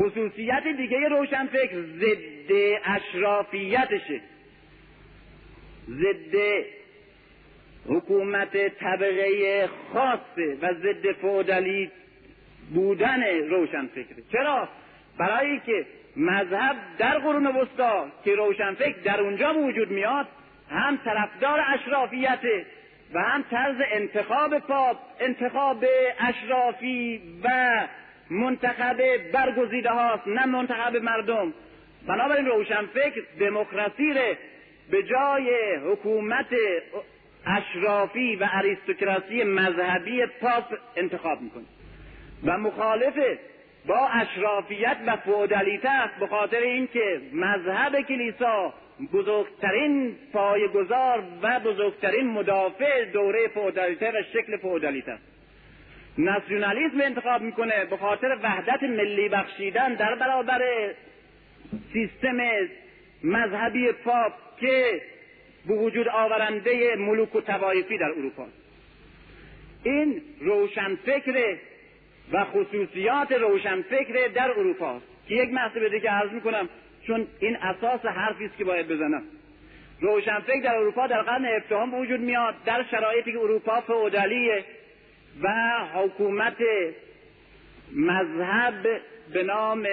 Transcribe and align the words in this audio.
خصوصیت 0.00 0.62
دیگه 0.76 1.08
روشنفکر 1.08 1.82
ضد 1.82 2.52
اشرافیتشه. 2.84 4.20
ضد 5.88 6.36
حکومت 7.86 8.68
طبقه 8.68 9.68
خاصه 9.92 10.56
و 10.62 10.74
ضد 10.74 11.12
فودالی 11.12 11.90
بودن 12.74 13.22
روشنفکره 13.48 14.22
چرا؟ 14.32 14.68
برای 15.18 15.60
که 15.66 15.86
مذهب 16.16 16.76
در 16.98 17.18
قرون 17.18 17.46
وسطا 17.46 18.06
که 18.24 18.34
روشنفکر 18.34 19.00
در 19.04 19.20
اونجا 19.20 19.54
وجود 19.54 19.90
میاد 19.90 20.26
هم 20.70 20.96
طرفدار 21.04 21.60
اشرافیته 21.74 22.66
و 23.14 23.22
هم 23.22 23.44
طرز 23.50 23.76
انتخاب 23.92 24.58
پاپ 24.58 24.96
انتخاب 25.20 25.84
اشرافی 26.20 27.20
و 27.44 27.48
منتخب 28.30 29.02
برگزیده 29.32 29.90
هاست 29.90 30.26
نه 30.26 30.46
منتخب 30.46 30.96
مردم. 30.96 31.54
بنابراین 32.06 32.46
روشنفکر 32.46 33.22
دموکراسی 33.40 34.14
به 34.90 35.02
جای 35.02 35.76
حکومت 35.76 36.46
اشرافی 37.46 38.36
و 38.36 38.48
اریستوکراسی 38.52 39.44
مذهبی 39.44 40.26
پاپ 40.26 40.64
انتخاب 40.96 41.40
می‌کنه. 41.40 41.64
و 42.44 42.58
مخالف 42.58 43.14
با 43.86 44.08
اشرافیت 44.08 44.96
و 45.06 45.16
فودالیته 45.16 45.90
است 45.90 46.14
به 46.20 46.26
خاطر 46.26 46.60
اینکه 46.60 47.20
مذهب 47.32 48.00
کلیسا 48.00 48.74
بزرگترین 49.12 50.16
پایگذار 50.32 51.22
و 51.42 51.60
بزرگترین 51.60 52.26
مدافع 52.26 53.04
دوره 53.04 53.48
فودالیته 53.48 54.10
و 54.10 54.22
شکل 54.32 54.56
فودالیته 54.56 55.12
است 55.12 55.29
ناسیونالیسم 56.18 57.00
انتخاب 57.00 57.42
می‌کنه 57.42 57.84
به 57.84 57.96
خاطر 57.96 58.38
وحدت 58.42 58.82
ملی 58.82 59.28
بخشیدن 59.28 59.94
در 59.94 60.14
برابر 60.14 60.62
سیستم 61.92 62.38
مذهبی 63.24 63.92
پاپ 63.92 64.32
که 64.60 65.00
به 65.66 65.74
وجود 65.74 66.08
آورنده 66.08 66.96
ملوک 66.96 67.34
و 67.34 67.40
توایفی 67.40 67.98
در 67.98 68.10
اروپا. 68.10 68.46
این 69.84 70.22
روشنفکر 70.40 71.56
و 72.32 72.44
خصوصیات 72.44 73.32
روشنفکر 73.32 74.28
در 74.34 74.50
اروپا 74.50 75.00
که 75.28 75.34
یک 75.34 75.52
محصول 75.52 75.88
دیگه 75.88 76.10
عرض 76.10 76.30
می‌کنم 76.30 76.68
چون 77.06 77.26
این 77.40 77.56
اساس 77.56 78.06
حرفی 78.06 78.44
است 78.44 78.56
که 78.56 78.64
باید 78.64 78.88
بزنم. 78.88 79.22
روشنفکر 80.00 80.60
در 80.60 80.74
اروپا 80.74 81.06
در 81.06 81.22
قرن 81.22 81.44
هفدهم 81.44 81.94
وجود 81.94 82.20
میاد 82.20 82.54
در 82.64 82.84
شرایطی 82.90 83.32
که 83.32 83.38
اروپا 83.38 83.80
فئودالیه. 83.80 84.64
و 85.42 85.48
حکومت 85.94 86.56
مذهب 87.92 89.00
به 89.32 89.42
نام 89.42 89.86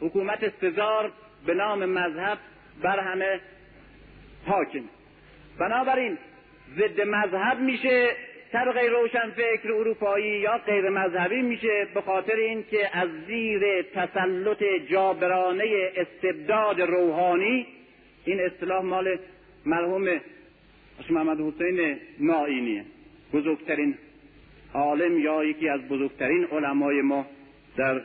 حکومت 0.00 0.52
سزار 0.60 1.12
به 1.46 1.54
نام 1.54 1.84
مذهب 1.84 2.38
بر 2.82 2.98
همه 2.98 3.40
حاکم. 4.46 4.84
بنابراین 5.58 6.18
ضد 6.76 7.00
مذهب 7.00 7.60
میشه 7.60 8.08
طبقه 8.52 8.80
روشن 8.80 9.30
فکر 9.30 9.72
اروپایی 9.72 10.40
یا 10.40 10.58
غیر 10.58 10.88
مذهبی 10.88 11.42
میشه 11.42 11.88
به 11.94 12.00
خاطر 12.00 12.36
اینکه 12.36 12.98
از 12.98 13.08
زیر 13.26 13.82
تسلط 13.82 14.64
جابرانه 14.90 15.92
استبداد 15.96 16.80
روحانی 16.80 17.66
این 18.24 18.40
اصطلاح 18.40 18.82
مال 18.82 19.18
مرحوم 19.66 20.20
محمد 21.10 21.40
حسین 21.40 21.98
نائینیه 22.20 22.84
بزرگترین 23.32 23.94
عالم 24.74 25.18
یا 25.18 25.44
یکی 25.44 25.68
از 25.68 25.80
بزرگترین 25.80 26.44
علمای 26.44 27.02
ما 27.02 27.26
در 27.76 28.00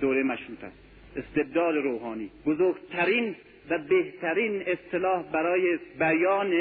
دوره 0.00 0.22
مشروط 0.22 0.64
است. 0.64 0.76
استبداد 1.16 1.74
روحانی. 1.74 2.30
بزرگترین 2.46 3.36
و 3.70 3.78
بهترین 3.78 4.62
اصطلاح 4.66 5.22
برای 5.22 5.78
بیان 5.98 6.52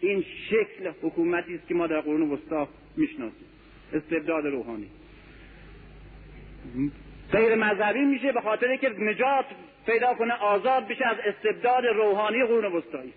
این 0.00 0.24
شکل 0.50 0.92
حکومتی 1.02 1.54
است 1.54 1.68
که 1.68 1.74
ما 1.74 1.86
در 1.86 2.00
قرون 2.00 2.30
وسطا 2.30 2.68
می‌شناسیم. 2.96 3.48
استبداد 3.92 4.46
روحانی. 4.46 4.86
غیر 7.32 7.54
مذهبی 7.54 8.00
میشه 8.04 8.32
به 8.32 8.40
خاطر 8.40 8.76
که 8.76 8.88
نجات 8.88 9.44
پیدا 9.86 10.14
کنه 10.14 10.34
آزاد 10.34 10.88
بشه 10.88 11.06
از 11.06 11.16
استبداد 11.26 11.84
روحانی 11.86 12.44
قرون 12.44 12.64
وسطایی 12.64 13.12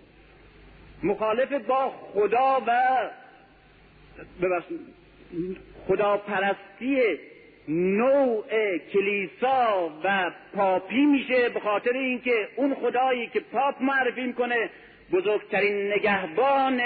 مخالف 1.02 1.52
با 1.52 1.90
خدا 1.90 2.62
و 2.66 2.70
خداپرستی 5.88 7.18
نوع 7.68 8.44
کلیسا 8.92 9.90
و 10.04 10.30
پاپی 10.54 11.04
میشه 11.04 11.48
به 11.48 11.60
خاطر 11.60 11.92
اینکه 11.92 12.48
اون 12.56 12.74
خدایی 12.74 13.26
که 13.26 13.40
پاپ 13.40 13.82
معرفی 13.82 14.22
می‌کنه 14.22 14.70
بزرگترین 15.12 15.92
نگهبان 15.92 16.80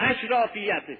اشرافیته 0.00 0.98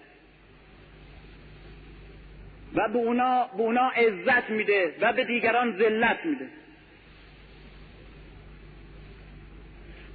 و 2.75 2.89
به 2.89 2.99
اونا, 2.99 3.47
به 3.57 3.63
اونا 3.63 3.89
عزت 3.89 4.51
میده 4.51 4.95
و 5.01 5.13
به 5.13 5.25
دیگران 5.25 5.77
ذلت 5.77 6.19
میده. 6.25 6.49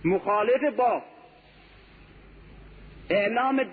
مخالف 0.05 0.63
با 0.63 1.03
اعلام 3.09 3.65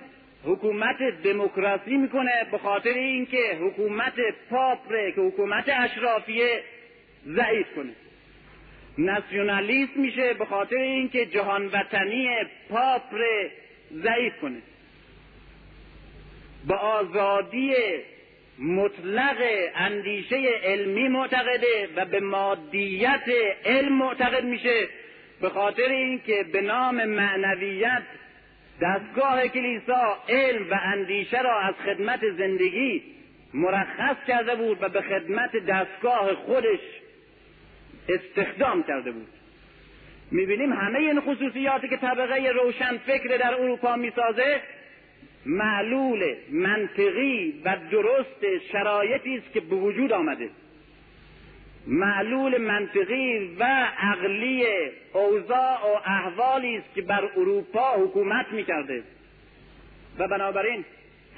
حکومت 0.44 1.02
دموکراسی 1.24 1.96
می‌کنه 1.96 2.46
به 2.50 2.58
خاطر 2.58 2.94
اینکه 2.94 3.58
حکومت 3.60 4.14
پاپ 4.50 4.88
که 4.88 5.20
حکومت 5.20 5.64
اشرافیه 5.68 6.62
ضعیف 7.26 7.66
کنه. 7.76 7.92
ناسیونالیست 8.98 9.96
میشه 9.96 10.34
به 10.34 10.44
خاطر 10.44 10.76
اینکه 10.76 11.26
جهان 11.26 11.66
وطنی 11.66 12.28
پاپ 12.68 13.02
ضعیف 13.92 14.32
کنه. 14.42 14.62
به 16.68 16.74
آزادی 16.74 17.74
مطلق 18.58 19.36
اندیشه 19.74 20.36
علمی 20.64 21.08
معتقده 21.08 21.88
و 21.96 22.04
به 22.04 22.20
مادیت 22.20 23.28
علم 23.64 23.92
معتقد 23.92 24.44
میشه 24.44 24.88
به 25.40 25.48
خاطر 25.48 25.88
اینکه 25.88 26.44
به 26.52 26.60
نام 26.60 27.04
معنویت 27.04 28.02
دستگاه 28.82 29.48
کلیسا 29.48 30.18
علم 30.28 30.70
و 30.70 30.78
اندیشه 30.84 31.42
را 31.42 31.60
از 31.60 31.74
خدمت 31.84 32.30
زندگی 32.30 33.02
مرخص 33.54 34.16
کرده 34.28 34.54
بود 34.54 34.78
و 34.80 34.88
به 34.88 35.00
خدمت 35.00 35.56
دستگاه 35.56 36.34
خودش 36.34 36.80
استخدام 38.08 38.82
کرده 38.82 39.10
بود. 39.10 39.28
می‌بینیم 40.30 40.72
همه 40.72 40.98
این 40.98 41.20
خصوصیاتی 41.20 41.88
که 41.88 41.96
طبقه 41.96 42.48
روشن 42.48 42.98
فکر 42.98 43.36
در 43.36 43.54
اروپا 43.54 43.96
می‌سازه 43.96 44.60
معلول 45.46 46.34
منطقی 46.50 47.62
و 47.64 47.76
درست 47.90 48.60
شرایطی 48.72 49.36
است 49.36 49.52
که 49.52 49.60
به 49.60 49.76
وجود 49.76 50.12
آمده. 50.12 50.48
معلول 51.86 52.58
منطقی 52.58 53.56
و 53.58 53.64
عقلی 53.98 54.66
اوضاع 55.12 55.80
و 55.82 56.00
احوالی 56.04 56.76
است 56.76 56.94
که 56.94 57.02
بر 57.02 57.24
اروپا 57.36 57.92
حکومت 57.92 58.46
می‌کرده. 58.52 59.02
و 60.18 60.28
بنابراین 60.28 60.84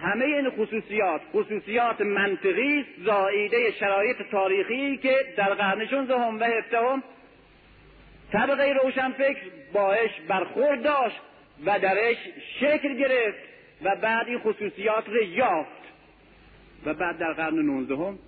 همه 0.03 0.25
این 0.25 0.51
خصوصیات 0.51 1.21
خصوصیات 1.33 2.01
منطقی 2.01 2.81
است 2.81 3.05
زاییده 3.05 3.71
شرایط 3.71 4.17
تاریخی 4.31 4.97
که 4.97 5.17
در 5.37 5.55
قرن 5.55 5.87
16 5.87 6.15
و 6.15 6.45
هفدهم 6.45 7.03
طبقه 8.33 8.73
روشنفکر 8.83 9.41
باش 9.73 10.11
برخورد 10.29 10.83
داشت 10.83 11.21
و 11.67 11.79
درش 11.79 12.17
شکل 12.61 12.95
گرفت 12.95 13.39
و 13.83 13.97
بعد 13.97 14.29
این 14.29 14.39
خصوصیات 14.39 15.09
را 15.09 15.23
یافت. 15.23 15.85
و 16.87 16.95
بعد 16.95 17.19
در 17.19 17.33
قرن 17.33 17.55
19 17.55 18.19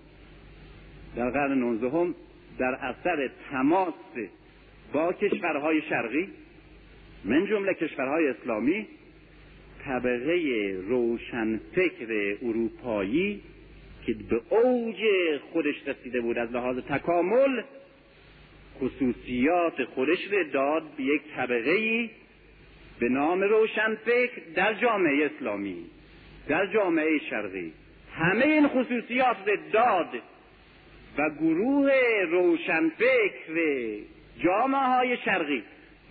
در 1.17 1.31
قرن 1.31 1.59
19 1.59 2.15
در 2.59 2.75
اثر 2.75 3.31
تماس 3.51 3.95
با 4.93 5.13
کشورهای 5.13 5.83
شرقی 5.83 6.29
من 7.25 7.47
جمله 7.47 7.75
کشورهای 7.75 8.29
اسلامی 8.29 8.87
طبقه 9.85 10.75
روشنفکر 10.89 12.37
اروپایی 12.43 13.43
که 14.07 14.15
به 14.31 14.41
اوج 14.51 14.97
خودش 15.53 15.75
رسیده 15.87 16.21
بود 16.21 16.39
از 16.39 16.53
لحاظ 16.53 16.79
تکامل 16.79 17.63
خصوصیات 18.81 19.85
خودش 19.85 20.19
را 20.33 20.43
داد 20.53 20.83
به 20.97 21.03
یک 21.03 21.23
طبقه 21.37 22.11
به 22.99 23.09
نام 23.09 23.43
روشنفکر 23.43 24.41
در 24.55 24.75
جامعه 24.75 25.27
اسلامی 25.27 25.85
در 26.49 26.67
جامعه 26.67 27.19
شرقی. 27.31 27.73
همه 28.13 28.45
این 28.47 28.69
خصوصیات 28.69 29.37
را 29.47 29.57
داد. 29.73 30.09
و 31.19 31.31
گروه 31.31 31.93
روشنفکر 32.31 33.55
جامعه 34.45 34.81
های 34.81 35.17
شرقی 35.17 35.63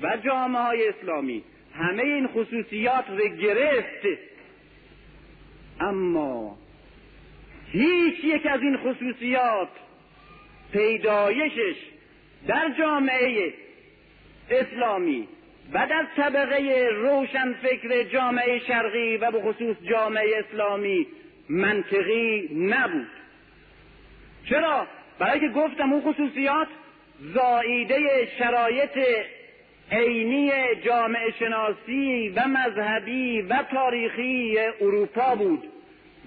و 0.02 0.18
جامعه 0.26 0.62
های 0.62 0.88
اسلامی 0.88 1.44
همه 1.74 2.04
این 2.04 2.28
خصوصیات 2.28 3.06
رو 3.10 3.28
گرفت 3.28 4.08
اما 5.80 6.58
هیچ 7.72 8.24
یک 8.24 8.46
از 8.46 8.62
این 8.62 8.78
خصوصیات 8.78 9.70
پیدایشش 10.74 11.76
در 12.48 12.74
جامعه 12.78 13.54
اسلامی 14.50 15.28
و 15.74 15.88
در 15.90 16.08
طبقه 16.18 16.90
روشنفکر 16.92 18.04
جامعه 18.04 18.60
شرقی 18.60 19.18
و 19.18 19.32
به 19.32 19.42
خصوص 19.42 19.78
جامعه 19.90 20.44
اسلامی 20.48 21.08
منطقی 21.50 22.50
نبود 22.54 23.08
چرا؟ 24.50 24.88
برای 25.20 25.40
که 25.40 25.50
گفتم 25.50 25.94
اون 25.94 26.02
خصوصیات 26.02 26.68
زاییده 27.34 28.30
شرایط 28.40 29.00
عینی 29.92 30.52
جامعه 30.86 31.32
شناسی 31.40 32.30
و 32.30 32.48
مذهبی 32.48 33.42
و 33.42 33.64
تاریخی 33.72 34.58
اروپا 34.82 35.36
بود. 35.36 35.64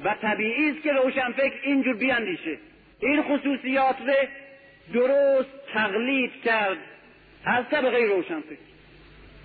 و 0.04 0.14
طبیعی 0.22 0.70
است 0.70 0.82
که 0.82 0.92
روشنفکر 0.92 1.60
اینجور 1.62 1.94
بیاندیشه. 1.96 2.58
این 3.00 3.22
خصوصیات 3.22 3.96
رو 4.00 4.14
درست 4.92 5.50
تقلید 5.72 6.32
کرد. 6.44 6.78
از 7.44 7.64
طبقه 7.70 7.98
روشنفکر. 7.98 8.68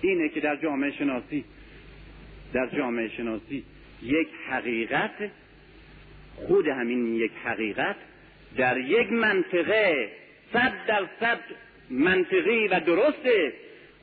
اینه 0.00 0.28
که 0.28 0.40
در 0.40 0.56
جامعه 0.56 0.90
شناسی 0.90 1.44
در 2.52 2.66
جامعه 2.66 3.08
شناسی 3.08 3.64
یک 4.02 4.28
حقیقت 4.50 5.30
خود 6.36 6.68
همین 6.68 7.14
یک 7.14 7.32
حقیقت 7.44 7.96
در 8.56 8.78
یک 8.78 9.12
منطقه 9.12 10.10
صد 10.52 10.72
درصد 10.86 11.40
منطقی 11.90 12.68
و 12.68 12.80
درسته 12.80 13.52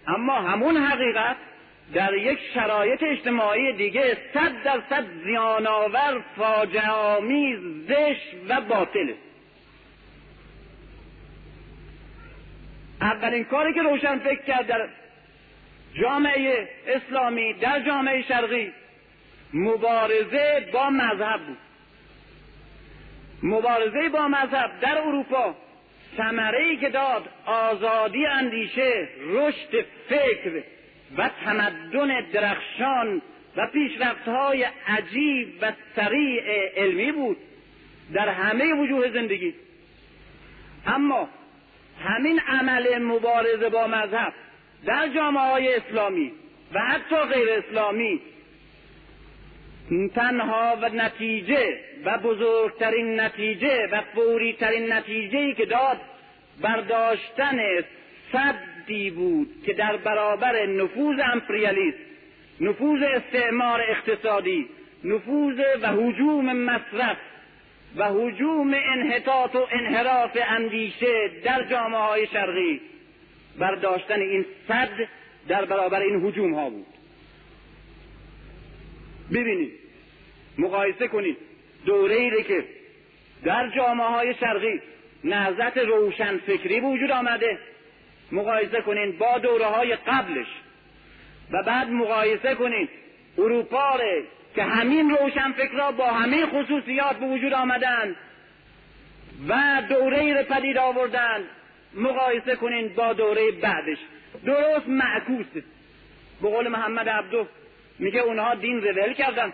اما 0.07 0.41
همون 0.41 0.77
حقیقت 0.77 1.35
در 1.93 2.13
یک 2.13 2.39
شرایط 2.53 3.03
اجتماعی 3.03 3.73
دیگه 3.73 4.17
صد 4.33 4.63
درصد 4.63 5.05
زیانآور 5.23 6.23
فاجعه 6.37 6.91
آمیز 6.91 7.59
زشت 7.87 8.35
و 8.49 8.61
باطله. 8.61 9.15
اولین 13.01 13.43
کاری 13.43 13.73
که 13.73 13.81
روشن 13.81 14.19
فکر 14.19 14.41
کرد 14.41 14.67
در 14.67 14.89
جامعه 16.01 16.69
اسلامی 16.87 17.53
در 17.53 17.79
جامعه 17.79 18.21
شرقی 18.21 18.71
مبارزه 19.53 20.69
با 20.73 20.89
مذهب 20.89 21.39
بود. 21.47 21.57
مبارزه 23.43 24.09
با 24.09 24.27
مذهب 24.27 24.71
در 24.81 24.97
اروپا 24.97 25.55
ثمره 26.17 26.63
ای 26.63 26.77
که 26.77 26.89
داد 26.89 27.29
آزادی 27.45 28.25
اندیشه 28.25 29.07
رشد 29.27 29.85
فکر 30.09 30.63
و 31.17 31.29
تمدن 31.45 32.21
درخشان 32.33 33.21
و 33.57 33.67
پیشرفتهای 33.67 34.67
عجیب 34.87 35.53
و 35.61 35.71
سریع 35.95 36.43
علمی 36.75 37.11
بود 37.11 37.37
در 38.13 38.29
همه 38.29 38.73
وجوه 38.73 39.09
زندگی. 39.09 39.53
اما 40.87 41.29
همین 42.03 42.39
عمل 42.39 42.97
مبارزه 42.97 43.69
با 43.69 43.87
مذهب 43.87 44.33
در 44.85 45.07
جامعه 45.07 45.43
های 45.43 45.75
اسلامی 45.75 46.31
و 46.73 46.79
حتی 46.79 47.15
غیر 47.15 47.49
اسلامی 47.49 48.21
تنها 50.15 50.77
و 50.81 50.89
نتیجه 50.89 51.79
و 52.05 52.17
بزرگترین 52.17 53.19
نتیجه 53.19 53.87
و 53.91 54.01
فوری 54.15 54.53
ترین 54.53 54.93
نتیجه 54.93 55.39
ای 55.39 55.53
که 55.53 55.65
داد 55.65 55.97
برداشتن 56.61 57.59
صدی 58.31 59.09
بود 59.09 59.63
که 59.65 59.73
در 59.73 59.97
برابر 59.97 60.65
نفوذ 60.65 61.19
امپریالیست 61.33 61.97
نفوذ 62.61 63.01
استعمار 63.01 63.81
اقتصادی 63.81 64.67
نفوذ 65.03 65.59
و 65.81 65.87
حجوم 65.87 66.53
مصرف 66.53 67.17
و 67.95 68.09
حجوم 68.13 68.73
انحطاط 68.73 69.55
و 69.55 69.67
انحراف 69.71 70.37
اندیشه 70.47 71.31
در 71.43 71.63
جامعه 71.63 71.99
های 71.99 72.27
شرقی 72.27 72.81
برداشتن 73.59 74.19
این 74.19 74.45
صد 74.67 74.89
در 75.47 75.65
برابر 75.65 76.01
این 76.01 76.27
حجوم 76.27 76.53
ها 76.53 76.69
بود. 76.69 76.85
ببینید 79.33 79.71
مقایسه 80.57 81.07
کنید. 81.07 81.37
دوره 81.85 82.15
ای 82.15 82.43
که 82.43 82.63
در 83.43 83.69
جامعه 83.75 84.07
های 84.07 84.33
شرقی 84.33 84.81
نهضت 85.23 85.77
روشن 85.77 86.37
فکری 86.37 86.79
وجود 86.79 87.11
آمده 87.11 87.59
مقایسه 88.31 88.81
کنین 88.81 89.17
با 89.17 89.37
دوره 89.37 89.65
های 89.65 89.95
قبلش 89.95 90.47
و 91.51 91.63
بعد 91.63 91.89
مقایسه 91.89 92.55
کنین 92.55 92.89
اروپا 93.37 93.97
که 94.55 94.63
همین 94.63 95.09
روشن 95.09 95.51
فکرها 95.51 95.91
با 95.91 96.07
همین 96.07 96.45
خصوصیات 96.45 97.17
به 97.17 97.25
وجود 97.25 97.53
آمدن 97.53 98.15
و 99.49 99.81
دوره 99.89 100.19
ای 100.19 100.43
پدید 100.43 100.77
آوردن 100.77 101.43
مقایسه 101.93 102.55
کنین 102.55 102.87
با 102.87 103.13
دوره 103.13 103.51
بعدش. 103.51 103.97
درست 104.45 104.87
معکوسه 104.87 105.63
به 106.41 106.49
قول 106.49 106.67
محمد 106.67 107.09
عبدو 107.09 107.47
میگه 107.99 108.19
اونها 108.19 108.55
دین 108.55 108.81
رو 108.81 109.13
کردن. 109.13 109.53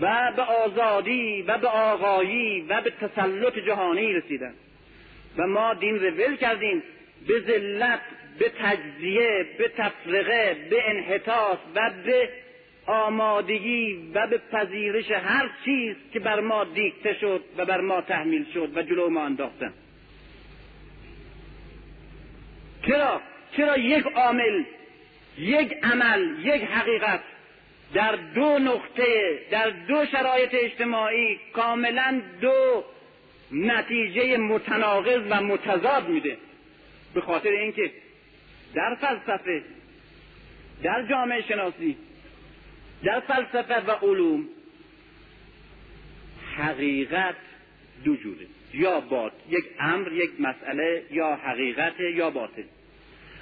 و 0.00 0.32
به 0.36 0.42
آزادی 0.42 1.42
و 1.42 1.58
به 1.58 1.68
آقایی 1.68 2.60
و 2.60 2.80
به 2.80 2.90
تسلط 2.90 3.58
جهانی 3.58 4.12
رسیدن. 4.12 4.54
و 5.38 5.46
ما 5.46 5.74
دین 5.74 5.94
رو 5.94 6.10
ول 6.10 6.36
کردیم. 6.36 6.82
به 7.28 7.40
ذلت 7.40 8.00
به 8.38 8.52
تجزیه 8.60 9.46
به 9.58 9.68
تفرقه 9.68 10.56
به 10.70 10.90
انحطاط 10.90 11.58
و 11.74 11.90
به 12.04 12.28
آمادگی 12.86 14.10
و 14.14 14.26
به 14.26 14.40
پذیرش 14.52 15.10
هر 15.10 15.50
چیز 15.64 15.96
که 16.12 16.20
بر 16.20 16.40
ما 16.40 16.64
دیکته 16.64 17.14
شد 17.14 17.44
و 17.56 17.64
بر 17.64 17.80
ما 17.80 18.00
تحمیل 18.00 18.46
شد 18.54 18.76
و 18.76 18.82
جلو 18.82 19.08
ما 19.08 19.24
انداختن. 19.24 19.72
چرا؟ 22.86 23.20
چرا 23.56 23.78
یک 23.78 24.04
عامل 24.06 24.64
یک 25.38 25.76
عمل 25.82 26.46
یک 26.46 26.62
حقیقت 26.62 27.20
در 27.94 28.16
دو 28.16 28.58
نقطه 28.58 29.38
در 29.50 29.70
دو 29.70 30.06
شرایط 30.06 30.50
اجتماعی 30.52 31.38
کاملا 31.52 32.22
دو 32.40 32.84
نتیجه 33.52 34.36
متناقض 34.36 35.20
و 35.30 35.42
متضاد 35.42 36.08
میده. 36.08 36.36
به 37.14 37.20
خاطر 37.20 37.50
اینکه 37.50 37.90
در 38.74 38.94
فلسفه 39.00 39.62
در 40.82 41.06
جامعه 41.06 41.42
شناسی 41.42 41.96
در 43.04 43.20
فلسفه 43.20 43.80
و 43.80 43.90
علوم 43.90 44.48
حقیقت 46.56 47.36
دو 48.04 48.16
جوره. 48.16 48.46
یا 48.74 49.00
بات 49.00 49.32
یک 49.48 49.64
امر 49.80 50.12
یک 50.12 50.30
مسئله 50.40 51.02
یا 51.10 51.34
حقیقت 51.36 52.00
یا 52.00 52.30
باطل. 52.30 52.62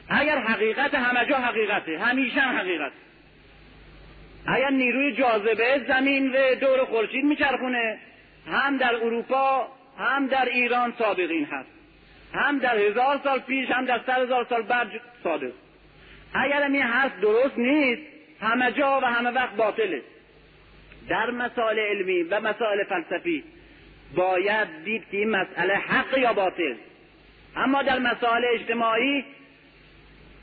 اگر 0.09 0.39
حقیقت 0.39 0.95
همه 0.95 1.31
جا 1.31 1.37
حقیقته 1.37 1.99
همیشه 1.99 2.41
هم 2.41 2.57
حقیقت 2.57 2.93
اگر 4.47 4.71
نیروی 4.71 5.13
جاذبه 5.13 5.85
زمین 5.89 6.33
و 6.33 6.55
دور 6.61 6.85
خورشید 6.85 7.25
میچرخونه 7.25 7.99
هم 8.51 8.77
در 8.77 8.95
اروپا 8.95 9.69
هم 9.99 10.27
در 10.27 10.45
ایران 10.45 10.95
صادقین 10.99 11.45
هست. 11.45 11.69
هم 12.35 12.59
در 12.59 12.79
هزار 12.79 13.21
سال 13.25 13.39
پیش 13.39 13.71
هم 13.71 13.85
در 13.85 14.01
سر 14.07 14.23
هزار 14.23 14.47
سال 14.49 14.63
بعد 14.63 14.89
صادق. 15.23 15.53
اگر 16.35 16.63
این 16.63 16.83
هست 16.83 17.21
درست 17.21 17.59
نیست 17.59 18.03
همه 18.41 18.73
جا 18.73 19.01
و 19.03 19.05
همه 19.05 19.31
وقت 19.31 19.57
باطله. 19.57 20.03
در 21.09 21.31
مسائل 21.31 21.79
علمی 21.79 22.23
و 22.23 22.41
مسائل 22.41 22.85
فلسفی 22.85 23.45
باید 24.15 24.69
دید 24.85 25.03
که 25.11 25.17
این 25.17 25.31
مسئله 25.31 25.75
حق 25.75 26.19
یا 26.19 26.33
باطل. 26.33 26.75
اما 27.57 27.83
در 27.83 27.99
مسائل 27.99 28.45
اجتماعی 28.55 29.25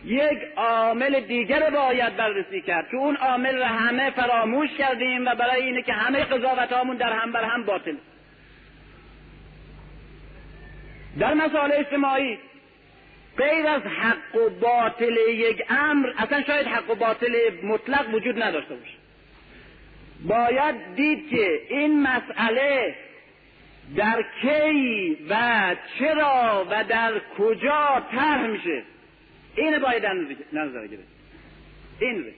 یک 0.06 0.40
عامل 0.56 1.20
دیگر 1.20 1.70
باید 1.70 2.16
بررسی 2.16 2.62
کرد 2.62 2.90
که 2.90 2.98
اون 2.98 3.16
عامل 3.16 3.58
را 3.58 3.68
همه 3.68 4.10
فراموش 4.10 4.70
کردیم 4.78 5.26
و 5.26 5.36
برای 5.36 5.62
اینه 5.62 5.82
که 5.82 5.94
همه 5.94 6.24
قضاوت 6.24 6.98
در 6.98 7.14
هم 7.14 7.32
بر 7.32 7.44
هم 7.44 7.64
باطل. 7.64 7.96
در 11.20 11.34
مسائل 11.34 11.72
اجتماعی 11.74 12.38
غیر 13.38 13.68
از 13.68 13.82
حق 13.82 14.36
و 14.36 14.50
باطل 14.50 15.18
یک 15.30 15.64
امر 15.70 16.10
اصلا 16.18 16.44
شاید 16.44 16.68
حق 16.68 16.90
و 16.90 16.96
باطل 16.96 17.36
مطلق 17.64 18.14
وجود 18.14 18.44
نداشته 18.44 18.76
باشه. 18.76 18.98
باید 20.28 20.96
دید 20.96 21.30
که 21.30 21.62
این 21.70 22.02
مسئله 22.02 22.96
در 23.96 24.26
کی 24.42 25.18
و 25.30 25.76
چرا 26.00 26.68
و 26.70 26.84
در 26.84 27.14
کجا 27.38 28.04
طرح 28.12 28.48
میشه. 28.48 28.84
اینه 29.56 29.80
باید 29.80 30.06
نظر 30.54 30.88
گرفت 30.88 31.08
این 32.00 32.24
ره. 32.24 32.34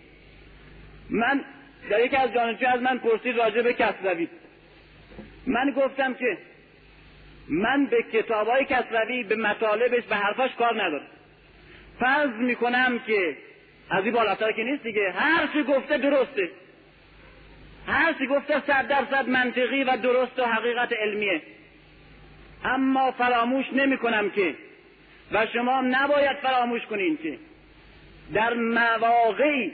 من 1.09 1.41
در 1.89 2.05
یکی 2.05 2.15
از 2.15 2.33
جانشین 2.33 2.67
از 2.67 2.81
من 2.81 2.97
پرسید 2.97 3.37
راجع 3.37 3.61
به 3.61 3.73
کسروی. 3.73 4.27
من 5.47 5.71
گفتم 5.71 6.13
که 6.13 6.37
من 7.47 7.85
به 7.85 8.03
کتاب 8.13 8.47
های 8.47 8.65
کسروی 8.65 9.23
به 9.23 9.35
مطالبش 9.35 10.03
به 10.03 10.15
حرفاش 10.15 10.51
کار 10.55 10.83
ندارم. 10.83 11.07
فرض 11.99 12.29
می‌کنم 12.29 12.99
که 13.07 13.37
از 13.89 14.03
این 14.03 14.13
بالاتر 14.13 14.51
که 14.51 14.63
نیست 14.63 14.83
دیگه. 14.83 15.11
هر 15.11 15.47
چی 15.53 15.63
گفته 15.63 15.97
درسته. 15.97 16.49
هر 17.87 18.13
چی 18.13 18.27
گفته 18.27 18.61
صد 18.67 18.87
درصد 18.87 19.29
منطقی 19.29 19.83
و 19.83 19.97
درست 19.97 20.39
و 20.39 20.45
حقیقت 20.45 20.93
علمیه. 20.93 21.41
اما 22.63 23.11
فراموش 23.11 23.65
نمی 23.73 23.97
کنم 23.97 24.29
که 24.29 24.55
و 25.31 25.45
شما 25.53 25.81
نباید 25.81 26.37
فراموش 26.37 26.85
کنین 26.85 27.17
که 27.23 27.37
در 28.33 28.53
مواقعی 28.53 29.73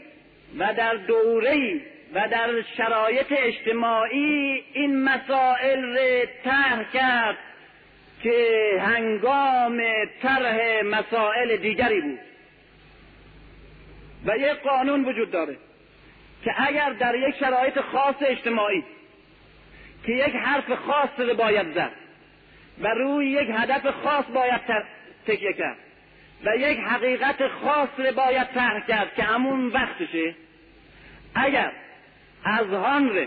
و 0.57 0.73
در 0.73 0.95
دوره‌ای 0.95 1.81
و 2.13 2.27
در 2.31 2.61
شرایط 2.77 3.25
اجتماعی 3.29 4.63
این 4.73 5.03
مسائل 5.03 5.81
را 5.81 6.25
طرح 6.43 6.91
کرد 6.93 7.37
که 8.23 8.47
هنگام 8.81 9.81
طرح 10.21 10.81
مسائل 10.85 11.57
دیگری 11.57 12.01
بود. 12.01 12.19
و 14.25 14.37
یک 14.37 14.57
قانون 14.63 15.05
وجود 15.05 15.31
داره 15.31 15.57
که 16.43 16.51
اگر 16.57 16.89
در 16.89 17.15
یک 17.15 17.35
شرایط 17.39 17.79
خاص 17.79 18.15
اجتماعی 18.21 18.83
که 20.05 20.11
یک 20.11 20.35
حرف 20.35 20.71
خاص 20.71 21.09
رو 21.17 21.33
باید 21.33 21.73
زد 21.73 21.91
و 22.81 22.87
روی 22.87 23.27
یک 23.27 23.49
هدف 23.53 23.87
خاص 23.87 24.25
باید 24.25 24.61
تکیه 25.27 25.53
کرد 25.53 25.77
و 26.45 26.55
یک 26.57 26.79
حقیقت 26.79 27.47
خاص 27.47 27.89
رو 27.97 28.11
باید 28.15 28.47
طرح 28.47 28.87
کرد 28.87 29.15
که 29.15 29.23
همون 29.23 29.67
وقتشه. 29.67 30.35
اگر 31.35 31.71
از 32.43 32.73
رو 32.73 33.25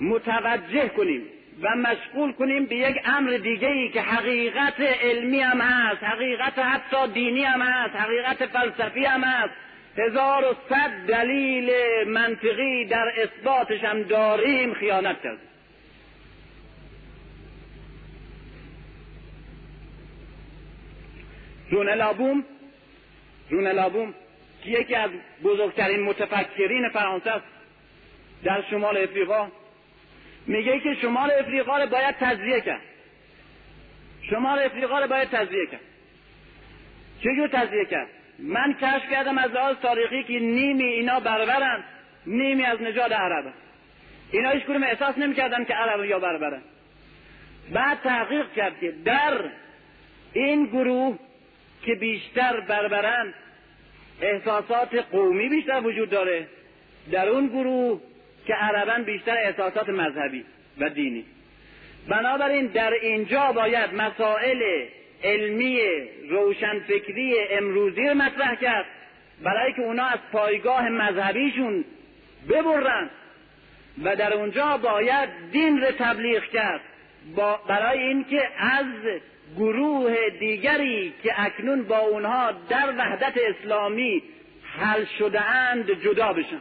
متوجه 0.00 0.88
کنیم 0.88 1.22
و 1.62 1.76
مشغول 1.76 2.32
کنیم 2.32 2.66
به 2.66 2.76
یک 2.76 2.96
امر 3.04 3.30
دیگه 3.30 3.68
ای 3.68 3.88
که 3.88 4.00
حقیقت 4.00 4.80
علمی 4.80 5.40
هم 5.40 5.60
هست 5.60 6.02
حقیقت 6.02 6.58
حتی 6.58 7.12
دینی 7.14 7.44
هم 7.44 7.62
هست 7.62 7.96
حقیقت 7.96 8.46
فلسفی 8.46 9.04
هم 9.04 9.24
هست 9.24 9.54
هزار 9.98 10.44
و 10.44 10.54
صد 10.68 11.06
دلیل 11.08 11.70
منطقی 12.06 12.84
در 12.84 13.12
اثباتش 13.16 13.84
هم 13.84 14.02
داریم 14.02 14.74
خیانت 14.74 15.22
کرد 15.22 15.38
رونلابوم 21.72 22.44
رونلابوم 23.50 24.14
که 24.64 24.70
یکی 24.70 24.94
از 24.94 25.10
بزرگترین 25.44 26.02
متفکرین 26.02 26.88
فرانسه 26.88 27.30
است 27.30 27.44
در 28.44 28.62
شمال 28.70 28.96
افریقا 28.96 29.48
میگه 30.46 30.80
که 30.80 30.94
شمال 30.94 31.30
افریقا 31.30 31.78
رو 31.78 31.90
باید 31.90 32.14
تجزیه 32.20 32.60
کرد 32.60 32.80
شمال 34.30 34.58
افریقا 34.58 35.00
رو 35.00 35.08
باید 35.08 35.28
تجزیه 35.28 35.66
کرد 35.66 35.80
چجور 37.20 37.48
تجزیه 37.48 37.84
کرد 37.84 38.08
من 38.38 38.74
کشف 38.74 39.10
کردم 39.10 39.38
از 39.38 39.50
لحاظ 39.50 39.76
تاریخی 39.76 40.22
که 40.22 40.38
نیمی 40.38 40.84
اینا 40.84 41.20
بربرن 41.20 41.84
نیمی 42.26 42.64
از 42.64 42.82
نژاد 42.82 43.12
عرب 43.12 43.52
اینا 44.32 44.50
هیچ 44.50 44.64
کنم 44.64 44.82
احساس 44.82 45.18
نمی‌کردن 45.18 45.64
که 45.64 45.74
عرب 45.74 46.04
یا 46.04 46.18
بربرن 46.18 46.62
بعد 47.72 47.98
تحقیق 48.02 48.52
کرد 48.52 48.80
که 48.80 48.94
در 49.04 49.50
این 50.32 50.66
گروه 50.66 51.18
که 51.84 51.94
بیشتر 51.94 52.60
بربرن 52.60 53.34
احساسات 54.20 54.94
قومی 54.94 55.48
بیشتر 55.48 55.80
وجود 55.80 56.10
داره. 56.10 56.46
در 57.12 57.28
اون 57.28 57.46
گروه 57.46 58.00
که 58.46 58.54
عربا 58.54 59.04
بیشتر 59.04 59.36
احساسات 59.36 59.88
مذهبی 59.88 60.44
و 60.78 60.88
دینی. 60.88 61.24
بنابراین 62.08 62.66
در 62.66 62.92
اینجا 62.92 63.52
باید 63.52 63.94
مسائل 63.94 64.86
علمی 65.24 65.80
روشنفکری 66.28 67.38
امروزی 67.50 68.08
رو 68.08 68.14
مطرح 68.14 68.54
کرد 68.54 68.86
برای 69.42 69.72
که 69.72 69.82
اونا 69.82 70.04
از 70.04 70.18
پایگاه 70.32 70.88
مذهبیشون 70.88 71.84
ببرن 72.48 73.10
و 74.04 74.16
در 74.16 74.32
اونجا 74.34 74.76
باید 74.76 75.28
دین 75.52 75.80
رو 75.80 75.90
تبلیغ 75.98 76.44
کرد. 76.44 76.80
برای 77.68 77.98
اینکه 77.98 78.48
از 78.58 78.86
گروه 79.56 80.16
دیگری 80.40 81.14
که 81.22 81.32
اکنون 81.36 81.82
با 81.82 81.98
اونها 81.98 82.52
در 82.52 82.94
وحدت 82.98 83.34
اسلامی 83.36 84.22
حل 84.62 85.04
شده 85.18 85.40
اند 85.40 85.90
جدا 85.90 86.32
بشن. 86.32 86.60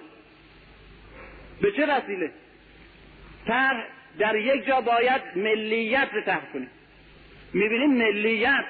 به 1.62 1.72
چه 1.72 1.86
وسیله؟ 1.86 2.32
تر 3.48 3.84
در 4.20 4.36
یک 4.36 4.66
جا 4.66 4.82
باید 4.82 5.22
ملیت 5.36 6.10
رو 6.14 6.22
تحت 6.22 6.52
کنیم 6.54 6.70
می‌بینیم 7.54 7.94
ملیت 7.94 8.66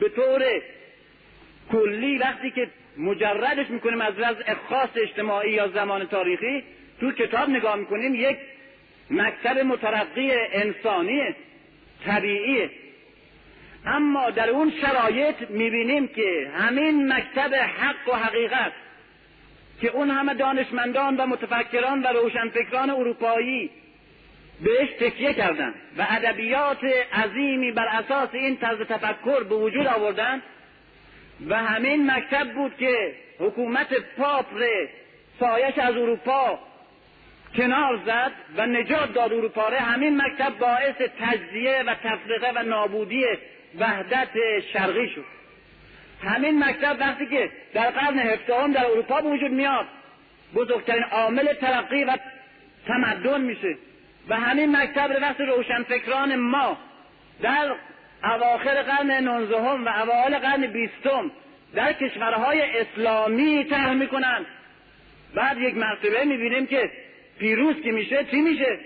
به 0.00 0.08
طور 0.08 0.42
کلی 1.72 2.18
وقتی 2.18 2.50
که 2.50 2.68
مجردش 2.96 3.70
می‌کنیم 3.70 4.00
از 4.00 4.14
وضع 4.18 4.54
خاص 4.54 4.88
اجتماعی 4.96 5.50
یا 5.50 5.68
زمان 5.68 6.06
تاریخی 6.06 6.64
تو 7.00 7.12
کتاب 7.12 7.48
نگاه 7.48 7.76
می‌کنیم 7.76 8.14
یک 8.14 8.36
مکتب 9.10 9.58
مترقی 9.58 10.32
انسانی 10.52 11.34
طبیعیه 12.06 12.70
اما 13.86 14.30
در 14.30 14.50
اون 14.50 14.72
شرایط 14.80 15.50
می‌بینیم 15.50 16.08
که 16.08 16.50
همین 16.54 17.12
مکتب 17.12 17.54
حق 17.54 18.08
و 18.08 18.16
حقیقت 18.16 18.72
که 19.80 19.88
اون 19.88 20.10
همه 20.10 20.34
دانشمندان 20.34 21.16
و 21.16 21.26
متفکران 21.26 22.02
و 22.02 22.06
روشنفکران 22.06 22.90
اروپایی 22.90 23.70
بهش 24.64 24.88
تکیه 25.00 25.34
کردن 25.34 25.74
و 25.98 26.06
ادبیات 26.10 26.84
عظیمی 27.12 27.72
بر 27.72 27.86
اساس 27.86 28.28
این 28.32 28.56
طرز 28.56 28.78
تفکر 28.78 29.44
به 29.44 29.54
وجود 29.54 29.86
آوردن 29.86 30.42
و 31.48 31.56
همین 31.56 32.10
مکتب 32.10 32.52
بود 32.54 32.76
که 32.76 33.14
حکومت 33.38 33.94
پاپ 34.16 34.46
سایش 35.40 35.78
از 35.78 35.96
اروپا 35.96 36.58
کنار 37.56 38.00
زد 38.06 38.32
و 38.56 38.66
نجات 38.66 39.12
داد 39.12 39.32
اروپا 39.32 39.70
همین 39.70 40.22
مکتب 40.22 40.58
باعث 40.58 40.94
تجزیه 41.20 41.82
و 41.86 41.94
تفرقه 41.94 42.52
و 42.60 42.62
نابودی 42.62 43.24
وحدت 43.78 44.28
شرقی 44.72 45.08
شد. 45.08 45.24
همین 46.22 46.64
مکتب 46.64 46.96
وقتی 47.00 47.26
که 47.26 47.50
در 47.74 47.90
قرن 47.90 48.18
هفدهم 48.18 48.72
در 48.72 48.86
اروپا 48.86 49.20
به 49.20 49.28
وجود 49.28 49.52
میاد 49.52 49.86
بزرگترین 50.54 51.02
عامل 51.02 51.52
ترقی 51.52 52.04
و 52.04 52.16
تمدن 52.86 53.40
میشه. 53.40 53.76
و 54.28 54.36
همین 54.36 54.76
مکتب 54.76 55.12
رو 55.12 55.20
وقتی 55.20 55.44
روشنفکران 55.44 56.36
ما 56.36 56.78
در 57.42 57.74
اواخر 58.24 58.82
قرن 58.82 59.10
نوزدهم 59.10 59.84
و 59.84 59.88
اوایل 59.88 60.38
قرن 60.38 60.66
بیستم 60.66 61.30
در 61.74 61.92
کشورهای 61.92 62.62
اسلامی 62.62 63.64
طرح 63.64 63.92
می‌کنن 63.92 64.46
بعد 65.34 65.58
یک 65.58 65.76
مرتبه 65.76 66.24
می‌بینیم 66.24 66.66
که 66.66 66.90
پیروز 67.38 67.76
که 67.82 67.92
میشه 67.92 68.24
چی 68.30 68.36
میشه؟ 68.36 68.78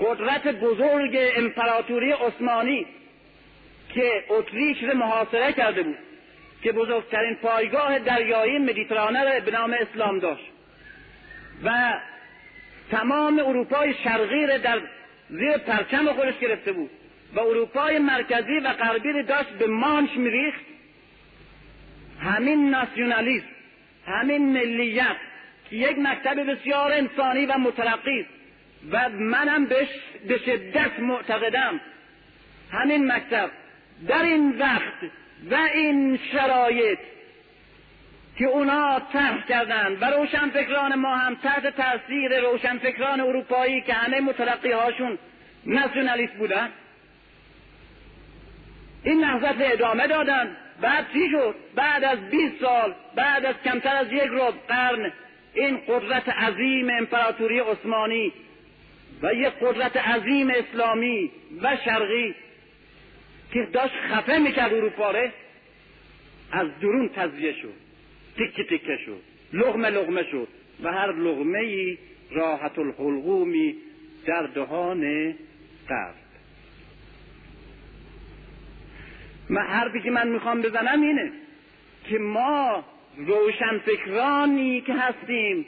قدرت 0.00 0.48
بزرگ 0.48 1.18
امپراتوری 1.36 2.12
عثمانی 2.12 2.86
که 3.94 4.24
اتریش 4.28 4.82
رو 4.82 4.96
محاصره 4.96 5.52
کرده 5.52 5.82
بود 5.82 5.98
که 6.62 6.72
بزرگترین 6.72 7.34
پایگاه 7.34 7.98
دریایی 7.98 8.58
مدیترانه 8.58 9.24
را 9.24 9.40
به 9.40 9.50
نام 9.50 9.76
اسلام 9.80 10.18
داشت. 10.18 10.44
و 11.64 11.94
تمام 12.90 13.38
اروپای 13.38 13.94
شرقی 14.04 14.46
را 14.46 14.58
در 14.58 14.80
زیر 15.28 15.56
پرچم 15.56 16.12
خودش 16.12 16.38
گرفته 16.38 16.72
بود. 16.72 16.90
و 17.34 17.40
اروپای 17.40 17.98
مرکزی 17.98 18.58
و 18.58 18.72
غربی 18.72 19.12
را 19.12 19.22
داشت 19.22 19.50
به 19.50 19.66
مانش 19.66 20.10
میریخت. 20.16 20.64
همین 22.20 22.70
ناسیونالیسم 22.70 23.46
همین 24.06 24.52
ملیت 24.52 25.16
یک 25.70 25.98
مکتب 25.98 26.52
بسیار 26.52 26.92
انسانی 26.92 27.46
و 27.46 27.58
مترقی 27.58 28.26
و 28.90 29.08
منم 29.08 29.64
بهش 29.64 29.88
به 30.28 30.38
شدت 30.38 31.00
معتقدم. 31.00 31.80
همین 32.72 33.12
مکتب 33.12 33.50
در 34.08 34.22
این 34.22 34.58
وقت 34.58 35.10
و 35.50 35.54
این 35.74 36.18
شرایط 36.32 36.98
که 38.38 38.44
اونا 38.44 39.00
طرح 39.12 39.46
کردن 39.46 39.96
و 40.00 40.04
روشنفکران 40.04 40.94
ما 40.94 41.16
هم 41.16 41.34
تحت 41.34 41.66
تاثیر 41.66 42.40
روشنفکران 42.40 43.20
اروپایی 43.20 43.80
که 43.80 43.92
همه 43.92 44.20
مترقی 44.20 44.72
هاشون 44.72 45.18
ناسیونالیست 45.66 46.32
بودن 46.32 46.68
این 49.02 49.24
نهضت 49.24 49.56
ادامه 49.60 50.06
دادن. 50.06 50.56
بعد 50.80 51.06
چی 51.12 51.30
شد؟ 51.30 51.54
بعد 51.74 52.04
از 52.04 52.18
20 52.30 52.60
سال 52.60 52.94
بعد 53.14 53.44
از 53.46 53.54
کمتر 53.64 53.96
از 53.96 54.12
یک 54.12 54.28
ربع 54.30 54.58
قرن 54.68 55.12
این 55.54 55.80
قدرت 55.88 56.28
عظیم 56.28 56.90
امپراتوری 56.90 57.58
عثمانی 57.58 58.32
و 59.22 59.34
یک 59.34 59.52
قدرت 59.60 59.96
عظیم 59.96 60.50
اسلامی 60.50 61.30
و 61.62 61.76
شرقی 61.84 62.34
که 63.52 63.68
داشت 63.72 63.94
خفه 63.94 64.38
می‌کرد 64.38 64.74
اروپا 64.74 65.14
از 66.52 66.68
درون 66.80 67.08
تزیه 67.08 67.52
شد 67.52 67.74
تکه 68.36 68.64
تکه 68.64 68.96
شد 69.06 69.22
لغمه 69.52 69.90
لغمه 69.90 70.22
شد 70.22 70.48
و 70.82 70.92
هر 70.92 71.12
لغمه 71.12 71.58
ای 71.58 71.98
راحت 72.30 72.78
الحلقومی 72.78 73.76
در 74.26 74.42
دهان 74.42 75.34
قرد. 75.88 76.14
من 79.48 79.62
حرفی 79.62 80.00
که 80.00 80.10
من 80.10 80.28
می‌خوام 80.28 80.62
بزنم 80.62 81.02
اینه 81.02 81.32
که 82.04 82.18
ما 82.18 82.84
روشنفکرانی 83.16 84.80
که 84.80 84.94
هستیم 84.94 85.66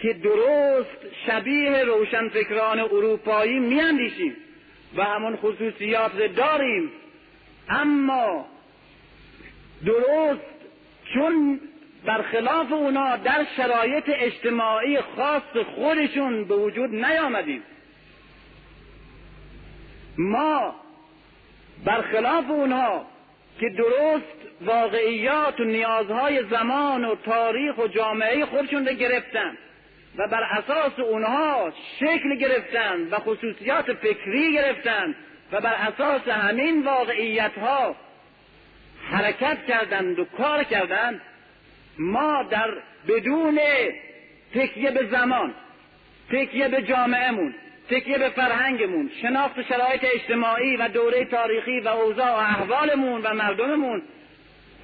که 0.00 0.12
درست 0.12 0.96
شبیه 1.26 1.84
روشنفکران 1.84 2.80
اروپایی 2.80 3.58
میاندیشیم 3.58 4.36
و 4.96 5.04
همون 5.04 5.36
خصوصیات 5.36 6.16
داریم. 6.36 6.90
اما 7.68 8.46
درست 9.86 10.40
چون 11.14 11.60
برخلاف 12.04 12.72
اونا 12.72 13.16
در 13.16 13.46
شرایط 13.56 14.04
اجتماعی 14.08 15.00
خاص 15.00 15.56
خودشون 15.74 16.44
به 16.44 16.56
وجود 16.56 16.94
نیامدیم. 16.94 17.62
ما 20.18 20.74
برخلاف 21.84 22.50
اونها 22.50 23.06
که 23.60 23.68
درست 23.68 24.38
واقعیات 24.60 25.60
و 25.60 25.64
نیازهای 25.64 26.44
زمان 26.50 27.04
و 27.04 27.14
تاریخ 27.14 27.78
و 27.78 27.86
جامعه 27.86 28.46
خودشون 28.46 28.86
رو 28.86 28.94
گرفتن 28.94 29.58
و 30.18 30.28
بر 30.28 30.42
اساس 30.42 30.98
اونها 30.98 31.72
شکل 32.00 32.34
گرفتن 32.34 33.08
و 33.10 33.18
خصوصیات 33.18 33.92
فکری 33.92 34.52
گرفتن 34.52 35.14
و 35.52 35.60
بر 35.60 35.74
اساس 35.74 36.28
همین 36.28 36.84
واقعیت 36.84 37.58
ها 37.58 37.96
حرکت 39.10 39.66
کردند 39.66 40.18
و 40.18 40.24
کار 40.24 40.64
کردند 40.64 41.20
ما 41.98 42.42
در 42.42 42.70
بدون 43.08 43.60
تکیه 44.54 44.90
به 44.90 45.06
زمان 45.10 45.54
تکیه 46.32 46.68
به 46.68 46.82
جامعهمون 46.82 47.54
تکیه 47.90 48.18
به 48.18 48.28
فرهنگمون 48.28 49.10
شناخت 49.22 49.62
شرایط 49.62 50.04
اجتماعی 50.14 50.76
و 50.76 50.88
دوره 50.88 51.24
تاریخی 51.24 51.80
و 51.80 51.88
اوضاع 51.88 52.30
و 52.30 52.36
احوالمون 52.36 53.22
و 53.22 53.34
مردممون 53.34 54.02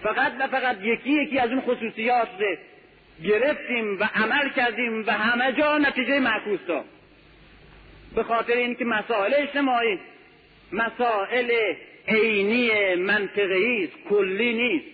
فقط 0.02 0.32
و 0.40 0.46
فقط 0.46 0.76
یکی 0.82 1.10
یکی 1.10 1.38
از 1.38 1.50
اون 1.50 1.60
خصوصیات 1.60 2.28
گرفتیم 3.24 4.00
و 4.00 4.04
عمل 4.14 4.48
کردیم 4.48 5.04
و 5.06 5.10
همه 5.10 5.52
جا 5.52 5.78
نتیجه 5.78 6.20
معکوس 6.20 6.60
داد. 6.68 6.84
به 8.14 8.22
خاطر 8.22 8.52
اینکه 8.52 8.84
مسائل 8.84 9.34
اجتماعی 9.36 9.98
مسائل 10.72 11.50
عینی 12.08 12.94
منطقی 12.94 13.84
است 13.84 14.08
کلی 14.08 14.52
نیست. 14.52 14.86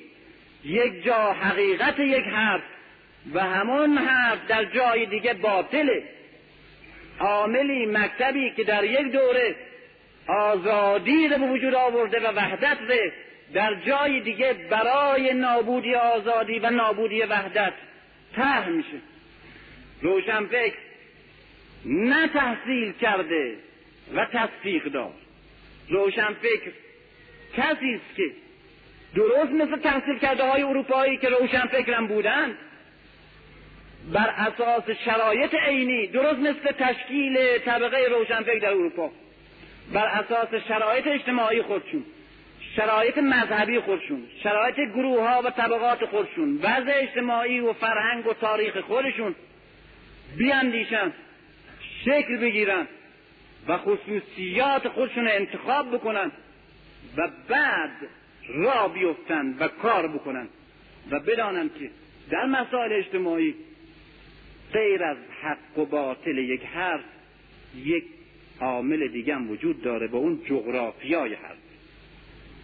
یک 0.64 1.04
جا 1.04 1.32
حقیقت 1.32 1.98
یک 1.98 2.24
حرف 2.24 2.62
و 3.34 3.40
همون 3.40 3.98
حرف 3.98 4.46
در 4.48 4.64
جای 4.64 5.06
دیگه 5.06 5.34
باطله. 5.34 6.02
عاملی 7.20 7.86
مکتبی 7.86 8.50
که 8.50 8.64
در 8.64 8.84
یک 8.84 9.12
دوره 9.12 9.54
آزادی 10.26 11.28
رو 11.28 11.38
به 11.38 11.46
وجود 11.46 11.74
آورده 11.74 12.20
و 12.20 12.32
وحدت 12.32 12.78
ره 12.88 13.12
در 13.54 13.74
جای 13.74 14.20
دیگه 14.20 14.52
برای 14.70 15.34
نابودی 15.34 15.94
آزادی 15.94 16.58
و 16.58 16.70
نابودی 16.70 17.22
وحدت 17.22 17.72
ته 18.36 18.68
میشه. 18.68 18.98
روشنفکر 20.02 20.78
نه 21.84 22.28
تحصیل 22.28 22.92
کرده 22.92 23.56
و 24.14 24.26
تصدیق 24.32 24.84
دار. 24.84 25.12
روشنفکر 25.88 26.72
کسی 27.56 27.94
است 27.94 28.16
که 28.16 28.30
درست 29.14 29.52
مثل 29.52 29.76
تحصیل 29.76 30.18
کرده 30.18 30.50
های 30.50 30.62
اروپایی 30.62 31.16
که 31.16 31.28
روشنفکرم 31.28 32.06
بودند 32.06 32.56
بر 34.12 34.35
اساس 34.37 34.90
شرایط 35.04 35.54
عینی 35.54 36.07
درست 36.07 36.38
مثل 36.38 36.73
تشکیل 36.78 37.59
طبقه 37.59 38.07
روشنفکر 38.11 38.59
در 38.59 38.71
اروپا. 38.71 39.11
بر 39.92 40.07
اساس 40.07 40.49
شرایط 40.69 41.07
اجتماعی 41.07 41.62
خودشون 41.62 42.04
شرایط 42.76 43.19
مذهبی 43.19 43.80
خودشون 43.80 44.23
شرایط 44.42 44.76
گروه 44.76 45.28
ها 45.28 45.42
و 45.42 45.50
طبقات 45.50 46.04
خودشون 46.04 46.57
وضع 46.62 46.92
اجتماعی 46.95 47.61
و 47.61 47.73
فرهنگ 47.73 48.26
و 48.26 48.33
تاریخ 48.33 48.80
خودشون 48.80 49.35
بیاندیشن 50.37 51.12
شکل 52.04 52.37
بگیرن 52.37 52.87
و 53.69 53.78
خصوصیات 53.78 54.88
خودشون 54.88 55.28
انتخاب 55.28 55.95
بکنن 55.95 56.33
و 57.16 57.28
بعد 57.49 57.90
را 58.49 58.88
بیفتن 58.88 59.57
و 59.59 59.69
کار 59.69 60.08
بکنن 60.08 60.49
و 61.10 61.21
بدانن 61.21 61.71
که 61.78 61.91
در 62.30 62.47
مسائل 62.47 62.93
اجتماعی 62.93 63.54
غیر 64.73 65.04
از 65.04 65.17
حق 65.43 65.78
و 65.78 65.85
باطل 65.85 66.39
یک 66.39 66.65
حرف 66.65 67.04
یک 67.76 68.04
عامل 68.61 69.09
دیگه 69.09 69.35
هم 69.35 69.50
وجود 69.50 69.83
داره 69.83 70.06
با 70.06 70.19
اون 70.19 70.41
جغرافیای 70.45 71.35
حرف. 71.35 71.59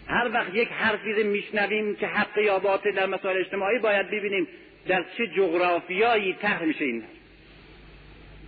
هر 0.09 0.31
وقت 0.33 0.55
یک 0.55 0.69
حرفی 0.69 1.12
رو 1.12 1.27
میشنویم 1.27 1.97
که 1.97 2.07
حق 2.07 2.38
یا 2.38 2.59
باطل 2.59 2.92
در 2.92 3.07
مسائل 3.07 3.37
اجتماعی 3.37 3.79
باید 3.79 4.11
ببینیم 4.11 4.49
در 4.88 5.05
چه 5.19 5.27
جغرافیایی 5.27 6.33
ته 6.33 6.62
میشه 6.62 6.85
این 6.85 7.05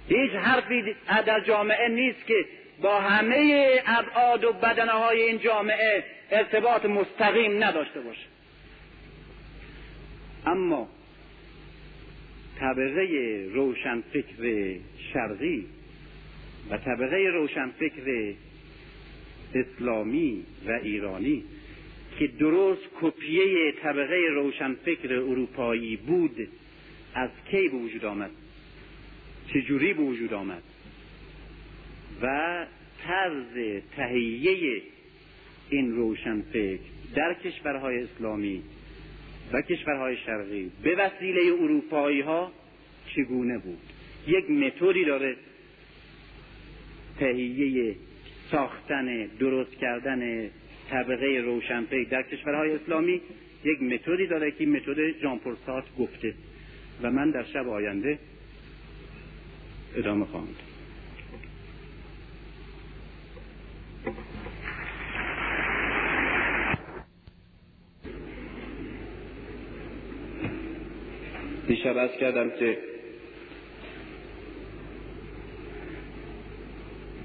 هیچ 0.09 0.31
حرفی 0.31 0.95
در 1.27 1.41
جامعه 1.41 1.89
نیست 1.89 2.27
که 2.27 2.45
با 2.83 3.01
همه 3.01 3.81
ابعاد 3.87 4.45
و 4.45 4.53
بدنه 4.53 4.93
های 4.93 5.23
این 5.23 5.39
جامعه 5.39 6.05
ارتباط 6.31 6.85
مستقیم 6.85 7.65
نداشته 7.65 8.01
باشه. 8.01 8.27
اما 10.47 10.89
طبقه 12.61 13.47
روشنفکر 13.55 14.75
شرقی 15.13 15.67
و 16.71 16.77
طبقه 16.77 17.17
روشنفکر 17.17 18.35
اسلامی 19.55 20.43
و 20.67 20.73
ایرانی 20.83 21.45
که 22.19 22.27
درست 22.27 22.83
کپیه 23.01 23.73
طبقه 23.83 24.21
روشنفکر 24.35 25.13
اروپایی 25.13 25.97
بود 25.97 26.49
از 27.15 27.31
کی 27.51 27.69
به 27.69 27.77
وجود 27.77 28.05
آمد؟ 28.05 28.31
چجوری 29.55 29.95
به 29.95 30.03
وجود 30.03 30.35
آمد؟ 30.35 30.63
و 32.23 32.67
طرز 33.07 33.83
تهیه 33.97 34.83
این 35.71 35.97
روشنفکر 35.97 36.79
در 37.15 37.35
کشورهای 37.35 38.03
اسلامی 38.03 38.63
و 39.53 39.63
کشورهای 39.63 40.17
شرقی 40.17 40.71
به 40.83 40.95
وسیله 40.95 41.41
اروپایی 41.63 42.21
ها 42.21 42.53
چگونه 43.15 43.59
بود؟ 43.59 43.79
یک 44.27 44.51
متدی 44.51 45.05
داره 45.05 45.37
تهیه 47.19 47.97
ساختن 48.51 49.27
درست 49.27 49.75
کردن 49.81 50.51
طبقه 50.91 51.43
روشنفکر 51.45 52.09
در 52.11 52.23
کشورهای 52.23 52.73
اسلامی 52.73 53.21
یک 53.65 53.83
متدی 53.83 54.27
داره 54.27 54.51
که 54.51 54.67
متد 54.67 55.21
ژان 55.21 55.41
گفته 55.99 56.35
و 57.03 57.11
من 57.11 57.31
در 57.31 57.45
شب 57.45 57.69
آینده 57.69 58.19
ادامه 59.97 60.25
خواهم 60.25 60.49
دیشب 71.69 71.97
از 71.97 72.11
کردم 72.21 72.51
که 72.51 72.79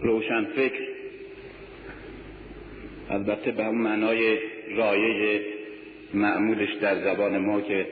روشنفکر 0.02 0.88
البته 3.10 3.52
به 3.52 3.64
همون 3.64 3.82
معنای 3.82 4.38
رایج 4.76 5.42
معمولش 6.14 6.74
در 6.74 7.04
زبان 7.04 7.38
ما 7.38 7.62
که 7.62 7.88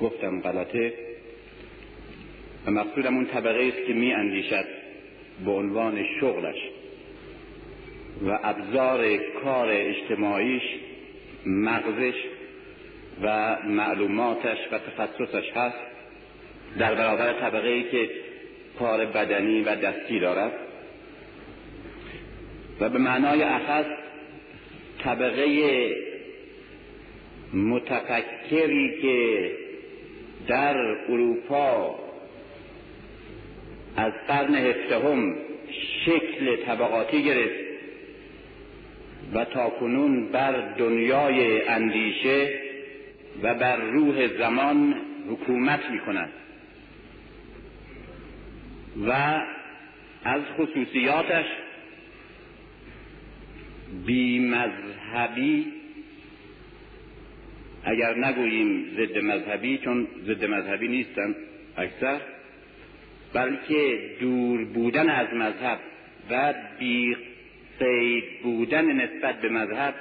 گفتم 0.00 0.40
غلطه 0.40 0.92
و 2.66 2.70
مقصودم 2.70 3.14
اون 3.16 3.26
طبقه 3.26 3.64
است 3.64 3.86
که 3.86 3.92
می 3.92 4.12
اندیشد 4.12 4.66
به 5.44 5.50
عنوان 5.50 6.04
شغلش 6.20 6.58
و 8.22 8.38
ابزار 8.42 9.16
کار 9.16 9.68
اجتماعیش 9.70 10.62
مغزش 11.46 12.14
و 13.22 13.56
معلوماتش 13.64 14.58
و 14.72 14.78
تخصصش 14.78 15.50
هست 15.54 15.76
در 16.78 16.94
برابر 16.94 17.32
طبقه 17.32 17.68
ای 17.68 17.82
که 17.82 18.10
کار 18.78 19.06
بدنی 19.06 19.62
و 19.62 19.76
دستی 19.76 20.20
دارد. 20.20 20.52
و 22.80 22.88
به 22.88 22.98
معنای 22.98 23.42
اخص 23.42 23.86
طبقه 25.04 25.90
متفکری 27.54 29.02
که 29.02 29.50
در 30.48 30.76
اروپا 31.08 31.98
از 33.96 34.12
قرن 34.28 34.54
هفدهم 34.54 35.36
شکل 36.04 36.56
طبقاتی 36.56 37.22
گرفت 37.22 37.66
و 39.34 39.44
تاکنون 39.44 40.28
بر 40.28 40.74
دنیای 40.74 41.68
اندیشه 41.68 42.65
و 43.42 43.54
بر 43.54 43.76
روح 43.76 44.38
زمان 44.38 44.94
حکومت 45.30 45.90
می 45.90 46.00
کند 46.00 46.32
و 49.06 49.40
از 50.24 50.42
خصوصیاتش 50.56 51.46
بی 54.06 54.38
مذهبی 54.38 55.66
اگر 57.84 58.14
نگوییم 58.14 58.86
ضد 58.96 59.18
مذهبی 59.18 59.78
چون 59.78 60.08
ضد 60.26 60.44
مذهبی 60.44 60.88
نیستن 60.88 61.34
اکثر 61.76 62.20
بلکه 63.32 64.00
دور 64.20 64.64
بودن 64.64 65.10
از 65.10 65.34
مذهب 65.34 65.78
و 66.30 66.54
بی 66.78 67.16
قید 67.78 68.24
بودن 68.42 68.92
نسبت 68.92 69.40
به 69.40 69.48
مذهب 69.48 69.94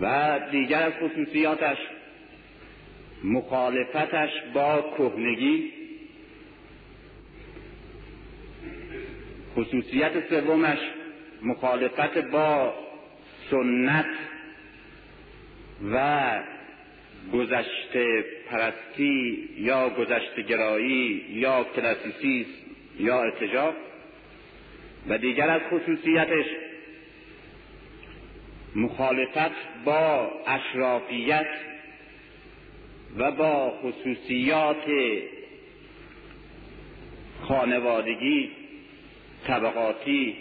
و 0.00 0.40
دیگر 0.50 0.82
از 0.82 0.92
خصوصیاتش 0.92 1.78
مخالفتش 3.24 4.30
با 4.54 4.94
کهنگی. 4.98 5.72
خصوصیت 9.56 10.28
سومش 10.28 10.78
مخالفت 11.42 12.18
با 12.18 12.74
سنت 13.50 14.06
و 15.92 16.38
گذشته 17.32 18.24
پرستی 18.50 19.48
یا 19.58 19.88
گذشته 19.88 20.42
گرایی 20.42 21.24
یا 21.30 21.64
کلاسیسیسم 21.76 22.50
یا 22.98 23.22
ارتجاع 23.22 23.72
و 25.08 25.18
دیگر 25.18 25.50
از 25.50 25.60
خصوصیتش 25.70 26.46
مخالفت 28.74 29.84
با 29.84 30.30
اشرافیت 30.46 31.46
و 33.16 33.30
با 33.30 33.70
خصوصیات 33.70 34.84
خانوادگی 37.42 38.50
طبقاتی 39.46 40.36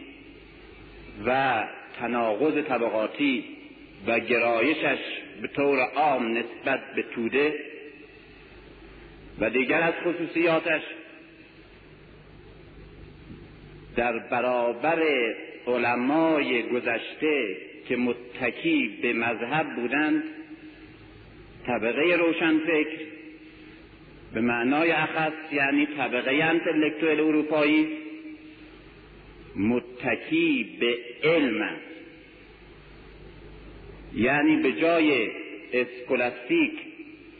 و 1.25 1.63
تناقض 1.99 2.63
طبقاتی 2.67 3.45
و 4.07 4.19
گرایشش 4.19 4.99
به 5.41 5.47
طور 5.47 5.79
عام 5.79 6.37
نسبت 6.37 6.79
به 6.95 7.03
توده 7.15 7.53
و 9.39 9.49
دیگر 9.49 9.81
از 9.81 9.93
خصوصیاتش 9.93 10.81
در 13.95 14.19
برابر 14.19 15.03
علمای 15.67 16.63
گذشته 16.63 17.68
که 17.89 17.95
متکی 17.95 18.99
به 19.02 19.13
مذهب 19.13 19.75
بودند 19.75 20.23
طبقه 21.67 22.15
روشنفکر 22.15 22.99
به 24.34 24.41
معنای 24.41 24.91
اخص 24.91 25.34
یعنی 25.52 25.86
طبقه 25.86 26.32
انتلکتوال 26.32 27.19
اروپایی 27.19 27.88
متکی 29.56 30.78
به 30.80 30.97
علم 31.23 31.62
است. 31.62 31.82
یعنی 34.15 34.56
به 34.56 34.71
جای 34.71 35.30
اسکولاستیک 35.73 36.71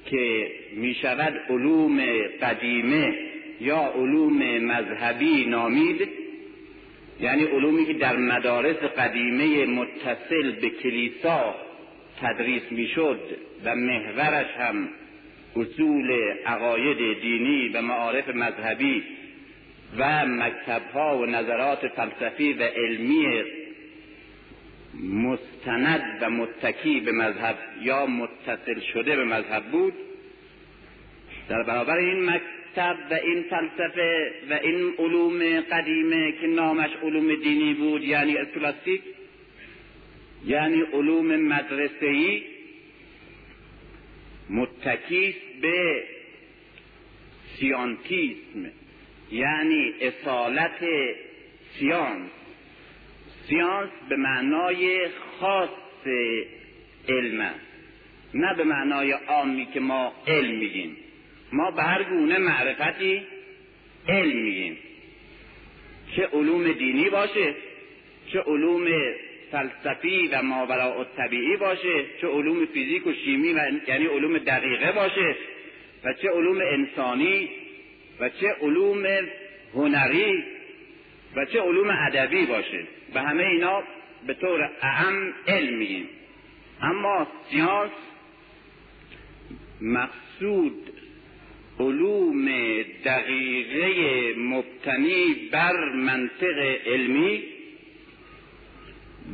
که 0.06 0.52
می 0.76 0.94
شود 0.94 1.34
علوم 1.50 2.02
قدیمه 2.42 3.18
یا 3.62 3.94
علوم 3.96 4.58
مذهبی 4.58 5.46
نامید 5.46 6.19
یعنی 7.22 7.44
علومی 7.44 7.86
که 7.86 7.94
در 7.94 8.18
مدارس 8.18 8.78
قدیمه 8.78 9.66
متصل 9.66 10.52
به 10.52 10.70
کلیسا 10.70 11.56
تدریس 12.22 12.72
می‌شد 12.72 13.20
و 13.66 13.76
محورش 13.76 14.48
هم 14.60 14.90
اصول 15.56 16.12
عقاید 16.46 17.22
دینی 17.22 17.70
و 17.70 17.82
معارف 17.82 18.30
مذهبی 18.30 19.04
و 19.98 20.26
مکتبها 20.26 21.18
و 21.18 21.26
نظرات 21.26 21.88
فلسفی 21.88 22.54
و 22.54 22.64
علمی 22.64 23.44
مستند 25.04 26.18
و 26.22 26.30
متکی 26.30 27.00
به 27.00 27.12
مذهب 27.12 27.56
یا 27.82 28.06
متصل 28.06 28.80
شده 28.94 29.16
به 29.16 29.24
مذهب 29.24 29.64
بود. 29.64 29.94
در 31.50 31.64
برابر 31.64 31.98
این 31.98 32.30
مکتب 32.70 32.98
و 33.12 33.14
این 33.14 33.44
فلسفه 33.44 34.32
و 34.50 34.54
این 34.54 34.94
علوم 34.98 35.62
قدیمه 35.62 36.32
که 36.32 36.48
نامش 36.48 36.90
علوم 37.04 37.36
دینی 37.36 37.74
بود 37.74 38.04
یعنی 38.04 38.38
اسکولاستیک 38.38 39.02
یعنی 40.46 40.82
علوم 40.82 41.36
مدرسه‌ای 41.36 42.44
متکی 44.50 45.36
به 45.62 46.04
سیانتیسم 47.60 48.72
یعنی 49.32 49.94
اصالت 50.02 50.80
سیانس. 51.80 52.32
سیانس 53.48 53.90
به 54.10 54.16
معنای 54.16 55.08
خاص 55.40 55.70
علم 57.10 57.54
نه 58.34 58.56
به 58.56 58.64
معنای 58.64 59.12
عامی 59.12 59.66
که 59.66 59.80
ما 59.80 60.14
علم 60.28 60.60
میگیم. 60.60 60.98
ما 61.52 61.72
به 61.72 61.84
هر 61.84 62.04
گونه 62.04 62.38
معرفتی 62.38 63.22
علم 64.08 64.38
میگیم. 64.38 64.78
چه 66.16 66.28
علوم 66.34 66.72
دینی 66.72 67.10
باشه 67.10 67.56
چه 68.28 68.40
علوم 68.40 68.88
فلسفی 69.52 70.28
و 70.28 70.42
ماوراء 70.42 71.04
طبیعی 71.18 71.58
باشه 71.58 72.06
چه 72.22 72.28
علوم 72.28 72.66
فیزیک 72.66 73.08
و 73.08 73.14
شیمی 73.14 73.54
و 73.54 73.72
یعنی 73.88 74.06
علوم 74.06 74.38
دقیقه 74.38 74.92
باشه 74.92 75.36
و 76.04 76.14
چه 76.14 76.30
علوم 76.30 76.62
انسانی 76.62 77.50
و 78.20 78.30
چه 78.30 78.56
علوم 78.62 79.06
هنری 79.74 80.44
و 81.36 81.46
چه 81.46 81.62
علوم 81.62 81.90
ادبی 81.90 82.46
باشه. 82.46 82.88
و 83.14 83.22
همه 83.22 83.44
اینا 83.44 83.84
به 84.28 84.34
طور 84.34 84.72
اهم 84.82 85.34
علم 85.48 85.78
میگیم. 85.78 86.10
اما 86.82 87.28
سیاس 87.50 87.92
مقصود 89.82 90.99
علوم 91.80 92.46
دقیقه 93.06 94.34
مبتنی 94.40 95.50
بر 95.52 95.90
منطق 95.90 96.58
علمی 96.86 97.44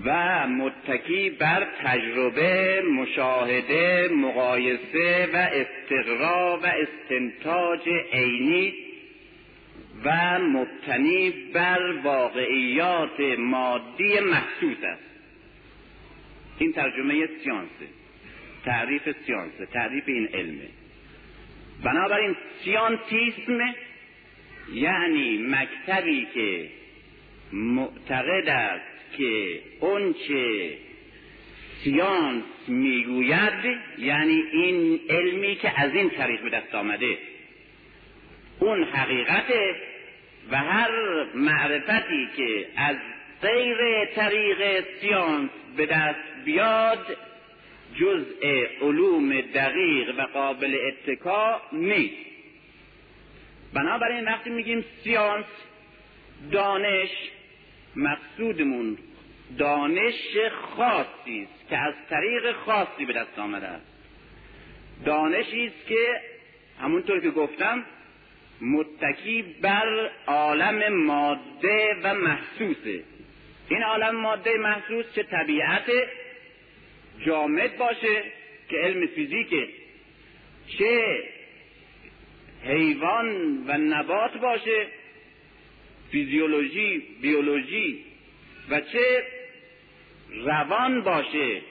و 0.05 0.47
متکی 0.47 1.29
بر 1.29 1.67
تجربه 1.83 2.81
مشاهده 2.81 4.09
مقایسه 4.11 5.29
و 5.33 5.35
استقرا 5.35 6.59
و 6.63 6.65
استنتاج 6.65 7.89
عینی 8.13 8.73
و 10.05 10.39
مبتنی 10.39 11.29
بر 11.53 11.91
واقعیات 12.03 13.19
مادی 13.37 14.19
محسوس 14.19 14.83
است. 14.83 15.03
این 16.59 16.73
ترجمه 16.73 17.27
سیانسه 17.43 17.87
تعریف 18.65 19.09
سیانسه 19.25 19.65
تعریف 19.65 20.03
این 20.07 20.27
علمه. 20.33 20.84
بنابراین 21.83 22.35
سیانتیسم 22.63 23.59
یعنی 24.73 25.37
مکتبی 25.37 26.27
که 26.33 26.69
معتقد 27.53 28.49
است 28.49 29.17
که 29.17 29.59
اونچه 29.79 30.77
سیانس 31.83 32.43
می‌گوید 32.67 33.77
یعنی 33.97 34.41
این 34.51 34.99
علمی 35.09 35.55
که 35.55 35.81
از 35.81 35.93
این 35.93 36.09
طریق 36.09 36.41
به 36.41 36.49
دست 36.49 36.75
آمده. 36.75 37.17
اون 38.59 38.83
حقیقته 38.83 39.75
و 40.51 40.57
هر 40.57 40.91
معرفتی 41.35 42.27
که 42.37 42.67
از 42.77 42.95
غیر 43.41 44.05
طریق 44.05 44.85
سیانس 45.01 45.49
به 45.77 45.85
دست 45.85 46.45
بیاد 46.45 47.17
جزء 47.95 48.65
علوم 48.81 49.41
دقیق 49.41 50.19
و 50.19 50.21
قابل 50.21 50.77
اتکا 50.87 51.61
نیست. 51.73 52.25
بنابراین 53.73 54.25
وقتی 54.25 54.49
میگیم 54.49 54.85
سیانس 55.03 55.45
دانش 56.51 57.09
مقصودمون 57.95 58.97
دانش 59.57 60.37
خاصی 60.75 61.47
است 61.51 61.69
که 61.69 61.77
از 61.77 61.93
طریق 62.09 62.51
خاصی 62.51 63.05
به 63.05 63.13
دست 63.13 63.39
آمده 63.39 63.67
است. 63.67 63.85
دانشی 65.05 65.65
است 65.65 65.87
که 65.87 66.21
همونطور 66.81 67.19
که 67.19 67.29
گفتم 67.29 67.85
متکی 68.61 69.41
بر 69.61 70.11
عالم 70.27 70.93
ماده 70.93 71.97
و 72.03 72.13
محسوسه. 72.13 73.03
این 73.69 73.83
عالم 73.83 74.15
ماده 74.15 74.57
محسوس 74.57 75.05
چه 75.15 75.23
طبیعت 75.23 75.91
جامد 77.25 77.77
باشه 77.77 78.23
که 78.69 78.77
علم 78.77 79.07
فیزیکه. 79.07 79.67
چه 80.67 81.23
حیوان 82.63 83.57
و 83.67 83.77
نبات 83.77 84.37
باشه 84.37 84.87
فیزیولوژی 86.11 87.03
بیولوژی 87.21 88.05
و 88.69 88.81
چه 88.81 89.23
روان 90.45 91.01
باشه. 91.01 91.61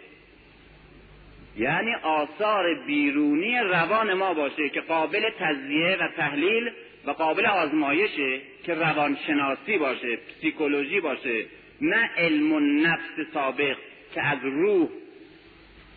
یعنی 1.57 1.95
آثار 2.03 2.85
بیرونی 2.87 3.59
روان 3.59 4.15
ما 4.15 4.35
باشه 4.35 4.69
که 4.69 4.81
قابل 4.81 5.31
تزیه 5.39 5.97
و 6.01 6.09
تحلیل 6.17 6.71
و 7.07 7.11
قابل 7.11 7.47
آزمایشه 7.47 8.41
که 8.65 8.75
روانشناسی 8.75 9.79
باشه 9.79 10.17
پسیکولوژی 10.17 11.01
باشه. 11.01 11.45
نه 11.81 12.11
علم 12.17 12.53
و 12.53 12.61
نفس 12.61 13.33
سابق 13.35 13.77
که 14.15 14.23
از 14.23 14.39
روح 14.43 14.89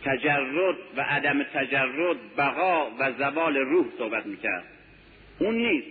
تجرد 0.08 0.76
و 0.96 1.00
عدم 1.00 1.42
تجرد 1.42 2.16
بقا 2.36 2.90
و 2.98 3.12
زوال 3.12 3.56
روح 3.56 3.86
صحبت 3.98 4.26
می‌کرد. 4.26 4.64
اون 5.38 5.54
نیست. 5.54 5.86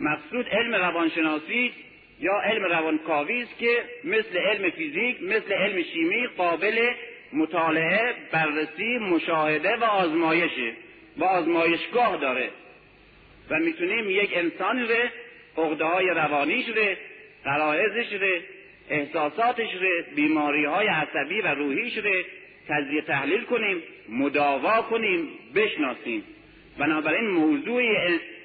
مقصود 0.00 0.48
علم 0.48 0.74
روانشناسی 0.74 1.72
یا 2.20 2.40
علم 2.40 2.64
روانکاوی 2.64 3.42
است 3.42 3.58
که 3.58 3.84
مثل 4.04 4.38
علم 4.38 4.70
فیزیک 4.70 5.22
مثل 5.22 5.52
علم 5.52 5.82
شیمی 5.82 6.26
قابل 6.26 6.92
مطالعه 7.32 8.14
بررسی 8.32 8.98
مشاهده 8.98 9.76
و 9.76 9.84
آزمایشه 9.84 10.72
و 11.16 11.24
آزمایشگاه 11.24 12.16
داره. 12.16 12.50
و 13.50 13.58
می‌تونیم 13.58 14.10
یک 14.10 14.30
انسانی 14.36 14.86
ره 14.86 15.12
عقده 15.58 15.84
های 15.84 16.06
روانیش 16.06 16.68
ره 16.68 16.96
قرائزش 17.44 18.12
ره 18.12 18.40
احساساتش 18.90 19.68
ره 19.80 20.02
بیماری 20.16 20.64
های 20.64 20.86
عصبی 20.86 21.40
و 21.40 21.46
روحیش 21.46 21.98
ره 21.98 22.24
تجزیه 22.68 23.02
تحلیل 23.02 23.44
کنیم 23.44 23.82
مداوا 24.08 24.82
کنیم 24.82 25.28
بشناسیم. 25.54 26.24
بنابراین 26.78 27.30
موضوع 27.30 27.82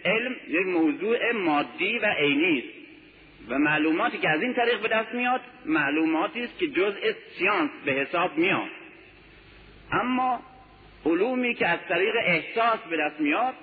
علم 0.05 0.35
یک 0.47 0.65
موضوع 0.67 1.31
مادی 1.31 1.99
و 1.99 2.05
عینی 2.05 2.59
است. 2.59 2.77
و 3.49 3.59
معلوماتی 3.59 4.17
که 4.17 4.29
از 4.29 4.41
این 4.41 4.53
طریق 4.53 4.81
به 4.81 4.87
دست 4.87 5.13
میاد 5.13 5.41
معلوماتی 5.65 6.41
است 6.41 6.59
که 6.59 6.67
جزء 6.67 7.11
سیانس 7.37 7.69
به 7.85 7.91
حساب 7.91 8.37
میاد. 8.37 8.69
اما 9.91 10.41
علومی 11.05 11.53
که 11.53 11.67
از 11.67 11.79
طریق 11.89 12.15
احساس 12.25 12.79
به 12.89 12.97
دست 12.97 13.19
میاد 13.19 13.53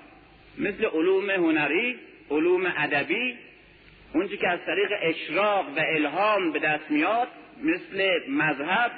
مثل 0.59 0.85
علوم 0.85 1.31
هنری 1.31 1.99
علوم 2.31 2.73
ادبی 2.77 3.35
اونچه 4.15 4.37
که 4.37 4.49
از 4.49 4.61
طریق 4.67 4.93
اشراق 5.03 5.67
و 5.77 5.81
الهام 5.81 6.53
به 6.53 6.59
دست 6.59 6.91
میاد 6.91 7.29
مثل 7.63 8.21
مذهب 8.31 8.93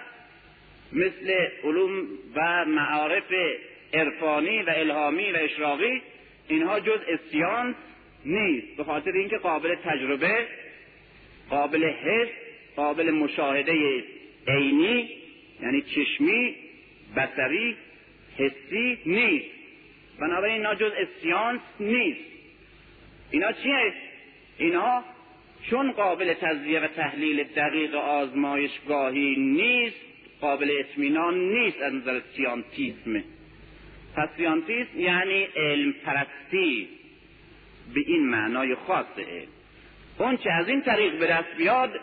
مثل 0.93 1.49
علوم 1.65 2.07
و 2.35 2.65
معارف 2.65 3.33
عرفانی 3.95 4.63
و 4.63 4.71
الهامی 4.71 5.33
و 5.33 5.37
اشراقی 5.37 6.03
اینها 6.49 6.81
جز 6.81 7.01
سیانس 7.31 7.77
نیست. 8.25 8.77
به 8.77 8.85
خاطر 8.85 9.11
اینکه 9.13 9.39
قابل 9.39 9.75
تجربه 9.75 10.47
قابل 11.51 11.85
حس 11.85 12.29
قابل 12.77 13.11
مشاهده 13.11 14.05
عینی 14.49 15.11
یعنی 15.63 15.83
چشمی 15.83 16.55
بسری 17.17 17.77
حسی 18.39 18.99
نیست. 19.07 19.51
بنابراین 20.21 20.55
اینا 20.55 20.75
جز 20.75 20.93
سیانس 21.23 21.61
نیست. 21.81 22.21
اینا 23.31 23.53
چیه؟ 23.53 23.93
اینا 24.59 25.05
چون 25.71 25.93
قابل 25.93 26.35
تجزیه 26.35 26.81
و 26.81 26.87
تحلیل 26.87 27.45
دقیق 27.45 27.95
آزمایشگاهی 27.95 29.37
نیست 29.37 30.06
قابل 30.41 30.71
اطمینان 30.81 31.39
نیست 31.39 31.83
از 31.83 31.95
نظر 31.95 32.21
سیانتیسم. 32.37 33.25
پس 34.17 34.29
سیانتیسم 34.37 35.01
یعنی 35.01 35.49
علم 35.57 35.93
پرستی 35.93 36.89
به 37.95 38.01
این 38.07 38.29
معنای 38.29 38.75
خاص 38.75 39.19
علم 39.19 39.49
اون 40.19 40.37
چه 40.37 40.51
از 40.51 40.69
این 40.69 40.83
طریق 40.83 41.19
به 41.19 41.27
دست 41.27 41.57
بیاد 41.57 42.01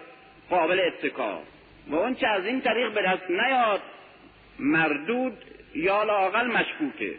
قابل 0.49 0.79
اتکا. 0.79 1.43
و 1.87 1.95
اون 1.95 2.15
چه 2.15 2.27
از 2.27 2.45
این 2.45 2.61
طریق 2.61 2.93
به 2.93 3.01
دست 3.01 3.29
نیاد 3.29 3.81
مردود 4.59 5.37
یا 5.75 6.03
لاقل 6.03 6.47
مشکوکه. 6.47 7.15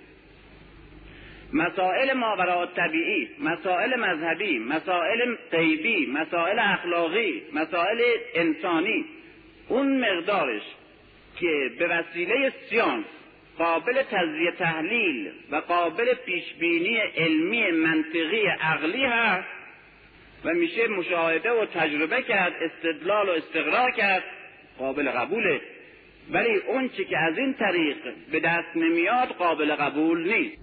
مسائل 1.53 2.13
ماورا 2.13 2.67
طبیعی 2.67 3.29
مسائل 3.39 3.97
مذهبی 3.97 4.59
مسائل 4.59 5.35
غیبی 5.51 6.07
مسائل 6.07 6.59
اخلاقی 6.59 7.43
مسائل 7.53 8.01
انسانی 8.35 9.05
اون 9.69 10.01
مقدارش 10.01 10.63
که 11.41 11.71
به 11.79 11.89
وسیله 11.89 12.53
سیانس 12.71 13.05
قابل 13.59 14.03
تجزیه 14.03 14.51
تحلیل 14.59 15.33
و 15.51 15.57
قابل 15.57 16.15
پیشبینی 16.15 16.97
علمی 16.97 17.71
منطقی 17.71 18.47
عقلی 18.47 19.05
هست 19.05 19.49
و 20.45 20.55
میشه 20.55 20.89
مشاهده 20.89 21.51
و 21.51 21.67
تجربه 21.67 22.23
کرد 22.23 22.53
استدلال 22.63 23.29
و 23.29 23.33
استقرار 23.33 23.91
کرد 23.91 24.25
قابل 24.79 25.11
قبوله. 25.11 25.61
ولی 26.33 26.57
اون 26.57 26.89
چی 26.89 27.05
که 27.05 27.19
از 27.19 27.39
این 27.39 27.55
طریق 27.55 27.97
به 28.33 28.41
دست 28.41 28.77
نمیاد 28.77 29.29
قابل 29.29 29.75
قبول 29.75 30.33
نیست. 30.33 30.57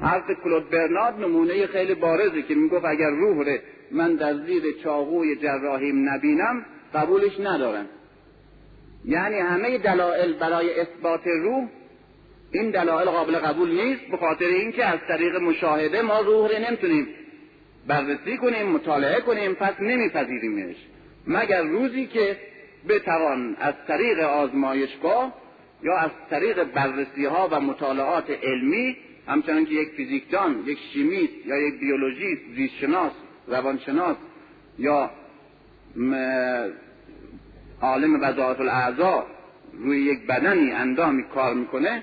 حرف 0.00 0.24
کلود 0.44 0.70
برنارد 0.70 1.14
نمونه 1.14 1.66
خیلی 1.66 1.94
بارزی 1.94 2.42
که 2.42 2.54
می‌گفت 2.54 2.84
اگر 2.84 3.10
روح 3.10 3.46
ره 3.46 3.62
من 3.90 4.14
در 4.14 4.34
زیر 4.34 4.62
چاقوی 4.84 5.36
جراحیم 5.36 6.08
نبینم 6.08 6.66
قبولش 6.94 7.40
ندارم. 7.40 7.86
یعنی 9.04 9.38
همه 9.38 9.78
دلایل 9.78 10.32
برای 10.32 10.80
اثبات 10.80 11.26
روح 11.26 11.68
این 12.52 12.70
دلایل 12.70 13.08
قابل 13.08 13.38
قبول 13.38 13.70
نیست 13.70 14.02
به 14.10 14.16
خاطر 14.16 14.44
اینکه 14.44 14.84
از 14.84 14.98
طریق 15.08 15.36
مشاهده 15.36 16.02
ما 16.02 16.20
روح 16.20 16.48
رو 16.50 16.58
نمی‌تونیم 16.58 17.08
بررسی 17.86 18.36
کنیم 18.36 18.66
مطالعه 18.66 19.20
کنیم 19.20 19.54
پس 19.54 19.80
نمیپذیریمش. 19.80 20.76
مگر 21.26 21.62
روزی 21.62 22.06
که 22.06 22.36
بتوان 22.88 23.56
از 23.60 23.74
طریق 23.88 24.18
آزمایشگاه 24.18 25.34
یا 25.82 25.96
از 25.96 26.10
طریق 26.30 26.64
بررسی 26.64 27.24
ها 27.24 27.48
و 27.50 27.60
مطالعات 27.60 28.30
علمی 28.30 28.96
همچنان 29.26 29.64
که 29.64 29.74
یک 29.74 29.88
فیزیکدان 29.88 30.64
یک 30.66 30.78
شیمیست 30.92 31.46
یا 31.46 31.56
یک 31.56 31.80
بیولوژیست 31.80 32.42
زیستشناس 32.56 33.12
روانشناس 33.46 34.16
یا 34.78 35.10
عالم 37.82 38.22
وظایف 38.22 38.60
الاعضا 38.60 39.26
روی 39.72 40.02
یک 40.02 40.26
بدنی 40.26 40.72
اندامی 40.72 41.22
کار 41.34 41.54
می‌کنه 41.54 42.02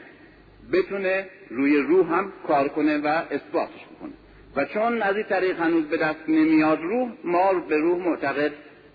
بتونه 0.74 1.28
روی 1.50 1.78
روح 1.78 2.14
هم 2.14 2.34
کار 2.48 2.68
کنه 2.68 2.98
و 2.98 3.08
اثباتش 3.08 3.86
بکنه. 3.96 4.14
و 4.56 4.66
چون 4.66 5.02
از 5.02 5.16
این 5.16 5.26
طریق 5.26 5.60
هنوز 5.60 5.86
به 5.86 5.98
دست 5.98 6.20
نمیاد 6.28 6.82
روح 6.82 7.12
ما 7.24 7.54
به 7.54 7.78
روح 7.78 8.08
معتقد 8.08 8.52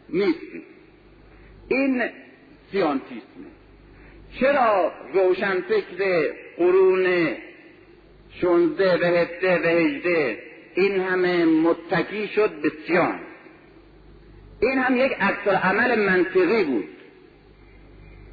نیستیم. 0.09 0.63
این 1.69 2.03
سیانتیسمه. 2.73 3.47
چرا 4.41 4.93
روشن 5.15 5.61
فکر 5.61 6.33
قرون 6.57 7.37
شونزده 8.41 8.97
و 8.97 9.17
هفته 9.17 9.59
و 9.59 9.67
هجده 9.67 10.39
این 10.75 11.01
همه 11.01 11.45
متکی 11.45 12.29
شد 12.29 12.51
به 12.61 12.73
سیان 12.87 13.21
این 14.61 14.79
هم 14.79 14.97
یک 14.97 15.13
عکس 15.21 15.49
عمل 15.49 16.09
منطقی 16.09 16.65
بود. 16.65 16.89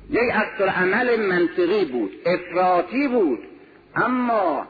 یک 0.09 0.31
عکس 0.33 0.61
عمل 0.61 1.19
منطقی 1.19 1.85
بود 1.85 2.11
افراطی 2.25 3.07
بود 3.07 3.39
اما 3.95 4.67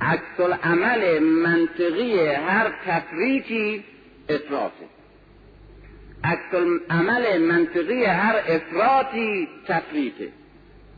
عکس 0.00 0.40
عمل 0.62 1.18
منطقی 1.18 2.18
هر 2.28 2.72
تفریطی 2.86 3.84
افراطه. 4.28 4.84
عکس 6.24 6.54
عمل 6.90 7.40
منطقی 7.40 8.04
هر 8.04 8.36
افراطی 8.48 9.48
تفریطه. 9.68 10.28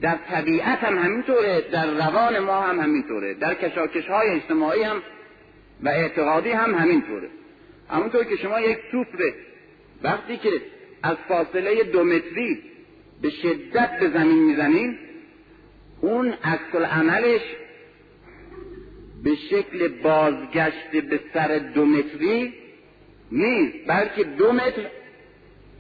در 0.01 0.17
طبیعت 0.31 0.85
هم 0.85 0.99
همینطوره 0.99 1.61
در 1.73 1.87
روان 1.87 2.39
ما 2.39 2.61
هم 2.61 2.81
همینطوره 2.81 3.35
در 3.35 3.55
کشاکش 3.55 4.07
های 4.07 4.29
اجتماعی 4.29 4.83
هم 4.83 5.03
و 5.83 5.89
اعتقادی 5.89 6.51
هم 6.51 6.75
همینطوره. 6.75 7.29
همونطور 7.91 8.25
که 8.25 8.37
شما 8.37 8.61
یک 8.61 8.79
توپ 8.91 9.07
وقتی 10.03 10.37
که 10.37 10.51
از 11.03 11.17
فاصله 11.29 11.85
دو 11.85 12.05
متری 12.05 12.63
به 13.23 13.31
شدت 13.31 13.99
به 14.01 14.11
زمین 14.11 14.39
می‌زنین 14.39 14.99
اون 16.01 16.33
عکس 16.45 16.75
عملش 16.75 17.41
به 19.25 19.35
شکل 19.35 19.89
بازگشت 19.89 20.91
به 20.91 21.21
سر 21.35 21.59
دو 21.59 21.85
متری 21.85 22.55
نیست 23.33 23.77
بلکه 23.87 24.25
دو 24.25 24.53
متر 24.53 24.87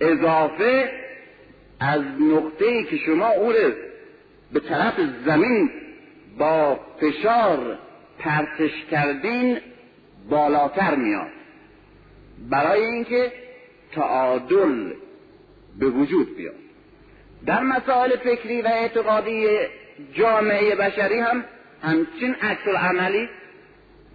اضافه 0.00 0.90
از 1.80 2.02
نقطه 2.20 2.64
ای 2.64 2.84
که 2.84 2.96
شما 2.96 3.28
او 3.28 3.52
به 4.52 4.60
طرف 4.60 4.94
زمین 5.26 5.70
با 6.38 6.80
فشار 7.00 7.78
پرتش 8.18 8.84
کردین 8.90 9.58
بالاتر 10.30 10.94
میاد. 10.94 11.35
برای 12.50 12.84
اینکه 12.84 13.32
تعادل 13.92 14.92
به 15.78 15.86
وجود 15.86 16.36
بیاد. 16.36 16.54
در 17.46 17.62
مسائل 17.62 18.16
فکری 18.16 18.62
و 18.62 18.66
اعتقادی 18.66 19.46
جامعه 20.12 20.74
بشری 20.74 21.18
هم 21.18 21.44
همچین 21.82 22.34
عکس 22.34 22.68
عملی 22.68 23.28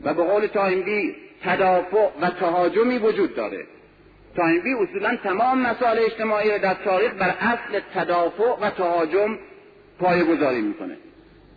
و 0.04 0.14
به 0.14 0.24
قول 0.24 0.48
توینبی 0.48 1.16
تدافع 1.44 2.10
و 2.22 2.30
تهاجمی 2.30 2.98
وجود 2.98 3.36
داره. 3.36 3.66
توینبی 4.36 4.74
اصولا 4.74 5.16
تمام 5.16 5.62
مسائل 5.62 6.00
اجتماعی 6.00 6.52
را 6.52 6.58
در 6.58 6.74
تاریخ 6.74 7.14
بر 7.14 7.36
اصل 7.40 7.80
تدافع 7.96 8.56
و 8.62 8.70
تهاجم 8.70 9.38
گذاری 10.02 10.62
می‌کنه. 10.62 10.98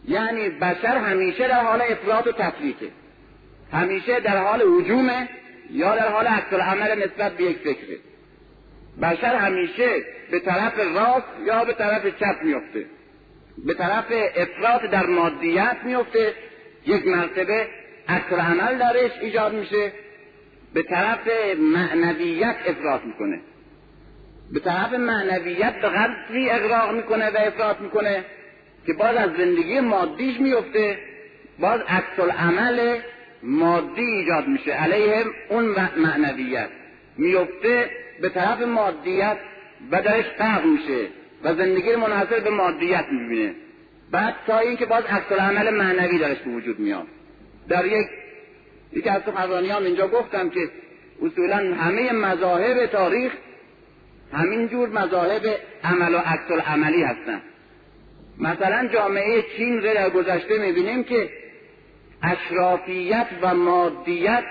یعنی 0.09 0.49
بشر 0.49 0.97
همیشه 0.97 1.49
در 1.49 1.65
حال 1.65 1.83
افراط 1.83 2.27
و 2.27 2.33
تفریطه. 2.33 2.89
همیشه 3.73 4.21
در 4.21 4.43
حال 4.43 4.63
هجومه 4.63 5.29
یا 5.71 5.97
در 5.97 6.09
حال 6.09 6.27
عکس 6.27 6.53
عمل 6.53 6.99
نسبت 7.05 7.33
به 7.33 7.45
یک 7.45 7.59
فکره. 7.59 7.99
بشر 9.03 9.35
همیشه 9.35 10.05
به 10.31 10.41
طرف 10.41 10.79
راست 10.79 11.27
یا 11.47 11.65
به 11.65 11.73
طرف 11.73 12.07
چپ 12.07 12.43
میفته 12.43 12.87
به 13.59 13.75
طرف 13.75 14.05
افراط 14.37 14.83
در 14.83 15.07
مادیت 15.07 15.77
میفته 15.85 16.35
یک 16.87 17.07
مرتبه 17.07 17.69
عکس 18.09 18.33
عمل 18.33 18.79
درش 18.79 19.11
ایجاد 19.21 19.55
میشه. 19.55 19.93
به 20.75 20.83
طرف 20.83 21.29
معنویت 21.59 22.57
افراط 22.67 23.01
می‌کنه. 23.05 23.41
به 24.53 24.61
طرف 24.61 24.93
معنویت 24.93 25.75
به 25.75 25.89
قدری 25.89 26.51
اقراق 26.51 26.95
می‌کنه 26.95 27.31
و 27.31 27.37
افراط 27.37 27.81
می‌کنه 27.81 28.25
که 28.87 28.93
باز 28.93 29.17
از 29.17 29.31
زندگی 29.39 29.81
مادیش 29.81 30.41
میفته 30.41 30.99
باز 31.59 31.81
عکس 31.81 32.21
عمل 32.39 32.99
مادی 33.45 34.03
ایجاد 34.03 34.49
میشه. 34.49 34.71
علیه 34.71 35.25
اون 35.49 35.65
معنویت. 35.97 36.69
میفته 37.19 37.91
به 38.21 38.29
طرف 38.29 38.63
مادیت 38.63 39.37
و 39.91 40.03
درش 40.03 40.25
فرق 40.25 40.65
میشه 40.65 41.07
و 41.45 41.55
زندگی 41.55 41.97
منحصر 41.97 42.41
به 42.41 42.51
مادیت 42.51 43.05
می‌بینه. 43.11 43.55
بعد 44.11 44.35
تا 44.47 44.59
اینکه 44.59 44.87
باز 44.87 45.05
عکس 45.05 45.33
عمل 45.33 45.71
معنوی 45.71 46.19
درش 46.19 46.39
به 46.39 46.51
وجود 46.51 46.79
میاد. 46.79 47.07
در 47.69 47.87
یک 47.87 48.07
یکی 48.93 49.09
از 49.09 49.23
سخنرانیان 49.27 49.87
اینجا 49.87 50.09
گفتم 50.09 50.51
که 50.51 50.69
اصولا 51.23 51.57
همه 51.57 52.13
مذاهب 52.13 52.87
تاریخ 52.87 53.33
همینجور 54.33 54.89
مذاهب 54.89 55.43
عمل 55.85 56.15
و 56.15 56.19
عکس 56.19 56.67
عملی 56.67 57.03
هستن. 57.03 57.43
مثلا 58.39 58.89
جامعه 58.93 59.45
چین 59.57 59.83
رو 59.83 59.95
در 59.95 60.11
گذشته 60.11 60.59
می‌بینیم 60.59 61.05
که 61.05 61.31
اشرافیت 62.25 63.27
و 63.43 63.55
مادیت 63.55 64.45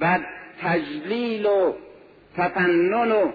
و 0.00 0.18
تجلیل 0.62 1.46
و 1.46 1.72
تفنن 2.36 3.12
و 3.12 3.32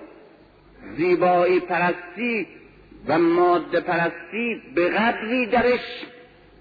زیبایی 0.97 1.59
پرستی 1.59 2.47
و 3.07 3.19
ماده 3.19 3.79
پرستی 3.79 4.61
به 4.75 4.89
قدری 4.89 5.45
درش 5.45 6.05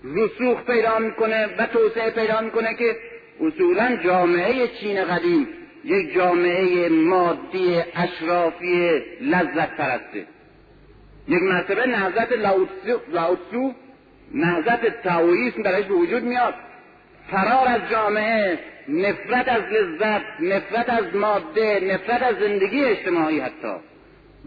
رسوخ 0.05 0.63
پیدا 0.63 0.99
می‌کنه 0.99 1.47
و 1.59 1.67
توسعه 1.67 2.11
پیدا 2.11 2.41
می‌کنه 2.41 2.75
که 2.75 2.97
اصولا 3.41 3.97
جامعه 3.97 4.69
چین 4.69 5.05
قدیم 5.05 5.49
یک 5.85 6.15
جامعه 6.15 6.89
مادی 6.89 7.83
اشرافی 7.95 9.03
لذت 9.21 9.77
پرسته. 9.77 10.27
یک 11.29 11.43
مرتبه 11.43 11.87
نهضت 11.87 12.33
لاوتسو 13.13 13.73
نهضت 14.35 15.03
تاویسم 15.03 15.63
درش 15.63 15.85
به 15.85 15.95
وجود 15.95 16.23
میاد. 16.23 16.55
فرار 17.31 17.69
از 17.69 17.81
جامعه 17.91 18.59
نفرت 18.89 19.49
از 19.49 19.63
لذت 19.63 20.23
نفرت 20.41 20.89
از 20.89 21.15
ماده 21.15 21.81
نفرت 21.81 22.23
از 22.23 22.37
زندگی 22.39 22.85
اجتماعی 22.85 23.41
حتی. 23.41 23.75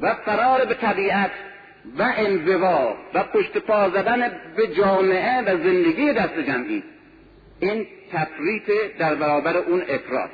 و 0.01 0.13
فرار 0.13 0.65
به 0.65 0.73
طبیعت 0.73 1.31
و 1.97 2.13
انزوا 2.17 2.95
و 3.13 3.23
پشت 3.23 3.57
پا 3.57 3.89
زدن 3.89 4.31
به 4.55 4.67
جامعه 4.67 5.41
و 5.41 5.57
زندگی 5.57 6.13
دست 6.13 6.39
جمعی. 6.39 6.83
این 7.59 7.87
تفریط 8.13 8.71
در 8.99 9.15
برابر 9.15 9.57
اون 9.57 9.81
افراد 9.81 10.29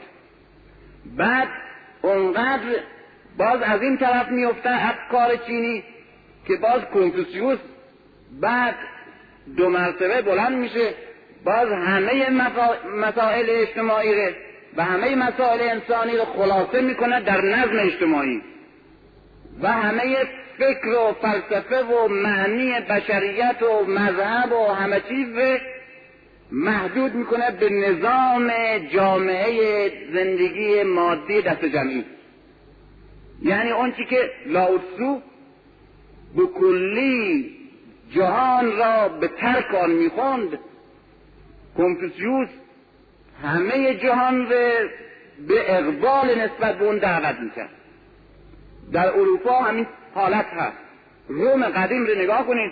بعد 1.18 1.48
اونقدر 2.02 2.80
باز 3.38 3.62
از 3.62 3.82
این 3.82 3.98
طرف 3.98 4.30
میفته 4.30 4.70
افکار 4.70 5.36
چینی 5.36 5.84
که 6.48 6.56
باز 6.56 6.82
کنفوسیوس 6.94 7.60
بعد 8.42 8.76
دو 9.58 9.70
مرتبه 9.70 10.22
بلند 10.22 10.58
میشه 10.58 10.94
باز 11.46 11.72
همه 11.72 12.30
مسائل 12.96 13.46
اجتماعی 13.50 14.10
و 14.78 14.84
همه 14.84 15.16
مسائل 15.16 15.62
انسانی 15.62 16.18
رو 16.18 16.26
خلاصه 16.26 16.82
می‌کنه 16.82 17.22
در 17.22 17.42
نظم 17.42 17.80
اجتماعی. 17.80 18.42
و 19.62 19.72
همه 19.72 20.16
فکر 20.58 20.88
و 20.88 21.16
فلسفه 21.22 21.84
و 21.84 22.08
معنی 22.08 22.72
بشریت 22.90 23.64
و 23.64 23.86
مذهب 23.86 24.52
و 24.52 24.68
همه 24.68 25.02
چیز 25.10 25.60
محدود 26.52 27.16
می‌کنه 27.16 27.52
به 27.52 27.70
نظام 27.70 28.52
جامعه 28.94 29.92
زندگی 30.14 30.84
مادی 30.84 31.42
دست 31.42 31.66
جمعی. 31.66 32.06
یعنی 33.42 33.72
اون 33.72 33.92
که 33.92 34.32
لاوتسو 34.46 35.22
به 36.36 36.46
کلی 36.60 37.52
جهان 38.12 38.78
را 38.78 39.10
به 39.10 39.28
ترک 39.28 39.76
آن 39.76 39.92
می‌خوند 39.92 40.60
کنفوسیوس 41.78 42.50
همه 43.44 43.94
جهان 43.94 44.50
را 44.50 44.72
به 45.48 45.78
اقبال 45.78 46.40
نسبت 46.40 46.78
به 46.78 46.86
اون 46.86 46.98
دعوت 46.98 47.40
می‌کرد. 47.40 47.70
در 48.92 49.08
اروپا 49.08 49.62
همین 49.62 49.88
حالت 50.14 50.46
هست. 50.46 50.78
روم 51.28 51.64
قدیم 51.64 52.06
رو 52.06 52.16
نگاه 52.16 52.48
کنید. 52.48 52.72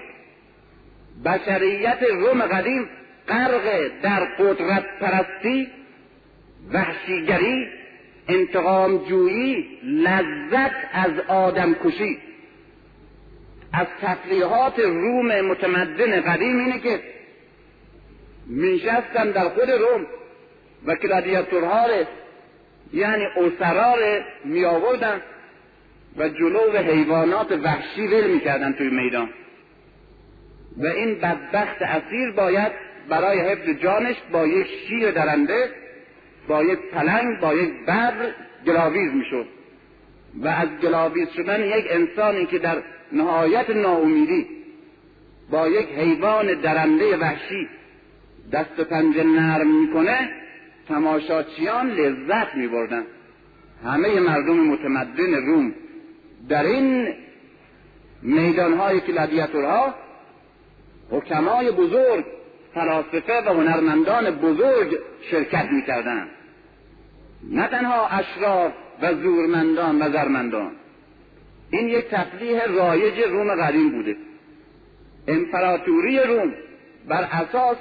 بشریت 1.26 2.04
روم 2.04 2.42
قدیم 2.42 2.90
غرق 3.28 3.92
در 4.02 4.20
قدرت 4.20 4.86
پرستی 5.00 5.68
وحشیگری 6.74 7.68
انتقام 8.28 8.98
جویی 8.98 9.80
لذت 9.84 10.72
از 10.94 11.20
آدم 11.28 11.74
کشی. 11.74 12.20
از 13.74 13.88
تفریحات 14.02 14.80
روم 14.80 15.42
متمدن 15.42 16.22
قدیم 16.22 16.60
اینه 16.60 16.80
که 16.80 17.13
میشستن 18.48 19.32
در 19.32 19.50
خود 19.50 19.70
روم. 19.72 20.06
و 20.86 20.96
کلادیاتورها 20.96 21.88
یعنی 22.94 23.26
اسرا 23.26 23.96
می 24.46 24.66
آوردن 24.66 25.22
و 26.18 26.30
جلو 26.30 26.78
حیوانات 26.78 27.52
وحشی 27.52 28.08
ول 28.08 28.28
می‌کردن 28.28 28.74
توی 28.74 28.90
میدان. 28.90 29.30
و 30.78 30.86
این 30.86 31.16
بدبخت 31.16 31.82
اسیر 31.82 32.32
باید 32.32 32.72
برای 33.10 33.40
حفظ 33.40 33.70
جانش 33.70 34.16
با 34.32 34.48
یک 34.48 34.68
شیر 34.88 35.12
درنده 35.12 35.70
با 36.48 36.64
یک 36.64 36.80
پلنگ 36.80 37.40
با 37.40 37.54
یک 37.54 37.86
بر 37.86 38.14
گلاویز 38.66 39.12
می‌شد. 39.14 39.46
و 40.42 40.48
از 40.48 40.70
گلاویز 40.82 41.30
شدن 41.30 41.64
یک 41.64 41.86
انسانی 41.90 42.46
که 42.46 42.60
در 42.60 42.78
نهایت 43.12 43.70
ناامیدی 43.70 44.48
با 45.52 45.68
یک 45.68 45.88
حیوان 45.90 46.62
درنده 46.62 47.18
وحشی 47.18 47.68
دست 48.52 48.80
و 48.80 48.84
پنجه 48.84 49.24
نرم 49.24 49.82
می‌کنه 49.82 50.30
تماشاچیان 50.88 51.90
لذت 51.90 52.56
میبردن. 52.56 53.04
همه 53.86 54.20
مردم 54.20 54.60
متمدن 54.60 55.34
روم. 55.34 55.74
در 56.50 56.64
این 56.64 57.14
میدانهای 58.22 59.00
کلادیاتورها 59.00 59.94
حکمای 61.12 61.72
بزرگ 61.72 62.26
فلاسفه 62.74 63.42
و 63.42 63.54
هنرمندان 63.54 64.32
بزرگ 64.32 65.00
شرکت 65.32 65.66
می‌کردند. 65.72 66.30
نه 67.50 67.68
تنها 67.68 68.08
اشراف 68.08 68.74
و 69.02 69.14
زورمندان 69.14 70.02
و 70.02 70.12
زرمندان. 70.12 70.72
این 71.72 71.90
یک 71.90 72.06
تفریح 72.06 72.66
رایج 72.66 73.20
روم 73.20 73.56
قدیم 73.56 73.90
بوده. 73.90 74.16
امپراتوری 75.28 76.20
روم 76.20 76.54
بر 77.08 77.28
اساس 77.32 77.78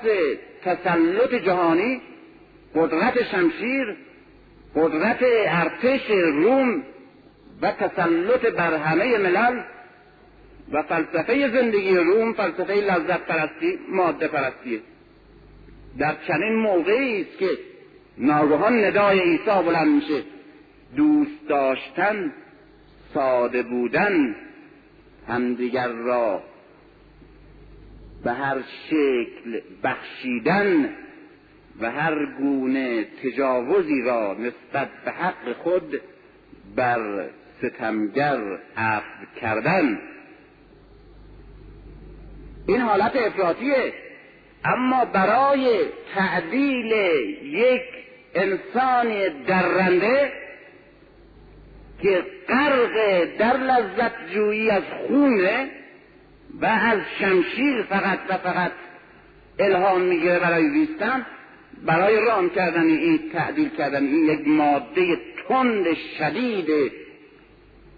تسلط 0.65 1.35
جهانی 1.35 2.01
قدرت 2.75 3.23
شمشیر 3.23 3.97
قدرت 4.77 5.19
ارتش 5.47 6.11
روم 6.11 6.83
و 7.63 7.73
تسلط 7.73 8.47
بر 8.47 8.75
همه 8.75 9.19
ملل 9.19 9.63
و 10.73 10.83
فلسفه 10.83 11.49
زندگی 11.49 11.97
روم 11.97 12.33
فلسفه 12.33 12.75
لذت 12.75 13.27
پرستی 13.27 13.79
ماده 13.89 14.29
پرستی 14.29 14.83
در 15.99 16.15
چنین 16.29 16.55
موقعی 16.55 17.21
است 17.21 17.39
که 17.39 17.49
ناگهان 18.19 18.85
ندای 18.85 19.21
عیسی 19.21 19.63
بلند 19.67 19.89
میشه. 19.89 20.23
دوست 20.97 21.49
داشتن 21.49 22.33
ساده 23.15 23.63
بودن 23.63 24.37
همدیگر 25.29 25.89
را 25.89 26.43
به 28.25 28.33
هر 28.33 28.57
شکل 28.91 29.61
بخشیدن 29.85 30.91
و 31.81 31.91
هر 31.91 32.27
گونه 32.27 33.05
تجاوزی 33.05 34.03
را 34.03 34.35
نسبت 34.35 34.89
به 35.05 35.11
حق 35.11 35.53
خود 35.53 36.01
بر 36.77 37.29
ستمگر 37.59 38.59
عفو 38.77 39.27
کردن. 39.41 39.99
این 42.66 42.81
حالت 42.81 43.16
افراطیه. 43.16 43.93
اما 44.64 45.05
برای 45.05 45.81
تعدیل 46.14 46.93
یک 47.43 47.83
انسان 48.35 49.09
درنده 49.47 50.33
که 52.03 52.25
غرق 52.49 53.25
در 53.39 53.57
لذت 53.57 54.33
جویی 54.35 54.70
از 54.70 54.83
خونه 55.07 55.70
و 56.61 56.66
از 56.66 57.00
شمشیر 57.18 57.82
فقط 57.82 58.18
و 58.28 58.36
فقط 58.36 58.72
الهام 59.59 60.03
می‌گیره 60.03 60.38
برای 60.38 60.70
زیستن 60.70 61.26
برای 61.86 62.20
رام 62.20 62.50
کردن 62.50 62.86
این 62.86 63.20
تعدیل 63.32 63.68
کردن 63.68 64.07
این 64.07 64.24
یک 64.24 64.48
ماده 64.48 65.16
تند 65.48 65.94
شدید 66.18 66.92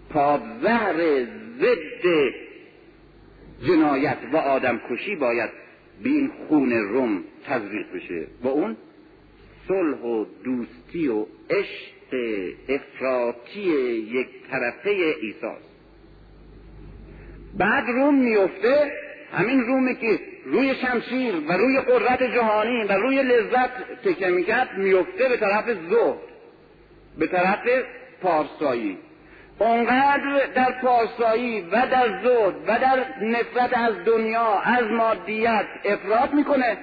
پادزهر 0.09 1.25
ضد 1.59 2.33
جنایت 3.67 4.17
و 4.33 4.37
آدم 4.37 4.81
کشی 4.89 5.15
باید 5.15 5.49
به 6.03 6.09
این 6.09 6.31
خون 6.47 6.71
روم 6.71 7.23
تزریق 7.47 7.91
بشه. 7.95 8.27
با 8.43 8.49
اون 8.49 8.77
صلح 9.67 9.97
و 9.97 10.25
دوستی 10.43 11.07
و 11.07 11.25
عشق 11.49 11.95
افراطی 12.69 13.61
یک 13.61 14.27
طرفه 14.51 14.89
ایساست 15.21 15.74
بعد 17.57 17.83
روم 17.87 18.15
میفته 18.15 18.91
همین 19.33 19.61
رومی 19.61 19.95
که 19.95 20.19
روی 20.45 20.75
شمشیر 20.75 21.35
و 21.49 21.53
روی 21.53 21.79
قدرت 21.79 22.23
جهانی 22.23 22.83
و 22.83 22.91
روی 22.91 23.23
لذت 23.23 24.01
تکه 24.03 24.27
می‌کرد 24.27 24.77
میفته 24.77 25.29
به 25.29 25.37
طرف 25.37 25.65
زهد 25.65 26.17
به 27.17 27.27
طرف 27.27 27.59
پارسایی. 28.21 28.97
اونقدر 29.59 30.47
در 30.55 30.71
پارسایی 30.81 31.61
و 31.61 31.87
در 31.91 32.21
زهد 32.23 32.55
و 32.67 32.79
در 32.79 33.05
نفرت 33.21 33.77
از 33.77 33.93
دنیا 34.05 34.59
از 34.63 34.85
مادیت 34.85 35.65
افراد 35.85 36.33
می‌کنه 36.33 36.77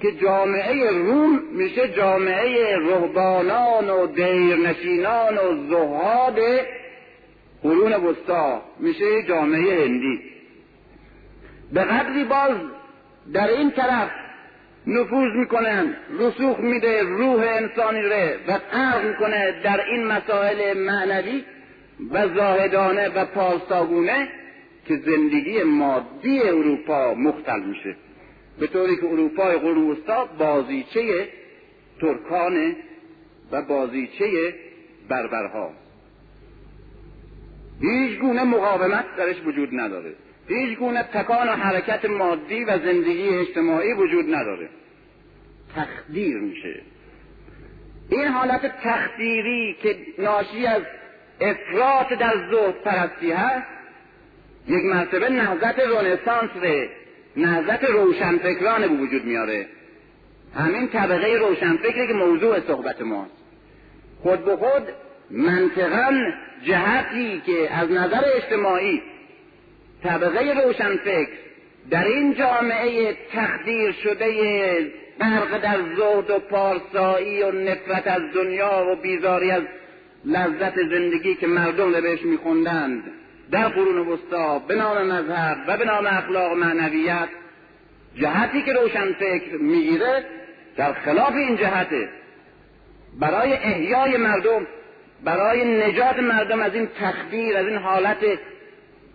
که 0.00 0.12
جامعه 0.12 0.90
روم 0.90 1.40
میشه 1.52 1.88
جامعه 1.88 2.76
رهبانان 2.76 3.90
و 3.90 4.06
دیرنشینان 4.06 5.38
و 5.38 5.68
زهاد 5.68 6.38
قرون 7.62 7.92
وسطا. 7.92 8.62
میشه 8.80 9.22
جامعه 9.22 9.84
هندی. 9.84 10.20
به 11.72 11.80
قدری 11.80 12.24
باز 12.24 12.56
در 13.34 13.48
این 13.48 13.70
طرف 13.70 14.10
نفوذ 14.86 15.32
می‌کنن 15.34 15.96
رسوخ 16.18 16.58
میده 16.58 17.02
روح 17.02 17.40
انسانی 17.40 18.02
ره 18.02 18.38
و 18.48 18.58
غرق 18.58 19.04
می‌کنه 19.04 19.62
در 19.64 19.84
این 19.84 20.06
مسائل 20.06 20.78
معنوی 20.78 21.44
و 22.10 22.28
زاهدانه 22.28 23.08
و 23.08 23.24
پارساگونه 23.24 24.28
که 24.86 24.96
زندگی 24.96 25.62
مادی 25.62 26.40
اروپا 26.40 27.14
مختل 27.14 27.60
میشه. 27.60 27.96
به 28.60 28.66
طوری 28.66 28.96
که 28.96 29.06
اروپای 29.06 29.58
قرون 29.58 29.90
وسطا 29.90 30.24
بازیچه 30.38 31.28
ترکانه 32.00 32.76
و 33.52 33.62
بازیچه 33.62 34.54
بربرها. 35.08 35.70
هیچ 37.82 38.18
گونه 38.18 38.44
مقاومت 38.44 39.04
درش 39.16 39.36
وجود 39.46 39.68
نداره. 39.72 40.14
هیچ 40.48 40.78
گونه 40.78 41.02
تکان 41.02 41.48
و 41.48 41.52
حرکت 41.52 42.04
مادی 42.04 42.64
و 42.64 42.78
زندگی 42.78 43.28
اجتماعی 43.28 43.92
وجود 43.92 44.34
نداره. 44.34 44.68
تخدیر 45.76 46.38
میشه. 46.38 46.80
این 48.08 48.28
حالت 48.28 48.72
تخدیری 48.84 49.76
که 49.82 49.96
ناشی 50.18 50.66
از 50.66 50.82
افراط 51.40 52.12
در 52.12 52.34
زهد 52.50 52.74
پرستی 52.84 53.30
هست 53.30 53.66
یک 54.68 54.84
مرتبه 54.84 55.28
نهضت 55.28 55.78
رونسانس 55.78 56.50
نهضت 57.36 57.84
روشنفکران 57.84 58.80
به 58.80 58.94
وجود 58.94 59.24
میاره. 59.24 59.66
همین 60.54 60.88
طبقه 60.88 61.36
روشنفکری 61.36 62.06
که 62.06 62.12
موضوع 62.12 62.60
صحبت 62.60 63.00
ماست. 63.00 63.32
خود 64.22 64.44
به 64.44 64.56
خود 64.56 64.82
منطقا 65.32 66.10
جهتی 66.64 67.42
که 67.46 67.74
از 67.74 67.90
نظر 67.90 68.22
اجتماعی 68.36 69.02
طبقه 70.02 70.62
روشنفکر 70.64 71.28
در 71.90 72.04
این 72.04 72.34
جامعه 72.34 73.16
تخدیر 73.32 73.92
شده 73.92 74.92
غرق 75.20 75.58
در 75.62 75.78
زهد 75.96 76.30
و 76.30 76.38
پارسایی 76.38 77.42
و 77.42 77.52
نفرت 77.52 78.06
از 78.06 78.22
دنیا 78.34 78.86
و 78.92 78.96
بیزاری 79.02 79.50
از 79.50 79.62
لذت 80.24 80.74
زندگی 80.74 81.34
که 81.34 81.46
مردم 81.46 81.94
رو 81.94 82.00
بهش 82.02 82.22
میخوندند 82.22 83.02
در 83.50 83.68
قرون 83.68 84.08
وسطا 84.08 84.58
به 84.58 84.74
نام 84.74 85.02
مذهب 85.06 85.58
و 85.68 85.76
به 85.76 85.84
نام 85.84 86.06
اخلاق 86.06 86.52
و 86.52 86.54
معنویت 86.54 87.28
جهتی 88.16 88.62
که 88.62 88.72
روشن 88.72 89.12
فکر 89.12 89.56
می‌گیره 89.56 90.24
در 90.76 90.92
خلاف 90.92 91.34
این 91.34 91.56
جهته 91.56 92.08
برای 93.20 93.52
احیای 93.52 94.16
مردم 94.16 94.66
برای 95.24 95.64
نجات 95.64 96.18
مردم 96.18 96.60
از 96.60 96.74
این 96.74 96.88
تخدیر 97.00 97.56
از 97.56 97.66
این 97.66 97.76
حالت 97.76 98.38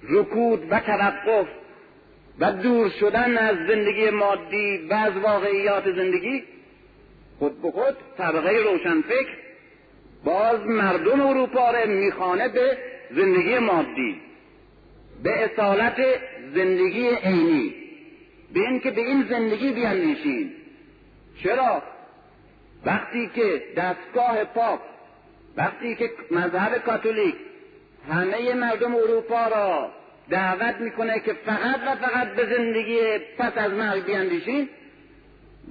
رکود 0.09 0.67
و 0.71 0.79
توقف 0.79 1.47
و 2.39 2.51
دور 2.51 2.89
شدن 2.89 3.37
از 3.37 3.55
زندگی 3.67 4.09
مادی 4.09 4.87
و 4.89 4.93
از 4.93 5.17
واقعیات 5.17 5.95
زندگی 5.95 6.43
خود 7.39 7.61
به 7.61 7.71
خود 7.71 7.95
طبقه 8.17 8.57
روشنفکر 8.63 9.37
باز 10.23 10.59
مردم 10.65 11.21
اروپا 11.21 11.71
را 11.71 11.85
میخانه 11.85 12.49
به 12.49 12.77
زندگی 13.11 13.59
مادی 13.59 14.21
به 15.23 15.43
اصالت 15.43 15.97
زندگی 16.55 17.09
عینی. 17.09 17.75
به 18.53 18.59
اینکه 18.59 18.91
به 18.91 19.01
این 19.01 19.25
زندگی 19.29 19.71
بیاندیشیم 19.71 20.51
چرا؟ 21.43 21.83
وقتی 22.85 23.29
که 23.35 23.63
دستگاه 23.77 24.43
پاپ 24.43 24.79
وقتی 25.57 25.95
که 25.95 26.09
مذهب 26.31 26.77
کاتولیک 26.77 27.35
همه 28.11 28.53
مردم 28.53 28.95
اروپا 28.95 29.47
را 29.47 29.91
دعوت 30.29 30.75
می‌کنه 30.75 31.19
که 31.19 31.33
فقط 31.33 31.79
و 31.87 31.95
فقط 31.95 32.27
به 32.27 32.55
زندگی 32.55 32.99
پس 33.37 33.51
از 33.55 33.71
مرگ 33.71 34.05
بیاندیشین 34.05 34.69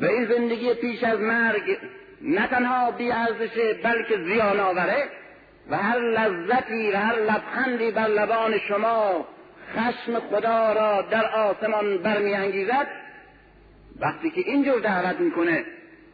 و 0.01 0.05
این 0.05 0.27
زندگی 0.27 0.75
پیش 0.75 1.05
از 1.05 1.21
مرگ 1.21 1.79
نه 2.23 2.47
تنها 2.47 2.91
بی 2.91 3.13
ارزشه 3.13 3.73
بلکه 3.73 4.19
زیان 4.25 4.61
آوره 4.61 5.09
و 5.71 5.77
هر 5.77 5.99
لذتی 5.99 6.91
و 6.91 6.97
هر 6.97 7.21
لبخندی 7.21 7.91
بر 7.91 8.07
لبان 8.09 8.59
شما 8.59 9.27
خشم 9.75 10.19
خدا 10.19 10.73
را 10.73 11.03
در 11.03 11.27
آسمان 11.27 11.99
برمیانگیزد. 11.99 12.87
وقتی 14.01 14.31
که 14.31 14.41
اینجور 14.41 14.81
دعوت 14.81 15.21
می‌کنه 15.21 15.65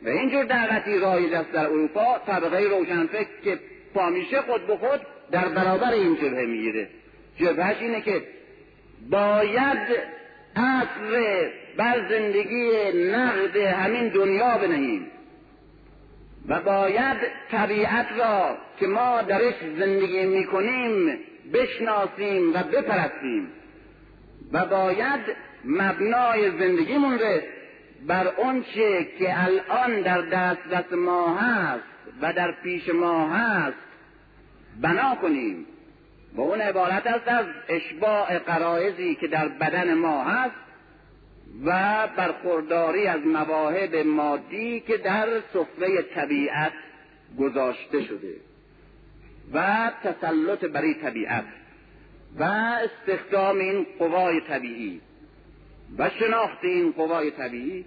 و 0.05 0.09
اینجور 0.09 0.45
دعوتی 0.45 0.99
رایج 0.99 1.33
است 1.33 1.53
در 1.53 1.67
اروپا 1.67 2.19
طبقه 2.27 2.59
روشنفکر 2.59 3.41
که 3.45 3.59
پامیشه 3.95 4.41
خود 4.41 4.67
به 4.67 4.77
خود 4.77 5.01
در 5.31 5.49
برابر 5.49 5.93
این 5.93 6.17
جبهه 6.17 6.47
می‌گیره. 6.47 6.89
جبهش 7.37 7.77
اینه 7.81 8.01
که 8.01 8.23
باید 9.11 9.79
اصر 10.57 11.51
بر 11.77 12.09
زندگی 12.09 12.71
نقد 12.95 13.57
همین 13.57 14.09
دنیا 14.09 14.59
بنهیم 14.59 15.07
و 16.49 16.61
باید 16.61 17.17
طبیعت 17.51 18.07
را 18.19 18.57
که 18.81 18.87
ما 18.87 19.23
درش 19.23 19.55
زندگی 19.79 20.27
می‌کنیم 20.27 21.19
بشناسیم 21.53 22.55
و 22.55 22.63
بپرستیم 22.63 23.49
و 24.53 24.67
باید 24.67 25.21
مبنای 25.65 26.51
زندگیمون 26.51 27.19
رو 27.19 27.41
بر 28.07 28.29
آنچه 28.29 29.05
که 29.19 29.45
الان 29.45 30.01
در 30.01 30.21
دسترس 30.21 30.93
ما 30.93 31.37
هست 31.37 31.85
و 32.23 32.33
در 32.33 32.53
پیش 32.53 32.89
ما 32.89 33.29
هست 33.29 33.77
بنا 34.81 35.15
کنیم. 35.15 35.67
و 36.35 36.41
اون 36.41 36.61
عبارت 36.61 37.07
است 37.07 37.29
از 37.29 37.47
اشباع 37.69 38.39
قرائزی 38.39 39.15
که 39.15 39.29
در 39.29 39.49
بدن 39.49 39.95
ما 39.95 40.25
هست 40.25 40.55
و 41.65 41.73
برخورداری 42.17 43.07
از 43.07 43.21
مواهب 43.21 43.95
مادی 43.97 44.81
که 44.81 44.97
در 44.97 45.29
سفره 45.53 46.03
طبیعت 46.15 46.73
گذاشته 47.39 48.03
شده 48.03 48.35
و 49.53 49.91
تسلط 50.05 50.65
بر 50.65 50.93
طبیعت 50.93 51.45
و 52.39 52.45
استخدام 52.45 53.59
این 53.59 53.87
قوای 53.99 54.41
طبیعی. 54.41 55.01
و 55.99 56.11
شناخت 56.11 56.64
این 56.64 56.93
قوای 56.93 57.30
طبیعی 57.30 57.84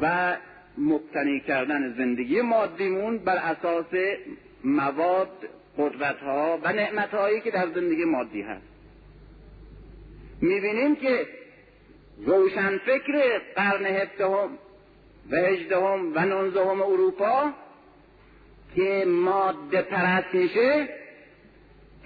و 0.00 0.36
مبتنی 0.78 1.40
کردن 1.40 1.94
زندگی 1.98 2.40
مادیمون 2.40 3.18
بر 3.18 3.36
اساس 3.36 3.86
مواد 4.64 5.30
قدرت 5.78 6.18
ها 6.18 6.58
و 6.62 6.72
نعمت 6.72 7.10
هایی 7.10 7.40
که 7.40 7.50
در 7.50 7.68
زندگی 7.74 8.04
مادی 8.04 8.42
هست. 8.42 8.66
می‌بینیم 10.40 10.96
که 10.96 11.26
روشن 12.26 12.78
فکر 12.78 13.40
قرن 13.56 13.86
هفدهم 13.86 14.58
و 15.30 15.36
هجدهم 15.36 16.12
و 16.14 16.24
نونزدهم 16.24 16.82
اروپا 16.82 17.52
که 18.76 19.04
ماده 19.06 19.82
پرست 19.82 20.34
میشه 20.34 20.88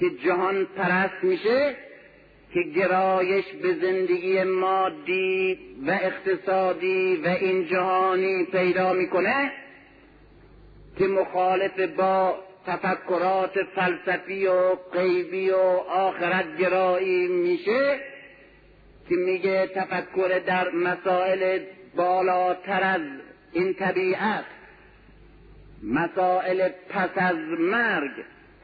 که 0.01 0.11
جهان 0.11 0.65
پرست 0.65 1.25
میشه 1.25 1.77
که 2.55 2.63
گرایش 2.63 3.45
به 3.63 3.75
زندگی 3.75 4.43
مادی 4.43 5.59
و 5.87 5.91
اقتصادی 5.91 7.17
و 7.17 7.29
این 7.29 7.67
جهانی 7.67 8.45
پیدا 8.45 8.93
می‌کنه 8.93 9.53
که 10.99 11.07
مخالف 11.07 11.81
با 11.81 12.39
تفکرات 12.67 13.63
فلسفی 13.75 14.47
و 14.47 14.75
غیبی 14.75 15.51
و 15.51 15.57
آخرت 15.89 16.57
گرایی 16.59 17.29
میشه 17.29 18.01
که 19.09 19.17
میگه 19.17 19.67
تفکر 19.67 20.41
در 20.47 20.71
مسائل 20.71 21.59
بالاتر 21.97 22.83
از 22.83 23.01
این 23.53 23.75
طبیعت 23.75 24.45
مسائل 25.83 26.69
پس 26.89 27.11
از 27.17 27.37
مرگ 27.59 28.11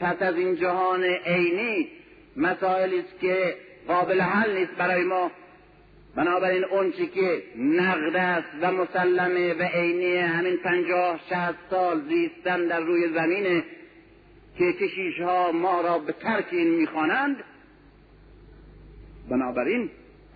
پس 0.01 0.17
از 0.23 0.37
این 0.37 0.57
جهان 0.57 1.05
عینی 1.05 1.89
مسائلی 2.37 2.99
است 2.99 3.21
که 3.21 3.55
قابل 3.89 4.21
حل 4.21 4.59
نیست 4.59 4.73
برای 4.73 5.05
ما. 5.05 5.31
بنابراین 6.17 6.65
اونچه 6.65 7.07
که 7.07 7.43
نقد 7.59 8.17
است 8.17 8.49
و 8.63 8.73
مسلمه 8.73 9.55
و 9.55 9.63
عینی 9.63 10.17
همین 10.17 10.57
پنجاه 10.57 11.21
شهست 11.31 11.59
سال 11.71 12.01
زیستن 12.09 12.67
در 12.67 12.81
روی 12.81 13.09
زمینه 13.09 13.65
که 14.59 14.73
کشیش 14.73 15.21
ها 15.21 15.53
ما 15.53 15.81
را 15.81 15.99
به 15.99 16.13
ترک 16.13 16.47
این 16.51 16.71
می‌خوانند 16.71 17.37
بنابراین 19.31 19.91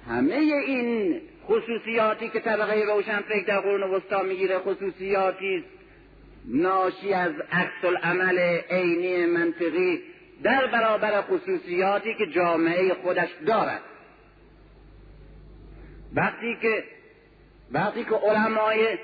همه 0.08 0.34
این 0.34 1.20
خصوصیاتی 1.46 2.28
که 2.28 2.40
طبقه 2.40 2.84
روشنفکر 2.84 3.46
در 3.46 3.60
قرون 3.60 3.82
وسطا 3.82 4.22
می‌گیره 4.22 4.58
خصوصیاتی 4.58 5.64
ناشی 6.48 7.12
از 7.12 7.32
عکس 7.52 7.84
العمل 7.84 8.38
عینی 8.70 9.26
منطقی 9.26 10.02
در 10.42 10.66
برابر 10.66 11.22
خصوصیاتی 11.22 12.14
که 12.14 12.26
جامعه 12.26 12.94
خودش 12.94 13.28
دارد. 13.46 13.80
وقتی 16.14 16.56
که 16.62 16.84
وقتی 17.72 18.04
که 18.04 18.14
علمای 18.14 18.98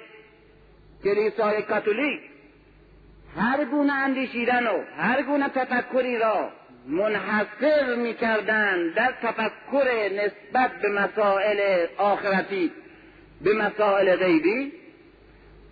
کلیسای 1.04 1.62
کاتولیک 1.62 2.20
هر 3.36 3.64
گونه 3.64 3.92
اندیشیدن 3.92 4.66
و 4.66 4.84
هر 4.96 5.22
گونه 5.22 5.48
تفکری 5.48 6.18
را 6.18 6.50
منحصر 6.86 7.94
می‌کردند 7.94 8.94
در 8.94 9.14
تفکر 9.22 10.10
نسبت 10.12 10.70
به 10.82 10.88
مسائل 10.88 11.86
آخرتی 11.96 12.72
به 13.40 13.54
مسائل 13.54 14.16
غیبی 14.16 14.72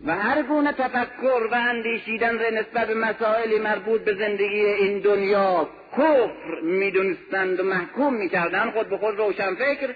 و 0.06 0.16
هر 0.16 0.42
گونه 0.42 0.72
تفکر 0.72 1.48
و 1.52 1.54
اندیشیدن 1.54 2.38
را 2.38 2.50
نسبت 2.50 2.88
به 2.88 2.94
مسائل 2.94 3.62
مربوط 3.62 4.00
به 4.00 4.14
زندگی 4.14 4.64
این 4.64 4.98
دنیا 4.98 5.68
کفر 5.92 6.60
می‌دونستند 6.62 7.60
و 7.60 7.62
محکوم 7.62 8.14
می‌کردند 8.14 8.72
خود 8.72 8.88
به 8.88 8.98
خود 8.98 9.18
روشنفکر 9.18 9.94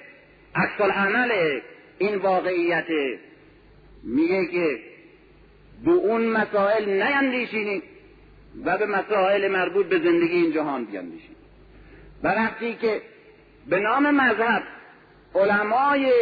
عکس 0.54 0.80
عمل 0.80 1.60
این 1.98 2.16
واقعیت 2.16 2.86
میگه 4.02 4.46
که 4.46 4.78
به 5.84 5.90
اون 5.90 6.26
مسائل 6.26 7.02
نیندیشینید 7.02 7.82
و 8.64 8.78
به 8.78 8.86
مسائل 8.86 9.48
مربوط 9.48 9.86
به 9.86 9.98
زندگی 9.98 10.36
این 10.36 10.52
جهان 10.52 10.84
بیندیشید 10.84 11.36
و 12.22 12.28
وقتی 12.28 12.74
که 12.74 13.02
به 13.68 13.78
نام 13.78 14.10
مذهب 14.10 14.62
علمای 15.34 16.12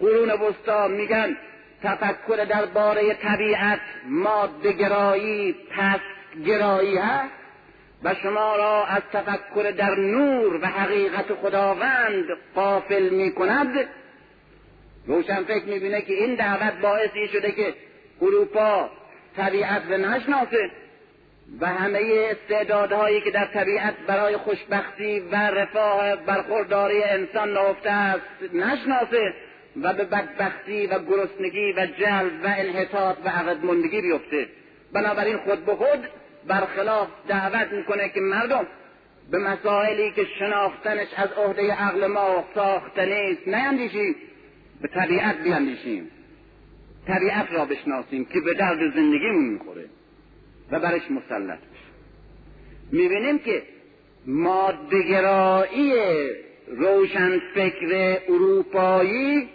قرون 0.00 0.30
وسطا 0.30 0.88
میگن 0.88 1.36
تفکر 1.82 2.44
درباره 2.44 3.14
طبیعت 3.14 3.80
ماده 4.08 4.72
گرایی 4.72 5.52
پس 5.52 6.00
گرایی 6.46 6.96
هست 6.96 7.32
و 8.04 8.14
شما 8.14 8.56
را 8.56 8.86
از 8.86 9.02
تفکر 9.12 9.70
در 9.70 9.94
نور 9.94 10.56
و 10.62 10.66
حقیقت 10.66 11.34
خداوند 11.34 12.24
قافل 12.54 13.08
می 13.08 13.32
کند 13.32 13.88
روشن 15.06 15.44
فکر 15.44 15.64
می‌بینه 15.64 16.02
که 16.02 16.12
این 16.12 16.34
دعوت 16.34 16.80
باعثی 16.80 17.28
شده 17.28 17.52
که 17.52 17.74
اروپا 18.22 18.90
طبیعت 19.36 19.82
رو 19.90 19.96
نشناسه 19.96 20.70
و 21.60 21.66
همه 21.66 22.28
استعدادهایی 22.30 23.20
که 23.20 23.30
در 23.30 23.46
طبیعت 23.46 23.94
برای 24.06 24.36
خوشبختی 24.36 25.20
و 25.20 25.36
رفاه 25.36 26.16
برخورداری 26.16 27.02
انسان 27.02 27.52
نهفته 27.52 27.90
است 27.90 28.54
نشناسه. 28.54 29.34
و 29.82 29.92
به 29.92 30.04
بدبختی 30.04 30.86
و 30.86 30.98
گرسنگی 30.98 31.72
و 31.72 31.86
جلب 31.86 32.44
و 32.44 32.46
انحطاط 32.46 33.16
و 33.24 33.28
عقدمندگی 33.28 34.00
بیفته. 34.00 34.46
بنابراین 34.92 35.36
خود 35.36 35.64
به 35.64 35.74
خود 35.74 36.08
برخلاف 36.46 37.08
دعوت 37.28 37.72
می‌کنه 37.72 38.08
که 38.08 38.20
مردم 38.20 38.66
به 39.30 39.38
مسائلی 39.38 40.12
که 40.12 40.26
شناختنش 40.38 41.08
از 41.16 41.28
عهده 41.32 41.72
عقل 41.72 42.06
ما 42.06 42.44
ساخته 42.54 43.06
نیست 43.06 43.48
نیندیشیم. 43.48 44.14
به 44.82 44.88
طبیعت 44.88 45.42
بیاندیشیم 45.42 46.10
طبیعت 47.06 47.52
را 47.52 47.64
بشناسیم 47.64 48.24
که 48.24 48.40
به 48.40 48.54
درد 48.54 48.78
زندگیمون 48.78 49.44
می‌خوره 49.44 49.84
و 50.70 50.80
برش 50.80 51.02
مسلط 51.10 51.58
بشیم 51.58 51.92
می‌بینیم 52.92 53.38
که 53.38 53.62
مادهگرایی 54.26 55.94
روشن 56.68 57.38
فکر 57.54 58.20
اروپایی 58.28 59.48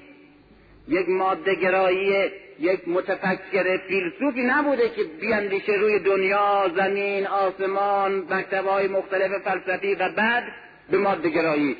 یک 0.88 1.10
مادهگرایی 1.10 2.32
یک 2.60 2.88
متفکر 2.88 3.78
فیلسوفی 3.78 4.42
نبوده 4.42 4.90
که 4.90 5.04
بیاندیشه 5.04 5.74
روی 5.74 6.00
دنیا 6.00 6.72
زمین 6.76 7.28
آسمان 7.28 8.26
مکتبهای 8.30 8.88
مختلف 8.88 9.32
فلسفی 9.44 9.96
و 9.96 10.10
بعد 10.10 10.44
به 10.92 10.98
مادهگرایی 10.98 11.78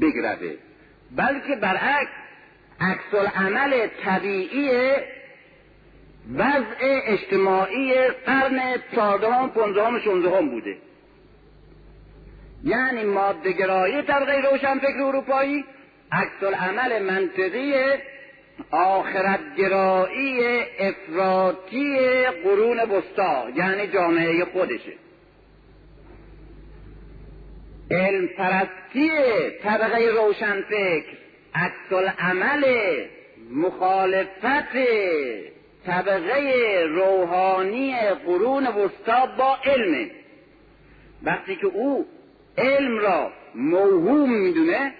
بگرده. 0.00 0.58
بلکه 1.16 1.56
برعکس 1.56 2.10
عکس 2.80 3.34
عمل 3.36 3.86
طبیعی 4.04 4.70
وضع 6.34 7.00
اجتماعی 7.04 7.94
قرن 8.26 8.60
چهاردهم 8.94 9.50
پنجدهم 9.50 9.98
شانزدهم 9.98 10.48
بوده. 10.48 10.76
یعنی 12.64 13.04
مادهگرایی 13.04 14.02
طبقه 14.02 14.50
روشنفکر 14.50 15.02
اروپایی 15.02 15.64
عکس 16.12 16.42
عمل 16.42 17.02
منطقی 17.02 17.74
آخرتگرایی 18.70 20.40
افراطی 20.78 21.96
قرون 22.44 22.80
وسطا 22.80 23.50
یعنی 23.56 23.86
جامعه 23.86 24.44
خودشه. 24.44 24.92
علم 27.90 28.26
پرستی 28.26 29.10
طبقه 29.62 30.08
روشنفکر 30.08 31.16
عکس 31.54 31.92
عمل 32.18 32.64
مخالفت 33.50 34.76
طبقه 35.86 36.84
روحانی 36.88 37.94
قرون 38.26 38.66
وسطا 38.66 39.26
با 39.38 39.56
علم 39.64 40.10
وقتی 41.22 41.56
که 41.56 41.66
او 41.66 42.06
علم 42.58 42.98
را 42.98 43.32
موهوم 43.54 44.30
می‌دونه 44.32 44.92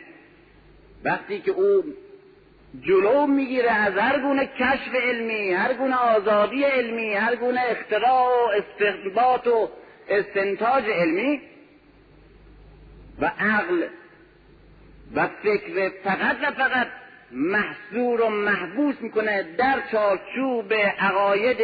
وقتی 1.04 1.40
که 1.40 1.50
او 1.50 1.84
جلو 2.80 3.26
می‌گیره 3.26 3.70
از 3.70 3.94
هر 3.94 4.18
گونه 4.18 4.46
کشف 4.46 4.94
علمی 4.94 5.52
هر 5.52 5.74
گونه 5.74 5.96
آزادی 5.96 6.64
علمی 6.64 7.14
هر 7.14 7.36
گونه 7.36 7.60
اختراع 7.68 8.26
و 8.26 8.48
استنباط 8.56 9.46
و 9.46 9.68
استنتاج 10.08 10.84
علمی 10.84 11.40
و 13.20 13.30
عقل 13.38 13.82
و 15.14 15.28
فکر 15.42 15.90
فقط 16.04 16.36
و 16.42 16.50
فقط 16.50 16.86
محصور 17.32 18.20
و 18.20 18.28
محبوس 18.28 18.94
می‌کنه 19.00 19.42
در 19.58 19.82
چارچوب 19.92 20.74
عقاید 20.98 21.58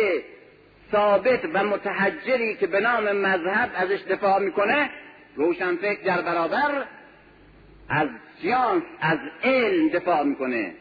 ثابت 0.93 1.41
و 1.55 1.65
متحجری 1.65 2.55
که 2.55 2.67
به 2.67 2.81
نام 2.81 3.13
مذهب 3.13 3.71
ازش 3.75 4.01
دفاع 4.11 4.39
می‌کنه 4.39 4.91
روشنفکر 5.37 6.03
در 6.05 6.23
برابر 6.23 6.85
از 7.89 8.09
سیانس 8.43 8.83
از 9.01 9.19
علم 9.45 9.89
دفاع 9.89 10.23
می‌کنه. 10.23 10.75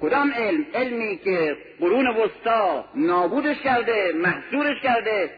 کدام 0.00 0.32
علم؟ 0.32 0.66
علمی 0.74 1.16
که 1.16 1.56
قرون 1.80 2.06
وسطا 2.06 2.84
نابودش 2.94 3.60
کرده 3.60 4.12
محصورش 4.16 4.80
کرده. 4.82 5.30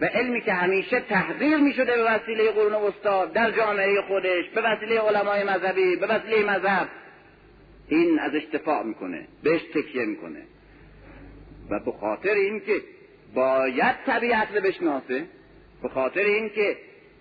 و 0.00 0.04
علمی 0.04 0.40
که 0.40 0.52
همیشه 0.52 1.00
تحضیر 1.00 1.56
می 1.56 1.72
شده 1.72 1.96
به 1.96 2.04
وسیله 2.04 2.50
قرون 2.50 2.72
وسطا 2.74 3.26
در 3.26 3.50
جامعه 3.50 4.02
خودش 4.08 4.48
به 4.54 4.60
وسیله 4.60 5.00
علمای 5.00 5.44
مذهبی 5.44 5.96
به 5.96 6.06
وسیله 6.06 6.50
مذهب. 6.50 6.88
این 7.88 8.18
ازش 8.18 8.42
دفاع 8.52 8.82
می‌کنه 8.82 9.26
بهش 9.42 9.62
تکیه 9.74 10.04
می‌کنه. 10.04 10.42
و 11.70 11.78
به 11.78 11.92
خاطر 11.92 12.34
اینکه 12.34 12.80
باید 13.34 13.96
طبیعت 14.06 14.48
رو 14.54 14.60
بشناسه 14.60 15.24
به 15.82 15.88
خاطر 15.88 16.20
اینکه 16.20 16.76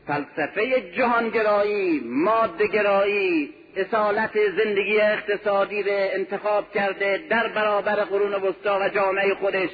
فلسفه 0.08 0.92
جهانگرایی 0.98 2.00
مادهگرایی 2.00 3.54
اصالت 3.76 4.32
زندگی 4.58 5.02
اقتصادی 5.02 5.84
رو 5.84 5.90
انتخاب 5.92 6.72
کرده 6.72 7.24
در 7.30 7.48
برابر 7.48 7.96
قرون 7.96 8.34
وسطا 8.34 8.80
و 8.80 8.90
جامعه 8.90 9.34
خودش 9.34 9.70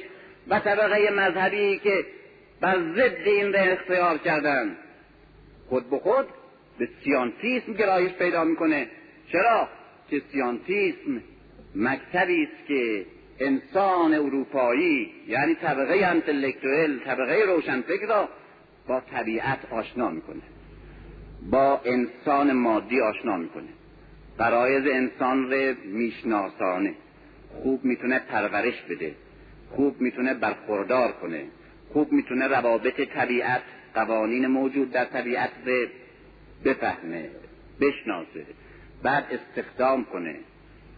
و 0.48 0.60
طبقه 0.60 1.10
مذهبی 1.10 1.78
که 1.78 2.04
بر 2.60 2.78
ضد 2.96 3.28
این 3.28 3.52
را 3.52 3.60
اختیار 3.60 4.18
کردن. 4.18 4.76
خود 5.68 5.90
به 5.90 5.98
خود 5.98 6.26
به 6.78 6.88
سیانتیسم 7.04 7.72
گرایش 7.72 8.12
پیدا 8.12 8.44
می‌کنه. 8.44 8.86
چرا؟ 9.32 9.68
که 10.10 10.22
سیانتیسم 10.32 11.22
مکتبی 11.74 12.42
است 12.42 12.66
که 12.68 13.06
انسان 13.40 14.14
اروپایی 14.14 15.10
یعنی 15.28 15.54
طبقه 15.54 16.06
انتلکتوئل 16.06 16.98
طبقه 16.98 17.44
روشنفکر 17.46 18.06
را 18.06 18.28
با 18.90 19.00
طبیعت 19.00 19.58
آشنا 19.72 20.10
می‌کنه. 20.10 20.42
با 21.50 21.80
انسان 21.84 22.52
مادی 22.52 23.00
آشنا 23.00 23.36
می‌کنه. 23.36 23.68
برایز 24.38 24.86
انسان 24.86 25.50
رو 25.50 25.74
میشناسانه. 25.84 26.94
خوب 27.62 27.84
می‌تونه 27.84 28.18
پرورش 28.18 28.82
بده. 28.90 29.14
خوب 29.70 30.00
می‌تونه 30.00 30.34
برخوردار 30.34 31.12
کنه. 31.12 31.44
خوب 31.92 32.12
می‌تونه 32.12 32.46
روابط 32.46 33.00
طبیعت 33.00 33.62
قوانین 33.94 34.46
موجود 34.46 34.90
در 34.90 35.04
طبیعت 35.04 35.50
رو 35.66 35.86
بفهمه 36.64 37.30
بشناسه. 37.80 38.46
بعد 39.02 39.24
استخدام 39.30 40.04
کنه. 40.04 40.36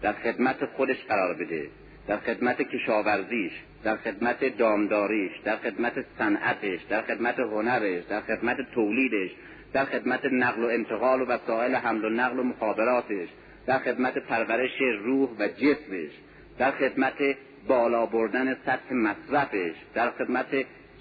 در 0.02 0.12
خدمت 0.12 0.64
خودش 0.64 1.04
قرار 1.04 1.34
بده. 1.34 1.66
در 2.08 2.16
خدمت 2.16 2.62
کشاورزیش. 2.62 3.52
در 3.84 3.96
خدمت 3.96 4.56
دامداریش 4.58 5.32
در 5.44 5.56
خدمت 5.56 6.04
صنعتش 6.18 6.80
در 6.88 7.02
خدمت 7.02 7.40
هنرش 7.40 8.04
در 8.04 8.20
خدمت 8.20 8.56
تولیدش 8.74 9.30
در 9.72 9.84
خدمت 9.84 10.24
نقل 10.24 10.62
و 10.62 10.66
انتقال 10.66 11.22
و 11.22 11.24
وسایل 11.24 11.74
حمل 11.74 12.04
و 12.04 12.08
نقل 12.08 12.38
و 12.38 12.42
مخابراتش 12.42 13.28
در 13.66 13.78
خدمت 13.78 14.18
پرورش 14.18 14.80
روح 15.04 15.30
و 15.38 15.48
جسمش 15.48 16.10
در 16.58 16.70
خدمت 16.70 17.36
بالا 17.68 18.06
بردن 18.06 18.54
سطح 18.54 18.94
مصرفش 18.94 19.74
در 19.94 20.10
خدمت 20.10 20.46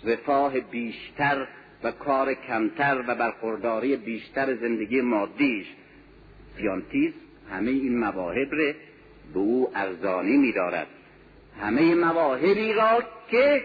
رفاه 0.05 0.59
بیشتر 0.59 1.47
و 1.83 1.91
کار 1.91 2.33
کمتر 2.33 3.03
و 3.07 3.15
برخورداری 3.15 3.95
بیشتر 3.95 4.55
زندگی 4.55 5.01
مادیش. 5.01 5.65
سیانتیس 6.57 7.13
همه 7.51 7.71
این 7.71 7.99
مواهب 7.99 8.53
ره 8.53 8.75
به 9.33 9.39
او 9.39 9.71
ارزانی 9.75 10.37
میدارد. 10.37 10.87
همه 11.59 11.95
مواهبی 11.95 12.73
را 12.73 13.03
که 13.31 13.63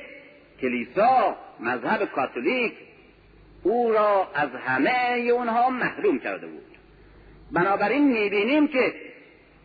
کلیسا 0.60 1.36
مذهب 1.60 2.04
کاتولیک 2.04 2.72
او 3.62 3.92
را 3.92 4.28
از 4.34 4.48
همه 4.66 5.30
اونها 5.32 5.70
محروم 5.70 6.18
کرده 6.18 6.46
بود. 6.46 6.62
بنابراین 7.52 8.12
می‌بینیم 8.12 8.68
که 8.68 8.94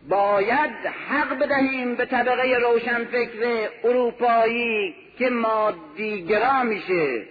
باید 0.08 0.70
حق 1.08 1.38
بدهیم 1.38 1.94
به 1.94 2.06
طبقه 2.06 2.58
روشنفکر 2.58 3.68
اروپایی 3.84 4.94
که 5.18 5.30
مادیگرا 5.30 6.62
میشه 6.62 7.22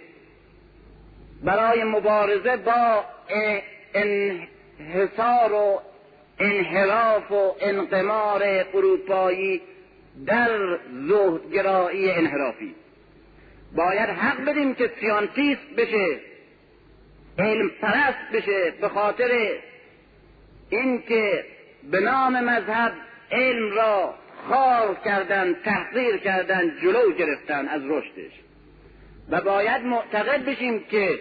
برای 1.44 1.84
مبارزه 1.84 2.56
با 2.56 3.04
انحصار 3.94 5.52
و 5.52 5.80
انحراف 6.38 7.32
و 7.32 7.54
انقمار 7.60 8.42
اروپایی 8.74 9.60
در 10.26 10.78
زهدگرایی 11.08 12.10
انحرافی. 12.10 12.74
باید 13.76 14.08
حق 14.10 14.44
بدیم 14.44 14.74
که 14.74 14.90
سیانتیست 15.00 15.70
بشه 15.76 16.20
علم 17.38 17.70
پرست 17.80 18.32
بشه 18.32 18.70
به 18.80 18.88
خاطر 18.88 19.58
اینکه 20.70 21.44
به 21.90 22.00
نام 22.00 22.44
مذهب 22.44 22.92
علم 23.32 23.72
را 23.72 24.14
خار 24.48 24.94
کردن 25.04 25.54
تحقیر 25.64 26.16
کردن 26.16 26.72
جلو 26.82 27.12
گرفتن 27.12 27.68
از 27.68 27.82
رشدش. 27.84 28.32
و 29.30 29.40
باید 29.40 29.82
معتقد 29.82 30.44
بشیم 30.44 30.84
که 30.90 31.18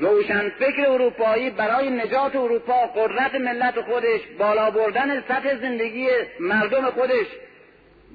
روشنفکر 0.00 0.86
اروپایی 0.86 1.50
برای 1.50 1.90
نجات 1.90 2.36
اروپا 2.36 2.86
قدرت 2.86 3.34
ملت 3.34 3.80
خودش 3.80 4.20
بالا 4.38 4.70
بردن 4.70 5.20
سطح 5.20 5.60
زندگی 5.60 6.08
مردم 6.40 6.90
خودش 6.90 7.26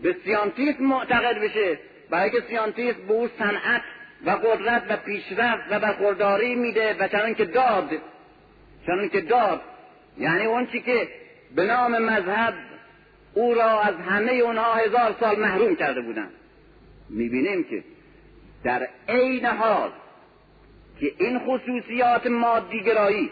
به 0.04 0.16
سیانتیسم 0.26 0.84
معتقد 0.84 1.39
بشه. 1.39 1.80
برای 2.10 2.30
که 2.30 2.41
سیانتیسم 2.50 3.08
به 3.08 3.14
او 3.14 3.30
صنعت 3.39 3.82
و 4.26 4.30
قدرت 4.30 4.84
و 4.89 4.97
پیشرفت 4.97 5.64
و 5.72 5.80
برخورداری 5.80 6.56
میده 6.56 6.95
و 7.00 7.08
چنان 7.08 7.36
که 7.36 7.45
داد 7.45 7.89
چنان 8.86 9.10
که 9.10 9.22
داد. 9.22 9.62
یعنی 10.18 10.45
اون 10.45 10.68
چی 10.68 10.82
که 10.82 11.08
به 11.56 11.64
نام 11.64 11.97
مذهب 11.97 12.54
او 13.34 13.54
را 13.54 13.82
از 13.82 13.95
همه 13.95 14.32
اونها 14.32 14.74
هزار 14.74 15.16
سال 15.20 15.39
محروم 15.39 15.76
کرده 15.76 16.02
بودن. 16.02 16.30
می‌بینیم 17.10 17.64
که 17.64 17.84
در 18.64 18.88
عین 19.10 19.45
حال 19.45 19.91
که 21.00 21.12
این 21.18 21.39
خصوصیات 21.39 22.28
مادیگرایی 22.28 23.32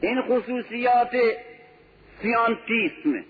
این 0.00 0.22
خصوصیات 0.22 1.16
سیانتیسم 2.22 3.24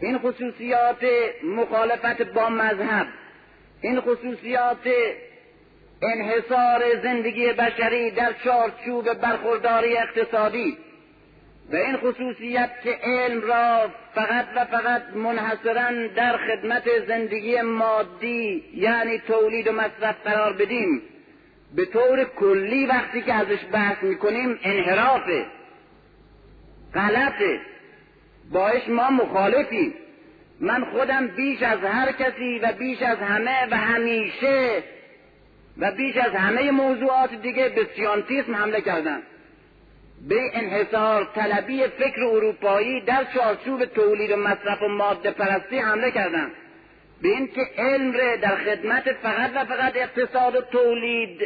این 0.00 0.18
خصوصیات 0.18 1.04
مخالفت 1.44 2.22
با 2.22 2.48
مذهب 2.48 3.06
این 3.80 4.00
خصوصیات 4.00 4.88
انحصار 6.02 7.00
زندگی 7.02 7.52
بشری 7.52 8.10
در 8.10 8.32
چارچوب 8.44 9.14
برخورداری 9.14 9.96
اقتصادی 9.96 10.78
و 11.72 11.76
این 11.76 11.96
خصوصیت 11.96 12.70
که 12.84 12.98
علم 13.02 13.40
را 13.40 13.90
فقط 14.14 14.46
و 14.56 14.64
فقط 14.64 15.02
منحصرا 15.14 16.08
در 16.16 16.36
خدمت 16.36 17.06
زندگی 17.06 17.60
مادی 17.60 18.64
یعنی 18.74 19.18
تولید 19.18 19.68
و 19.68 19.72
مصرف 19.72 20.16
قرار 20.24 20.52
بدیم 20.52 21.02
به 21.76 21.84
طور 21.84 22.24
کلی 22.24 22.86
وقتی 22.86 23.22
که 23.22 23.34
ازش 23.34 23.58
بحث 23.72 24.02
می‌کنیم 24.02 24.58
انحرافه 24.62 25.46
غلطه 26.94 27.60
باش 28.52 28.88
ما 28.88 29.10
مخالفیم. 29.10 29.94
من 30.60 30.84
خودم 30.84 31.26
بیش 31.26 31.62
از 31.62 31.78
هر 31.78 32.12
کسی 32.12 32.58
و 32.58 32.72
بیش 32.72 33.02
از 33.02 33.18
همه 33.18 33.66
و 33.70 33.76
همیشه 33.76 34.82
و 35.78 35.90
بیش 35.90 36.16
از 36.16 36.32
همه 36.32 36.70
موضوعات 36.70 37.34
دیگه 37.34 37.68
به 37.68 37.86
سیانتیسم 37.96 38.56
حمله 38.56 38.80
کردم. 38.80 39.22
به 40.28 40.40
انحصار 40.54 41.28
طلبی 41.34 41.86
فکر 41.86 42.24
اروپایی 42.24 43.00
در 43.00 43.24
چارچوب 43.34 43.84
تولید 43.84 44.30
و 44.30 44.36
مصرف 44.36 44.82
و 44.82 44.88
ماده 44.88 45.30
پرستی 45.30 45.78
حمله 45.78 46.10
کردم. 46.10 46.50
به 47.22 47.28
اینکه 47.28 47.60
علم 47.78 48.12
ره 48.12 48.36
در 48.36 48.56
خدمت 48.56 49.12
فقط 49.12 49.50
و 49.54 49.64
فقط 49.64 49.96
اقتصاد 49.96 50.56
و 50.56 50.60
تولید 50.60 51.40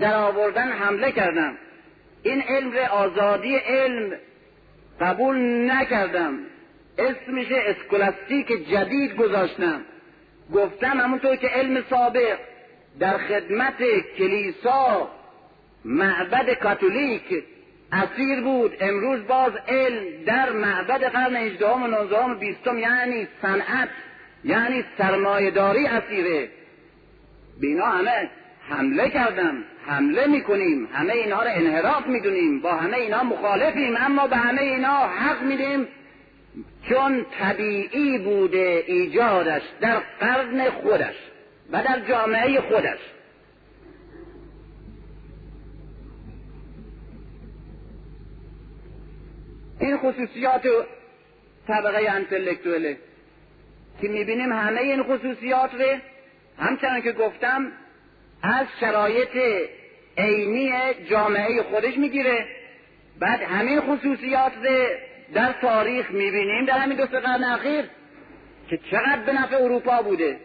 در 0.00 0.14
آوردن 0.14 0.68
حمله 0.72 1.12
کردم. 1.12 1.56
این 2.22 2.42
علم 2.42 2.72
ره 2.72 2.88
آزادی 2.88 3.56
علم 3.56 4.12
قبول 5.00 5.36
نکردم. 5.70 6.38
اسمش 6.98 7.46
اسکولاستیک 7.52 8.68
جدید 8.70 9.16
گذاشتم. 9.16 9.80
گفتم 10.54 11.00
همونطور 11.00 11.36
که 11.36 11.48
علم 11.48 11.84
سابق 11.90 12.38
در 12.98 13.18
خدمت 13.18 13.82
کلیسا 14.18 15.10
معبد 15.84 16.54
کاتولیک 16.54 17.44
اسیر 17.92 18.40
بود. 18.40 18.76
امروز 18.80 19.26
باز 19.26 19.52
علم 19.68 20.24
در 20.26 20.52
معبد 20.52 21.04
قرن 21.04 21.36
هجدهم 21.36 21.82
و 21.82 21.86
نوزدهم 21.86 22.30
و 22.30 22.34
بیستم 22.34 22.78
یعنی 22.78 23.28
صنعت 23.42 23.88
یعنی 24.44 24.84
سرمایهداری 24.98 25.86
اسیره. 25.86 26.48
بینا 27.60 27.86
همه 27.86 28.30
حمله 28.68 29.10
کردم. 29.10 29.64
حمله 29.86 30.26
می‌کنیم. 30.26 30.88
همه 30.92 31.12
اینها 31.12 31.42
رو 31.42 31.50
انحراف 31.52 32.06
می‌دونیم. 32.06 32.60
با 32.60 32.72
همه 32.72 32.96
اینها 32.96 33.24
مخالفیم. 33.24 33.96
اما 33.96 34.26
به 34.26 34.36
همه 34.36 34.62
اینها 34.62 35.08
حق 35.08 35.42
میدیم. 35.42 35.88
چون 36.88 37.26
طبیعی 37.38 38.18
بوده 38.18 38.84
ایجادش 38.86 39.62
در 39.80 39.98
قرن 40.20 40.70
خودش 40.70 41.14
و 41.72 41.82
در 41.82 42.00
جامعه 42.08 42.60
خودش. 42.60 42.98
این 49.80 49.96
خصوصیات 49.96 50.66
طبقه 51.68 52.10
انتلکتوله 52.10 52.96
که 54.00 54.08
می‌بینیم 54.08 54.52
همه 54.52 54.80
این 54.80 55.02
خصوصیات 55.02 55.74
رو 55.74 55.98
همچنان 56.58 57.02
که 57.02 57.12
گفتم 57.12 57.72
از 58.42 58.66
شرایط 58.80 59.36
عینی 60.18 60.72
جامعه 61.10 61.62
خودش 61.62 61.96
می‌گیره. 61.96 62.46
بعد 63.18 63.42
همین 63.42 63.80
خصوصیات 63.80 64.52
در 65.34 65.52
تاریخ 65.52 66.10
می‌بینیم 66.10 66.64
در 66.64 66.78
همین 66.78 66.96
دو 66.96 67.06
سه 67.06 67.20
قرن 67.20 67.44
اخیر 67.44 67.84
که 68.70 68.78
چقدر 68.90 69.22
به 69.26 69.32
نفع 69.32 69.56
اروپا 69.56 70.02
بوده. 70.02 70.40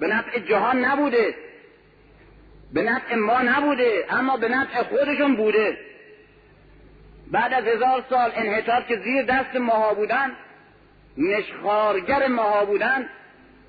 به 0.00 0.06
نفع 0.06 0.38
جهان 0.38 0.84
نبوده. 0.84 1.34
به 2.74 2.82
نفع 2.82 3.14
ما 3.14 3.42
نبوده 3.42 4.04
اما 4.10 4.36
به 4.36 4.48
نفع 4.48 4.82
خودشون 4.82 5.36
بوده. 5.36 5.78
بعد 7.32 7.52
از 7.52 7.64
هزار 7.64 8.04
سال 8.10 8.32
انحطاط 8.34 8.86
که 8.86 8.96
زیر 8.96 9.22
دست 9.22 9.56
ماها 9.56 9.94
بودن 9.94 10.36
نشخارگر 11.18 12.26
ماها 12.26 12.64
بودن 12.64 13.08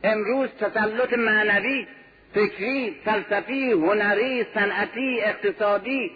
امروز 0.03 0.49
تسلط 0.49 1.13
معنوی 1.13 1.87
فکری 2.33 2.95
فلسفی 3.05 3.71
هنری 3.71 4.45
صنعتی 4.53 5.21
اقتصادی 5.21 6.11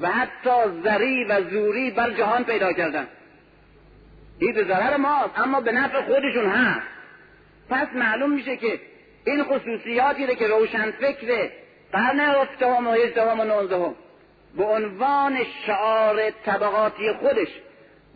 و 0.00 0.10
حتی 0.10 0.50
زری 0.84 1.24
و 1.24 1.50
زوری 1.50 1.90
بر 1.90 2.10
جهان 2.10 2.44
پیدا 2.44 2.72
کردن. 2.72 3.06
این 4.38 4.52
به 4.52 4.64
ضرر 4.64 4.96
ماست 4.96 5.38
اما 5.38 5.60
به 5.60 5.72
نفع 5.72 6.02
خودشون 6.02 6.46
هست. 6.46 6.86
پس 7.70 7.88
معلوم 7.94 8.30
میشه 8.30 8.56
که 8.56 8.80
این 9.26 9.44
خصوصیاتی 9.44 10.36
که 10.36 10.46
روشن 10.46 10.90
فکر 10.90 11.50
قرن 11.92 12.20
هفتم 12.20 12.86
و 12.86 12.92
هجدهم 12.92 13.40
و 13.40 13.94
به 14.56 14.64
عنوان 14.64 15.38
شعار 15.66 16.30
طبقاتی 16.30 17.12
خودش 17.12 17.48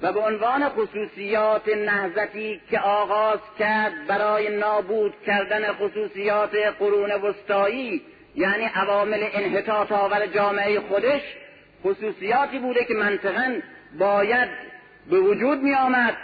و 0.05 0.12
به 0.12 0.20
عنوان 0.20 0.68
خصوصیات 0.68 1.68
نهزتی 1.68 2.61
که 2.70 2.78
آغاز 2.80 3.38
کرد 3.59 4.07
برای 4.07 4.57
نابود 4.57 5.14
کردن 5.26 5.72
خصوصیات 5.72 6.57
قرون 6.78 7.12
وسطایی 7.12 8.02
یعنی 8.36 8.64
عوامل 8.64 9.26
انحطاط 9.32 9.92
آور 9.92 10.26
جامعه 10.26 10.80
خودش 10.80 11.22
خصوصیاتی 11.84 12.59
بوده 12.59 12.84
که 12.84 12.94
منطقا 12.94 13.61
باید 13.98 14.48
به 15.11 15.20
وجود 15.20 15.59
می 15.62 15.74
آمد 15.74 16.16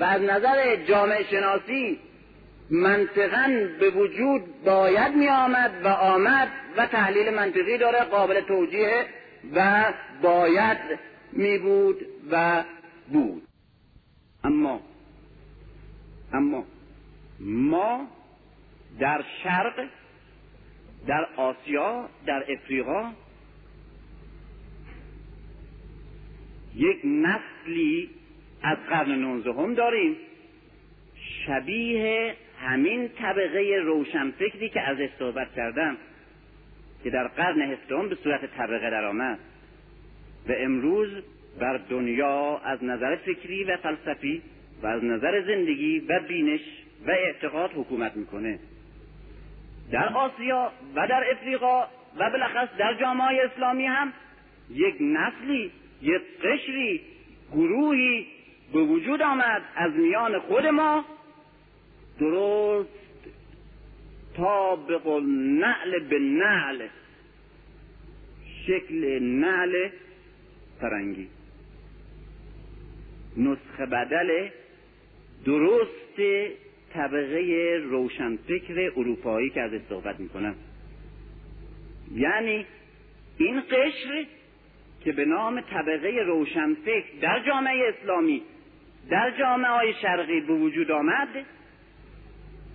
و 0.00 0.04
از 0.04 0.22
نظر 0.22 0.76
جامعه 0.76 1.24
شناسی 1.24 1.98
منطقا 2.70 3.68
به 3.80 3.90
وجود 3.90 4.64
باید 4.64 5.14
می 5.14 5.28
آمد 5.28 5.70
و 5.84 5.88
آمد 5.88 6.48
و 6.76 6.86
تحلیل 6.86 7.30
منطقی 7.30 7.78
داره 7.78 7.98
قابل 7.98 8.40
توجیه 8.40 9.04
و 9.54 9.84
باید 10.22 10.78
می 11.32 11.58
بود 11.58 12.06
و 12.30 12.62
بود. 13.12 13.42
اما 14.44 14.80
اما 16.32 16.64
ما 17.40 18.08
در 18.98 19.24
شرق 19.42 19.88
در 21.06 21.24
آسیا 21.36 22.08
در 22.26 22.44
افریقا 22.52 23.12
یک 26.74 27.00
نسلی 27.04 28.10
از 28.62 28.78
قرن 28.88 29.10
نوزدهم 29.10 29.74
داریم. 29.74 30.16
شبیه 31.46 32.34
همین 32.60 33.08
طبقه 33.08 33.80
روشنفکری 33.84 34.68
که 34.68 34.80
ازش 34.80 35.08
صحبت 35.18 35.54
کردم 35.54 35.96
که 37.04 37.10
در 37.10 37.28
قرن 37.28 37.62
هفتم 37.62 38.08
به 38.08 38.14
صورت 38.14 38.56
طبقه 38.56 38.90
درآمد. 38.90 39.38
و 40.48 40.52
امروز 40.58 41.22
بر 41.58 41.76
دنیا 41.76 42.58
از 42.58 42.84
نظر 42.84 43.16
فکری 43.16 43.64
و 43.64 43.76
فلسفی 43.76 44.42
و 44.82 44.86
از 44.86 45.04
نظر 45.04 45.42
زندگی 45.46 46.00
و 46.00 46.20
بینش 46.28 46.60
و 47.06 47.10
اعتقاد 47.10 47.70
حکومت 47.74 48.16
می‌کنه. 48.16 48.58
در 49.92 50.08
آسیا 50.08 50.72
و 50.94 51.06
در 51.06 51.30
افریقا 51.30 51.82
و 52.16 52.30
بالاخص 52.30 52.68
در 52.78 52.94
جامعه 53.00 53.44
اسلامی 53.44 53.86
هم 53.86 54.12
یک 54.70 54.94
نسلی 55.00 55.70
یک 56.02 56.22
قشری 56.44 57.00
گروهی 57.52 58.26
به 58.72 58.80
وجود 58.80 59.22
آمد 59.22 59.62
از 59.76 59.92
میان 59.92 60.38
خود 60.38 60.66
ما. 60.66 61.04
درست 62.20 62.88
طابق 64.36 65.08
نعل 65.60 65.98
به 65.98 66.18
نعل 66.18 66.86
شکل 68.66 69.18
نعل 69.22 69.88
فرنگی. 70.80 71.28
نسخه 73.36 73.86
بدل 73.86 74.48
درست 75.44 76.20
طبقه 76.94 77.76
روشنفکر 77.84 78.90
اروپایی 78.96 79.50
که 79.50 79.60
ازش 79.60 79.80
صحبت 79.88 80.20
می‌کنم. 80.20 80.54
یعنی 82.14 82.66
این 83.38 83.60
قشر 83.60 84.26
که 85.04 85.12
به 85.12 85.24
نام 85.24 85.60
طبقه 85.60 86.08
روشنفکر 86.26 87.04
در 87.20 87.42
جامعه 87.46 87.88
اسلامی 87.88 88.42
در 89.10 89.38
جامعه 89.38 89.70
های 89.70 89.94
شرقی 90.02 90.40
به 90.40 90.52
وجود 90.52 90.90
آمد 90.90 91.28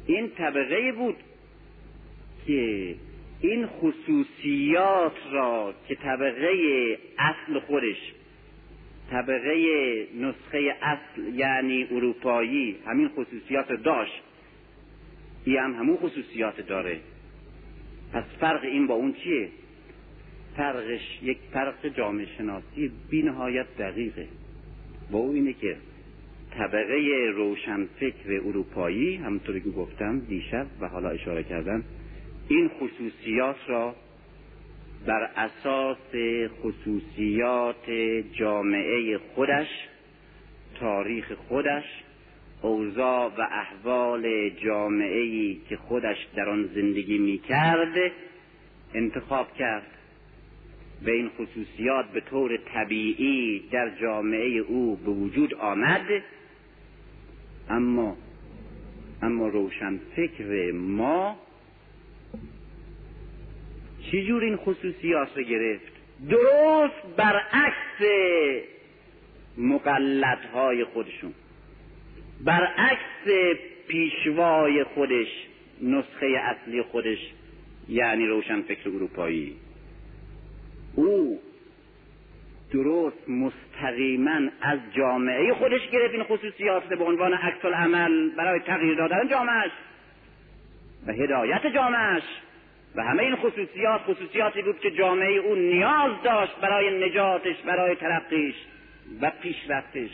این 0.07 0.29
طبقه 0.29 0.91
بود 0.91 1.15
که 2.47 2.95
این 3.41 3.67
خصوصیات 3.67 5.17
را 5.31 5.73
که 5.87 5.95
طبقه 5.95 6.51
اصل 7.17 7.59
خودش 7.59 8.13
طبقه 9.11 10.07
نسخه 10.19 10.75
اصل 10.81 11.33
یعنی 11.33 11.87
اروپایی 11.91 12.77
همین 12.85 13.09
خصوصیات 13.09 13.71
داشت. 13.71 14.21
این 15.45 15.57
هم 15.57 15.73
همون 15.73 15.97
خصوصیات 15.97 16.61
داره. 16.61 16.99
پس 18.13 18.23
فرق 18.39 18.63
این 18.63 18.87
با 18.87 18.93
اون 18.93 19.13
چیه؟ 19.13 19.49
فرقش 20.57 21.19
یک 21.21 21.37
فرق 21.53 21.87
جامعه 21.87 22.25
شناسی 22.37 22.91
بینهایت 23.09 23.77
دقیقه. 23.77 24.27
با 25.11 25.19
او 25.19 25.31
اینه 25.31 25.53
که 25.53 25.77
طبقه 26.51 27.31
روشنفکر 27.35 28.41
اروپایی 28.45 29.15
همونطوری 29.15 29.61
که 29.61 29.69
گفتم 29.69 30.19
دیشب 30.19 30.67
و 30.81 30.87
حالا 30.87 31.09
اشاره 31.09 31.43
کردم 31.43 31.83
این 32.47 32.69
خصوصیات 32.69 33.55
را 33.67 33.95
بر 35.05 35.29
اساس 35.37 35.97
خصوصیات 36.61 37.89
جامعه 38.33 39.17
خودش 39.17 39.67
تاریخ 40.79 41.31
خودش 41.47 41.83
اوضاع 42.61 43.31
و 43.37 43.41
احوال 43.41 44.49
جامعه 44.49 45.55
که 45.69 45.77
خودش 45.77 46.17
در 46.35 46.49
آن 46.49 46.69
زندگی 46.75 47.17
می 47.17 47.37
کرد 47.37 48.11
انتخاب 48.93 49.53
کرد. 49.53 49.87
و 51.05 51.09
این 51.09 51.29
خصوصیات 51.29 52.05
به 52.05 52.21
طور 52.21 52.57
طبیعی 52.57 53.63
در 53.71 53.89
جامعه 54.01 54.57
او 54.57 54.95
به 54.95 55.11
وجود 55.11 55.53
آمد. 55.53 56.23
اما 57.69 58.17
اما 59.21 59.47
روشن 59.47 59.99
فکر 60.15 60.71
ما 60.71 61.37
چجور 64.11 64.43
این 64.43 64.55
خصوصیات 64.55 65.37
رو 65.37 65.43
گرفت؟ 65.43 65.91
درست 66.29 67.15
برعکس 67.17 68.01
مقلدهای 69.57 70.83
خودشون. 70.83 71.33
برعکس 72.43 73.55
پیشوای 73.87 74.83
خودش 74.83 75.27
نسخه 75.81 76.27
اصلی 76.27 76.81
خودش 76.81 77.17
یعنی 77.89 78.25
روشن 78.25 78.61
فکر 78.61 78.89
اروپایی. 78.89 79.55
او 80.95 81.39
درست 82.73 83.29
مستقیما 83.29 84.39
از 84.61 84.79
جامعه 84.97 85.53
خودش 85.53 85.89
گرفت 85.89 86.13
این 86.13 86.23
خصوصیات 86.23 86.83
به 86.83 87.03
عنوان 87.03 87.33
عکس 87.33 87.65
عمل 87.65 88.29
برای 88.29 88.59
تغییر 88.59 88.95
دادن 88.95 89.27
جامعهش 89.29 89.71
و 91.07 91.11
هدایت 91.11 91.67
جامعهش. 91.67 92.23
و 92.95 93.03
همه 93.03 93.23
این 93.23 93.35
خصوصیات 93.35 94.01
خصوصیاتی 94.01 94.61
بود 94.61 94.79
که 94.79 94.91
جامعه 94.91 95.37
او 95.37 95.55
نیاز 95.55 96.11
داشت 96.23 96.55
برای 96.55 97.09
نجاتش 97.09 97.55
برای 97.65 97.95
ترقیش 97.95 98.55
و 99.21 99.31
پیشرفتش 99.41 100.09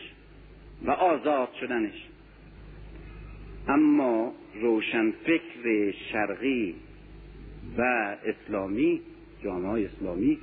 و 0.85 0.91
آزاد 0.91 1.49
شدنش. 1.59 2.05
اما 3.67 4.33
روشنفکر 4.61 5.91
شرقی 6.11 6.75
و 7.77 7.81
اسلامی 8.25 9.01
جامعه 9.43 9.85
اسلامی 9.85 10.37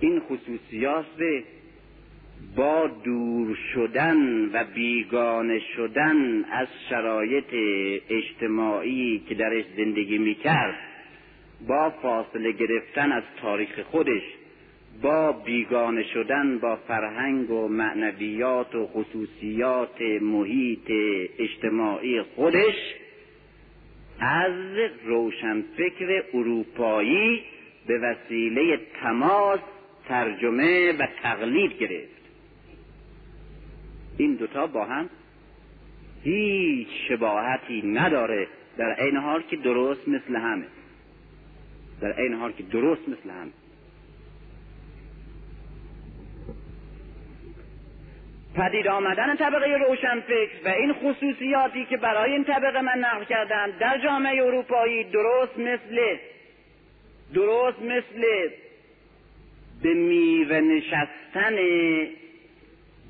این 0.00 0.20
خصوصیات 0.20 1.06
با 2.56 2.86
دور 3.04 3.58
شدن 3.74 4.44
و 4.52 4.64
بیگانه 4.74 5.58
شدن 5.76 6.44
از 6.44 6.68
شرایط 6.90 7.54
اجتماعی 8.10 9.22
که 9.28 9.34
درش 9.34 9.64
زندگی 9.76 10.18
می‌کرد 10.18 10.74
با 11.66 11.90
فاصله 11.90 12.52
گرفتن 12.52 13.12
از 13.12 13.22
تاریخ 13.42 13.80
خودش 13.80 14.22
با 15.02 15.32
بیگانه 15.32 16.02
شدن 16.02 16.58
با 16.58 16.76
فرهنگ 16.76 17.50
و 17.50 17.68
معنویات 17.68 18.74
و 18.74 18.86
خصوصیات 18.86 20.00
محیط 20.20 20.90
اجتماعی 21.38 22.22
خودش 22.22 22.94
از 24.20 24.52
روشنفکر 25.04 26.22
اروپایی 26.34 27.42
به 27.86 27.98
وسیله 27.98 28.80
تماس 29.02 29.60
ترجمه 30.08 30.92
و 30.92 31.06
تقلید 31.22 31.78
گرفت. 31.78 32.18
این 34.18 34.34
دوتا 34.34 34.66
با 34.66 34.84
هم 34.84 35.10
هیچ 36.24 36.88
شباهتی 37.08 37.82
نداره 37.82 38.48
در 38.76 38.92
عین 38.92 39.16
حال 39.16 39.42
که 39.42 39.56
درست 39.56 40.08
مثل 40.08 40.36
همه. 40.36 40.66
در 42.00 42.12
عین 42.12 42.34
حال 42.34 42.52
که 42.52 42.62
درست 42.62 43.08
مثل 43.08 43.30
هم. 43.30 43.52
پدید 48.54 48.88
آمدن 48.88 49.36
طبقه 49.36 49.76
روشنفکر 49.88 50.50
و 50.64 50.68
این 50.68 50.92
خصوصیاتی 50.92 51.84
که 51.84 51.96
برای 51.96 52.32
این 52.32 52.44
طبقه 52.44 52.80
من 52.80 52.98
نقل 52.98 53.24
کردم 53.24 53.70
در 53.80 53.98
جامعه 53.98 54.42
اروپایی 54.44 55.04
درست 55.04 55.58
مثل 55.58 56.16
درست 57.34 57.82
مثل 57.82 58.48
به 59.82 59.94
میوه 59.94 60.60
نشستن 60.60 61.56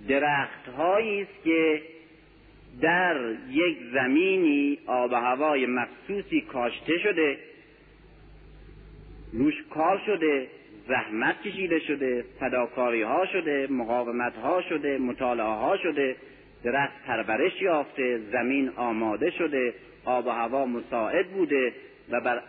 درخت 0.09 0.68
است 0.78 1.45
که 1.45 1.82
در 2.80 3.34
یک 3.51 3.78
زمینی 3.93 4.78
آب 4.86 5.12
و 5.12 5.14
هوای 5.14 5.66
مخصوصی 5.66 6.41
کاشته 6.41 6.99
شده. 6.99 7.39
روش 9.33 9.55
کار 9.70 10.03
شده 10.07 10.49
زحمت 10.89 11.43
کشیده 11.43 11.79
شده 11.79 12.24
فداکاری 12.41 13.03
ها 13.03 13.26
شده 13.26 13.66
مقاومت 13.70 14.37
ها 14.37 14.62
شده 14.62 14.99
مطالعه 14.99 15.47
ها 15.47 15.76
شده 15.76 16.16
درخت 16.64 17.05
پرورش 17.07 17.62
یافته 17.62 18.18
زمین 18.33 18.68
آماده 18.76 19.31
شده 19.31 19.74
آب 20.05 20.26
و 20.26 20.31
هوا 20.31 20.66
مساعد 20.66 21.29
بوده 21.29 21.72
و 22.11 22.20
بر 22.20 22.43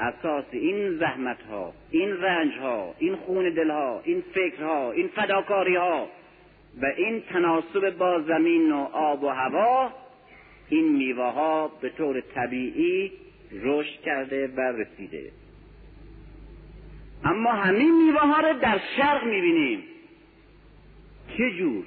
اساس 0.00 0.44
این 0.50 0.98
زحمت 0.98 1.42
ها 1.42 1.72
این 1.90 2.16
رنج 2.22 2.52
ها 2.52 2.94
این 2.98 3.16
خون 3.16 3.54
دل 3.54 3.70
ها 3.70 4.00
این 4.04 4.22
فکر 4.34 4.62
ها 4.62 4.92
این 4.92 5.08
فداکاری 5.08 5.76
ها 5.76 6.08
و 6.82 6.86
این 6.96 7.20
تناسب 7.20 7.90
با 7.90 8.20
زمین 8.20 8.72
و 8.72 8.88
آب 8.92 9.22
و 9.22 9.28
هوا 9.28 9.92
این 10.68 10.92
میوه 10.92 11.24
ها 11.24 11.68
به 11.80 11.88
طور 11.88 12.20
طبیعی 12.20 13.12
رشد 13.52 14.00
کرده 14.00 14.46
و 14.46 14.60
رسیده. 14.60 15.30
اما 17.24 17.52
همین 17.52 18.04
میوه 18.04 18.20
ها 18.20 18.40
رو 18.40 18.58
در 18.58 18.80
شرق 18.96 19.24
می‌بینیم. 19.24 19.82
چه 21.36 21.50
جور؟ 21.50 21.84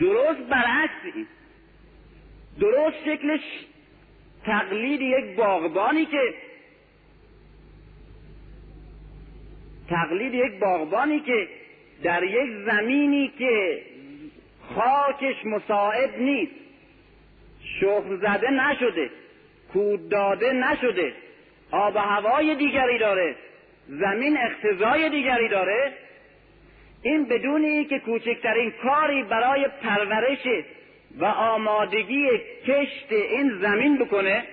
درست 0.00 0.40
برعکس 0.40 1.26
درست 2.60 2.96
شکلش 3.04 3.40
تقلید 4.44 5.00
یک 5.00 5.36
باغبانی 5.36 6.06
که 6.06 6.34
تقلید 9.88 10.34
یک 10.34 10.58
باغبانی 10.58 11.20
که 11.20 11.48
در 12.02 12.22
یک 12.22 12.50
زمینی 12.66 13.32
که 13.38 13.82
خاکش 14.74 15.44
مساعد 15.44 16.18
نیست. 16.18 16.52
شخم 17.80 18.16
زده 18.16 18.50
نشده 18.50 19.10
کود 19.72 20.08
داده 20.08 20.52
نشده 20.52 21.12
آب 21.70 21.94
و 21.94 21.98
هوای 21.98 22.54
دیگری 22.54 22.98
داره. 22.98 23.36
زمین 23.88 24.38
اقتضای 24.38 25.08
دیگری 25.08 25.48
داره. 25.48 25.92
این 27.02 27.24
بدون 27.24 27.84
که 27.84 27.98
کوچکترین 27.98 28.72
کاری 28.82 29.22
برای 29.22 29.66
پرورش 29.82 30.64
و 31.18 31.24
آمادگی 31.24 32.28
کشت 32.66 33.12
این 33.12 33.58
زمین 33.60 33.98
بکنه 33.98 34.44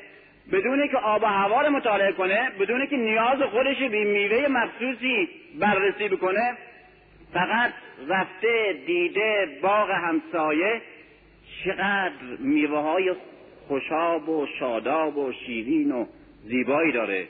بدون 0.52 0.88
که 0.88 0.98
آب 0.98 1.24
و 1.24 1.26
هوا 1.26 1.62
رو 1.62 1.70
مطالعه 1.70 2.12
کنه 2.12 2.52
بدون 2.60 2.88
که 2.88 2.98
نیاز 2.98 3.42
خودش 3.42 3.78
به 3.78 4.04
میوه 4.04 4.48
مخصوصی 4.48 5.30
بررسی 5.60 6.08
بکنه 6.10 6.58
فقط 7.34 7.74
رفته 8.08 8.76
دیده 8.88 9.60
باغ 9.62 9.90
همسایه 9.90 10.82
چقدر 11.64 12.12
میوه 12.40 12.80
های 12.80 13.14
خوشاب 13.68 14.30
و 14.30 14.48
شاداب 14.60 15.18
و 15.18 15.32
شیرین 15.32 15.92
و 15.92 16.06
زیبایی 16.44 16.92
داره. 16.92 17.28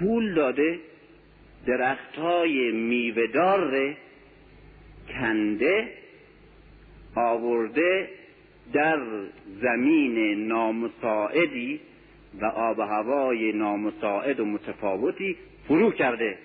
پول 0.00 0.34
داده 0.34 0.78
درخت 1.66 2.16
های 2.16 2.70
میوهدار 2.70 3.94
کنده 5.08 5.88
آورده 7.14 8.08
در 8.72 8.98
زمین 9.62 10.46
نامساعدی 10.48 11.80
و 12.40 12.44
آب 12.44 12.78
و 12.78 12.82
هوای 12.82 13.52
نامساعد 13.52 14.40
و 14.40 14.44
متفاوتی 14.44 15.36
فرو 15.68 15.90
کرده. 15.90 16.38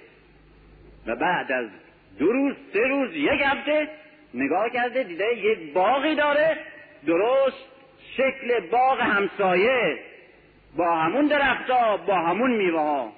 و 1.08 1.16
بعد 1.16 1.52
از 1.52 1.68
دو 2.20 2.32
روز 2.32 2.56
سه 2.74 2.80
روز 2.80 3.16
یک 3.16 3.42
هفته 3.46 3.90
نگاه 4.34 4.70
کرده 4.70 5.04
دیده 5.04 5.38
یک 5.38 5.74
باقی 5.74 6.16
داره 6.16 6.58
درست 7.08 7.66
شکل 8.18 8.60
باغ 8.72 9.00
همسایه. 9.00 10.00
با 10.78 10.96
همون 10.96 11.28
درختها 11.28 11.98
با 11.98 12.16
همون 12.16 12.52
میوه 12.52 12.80
ها 12.80 13.14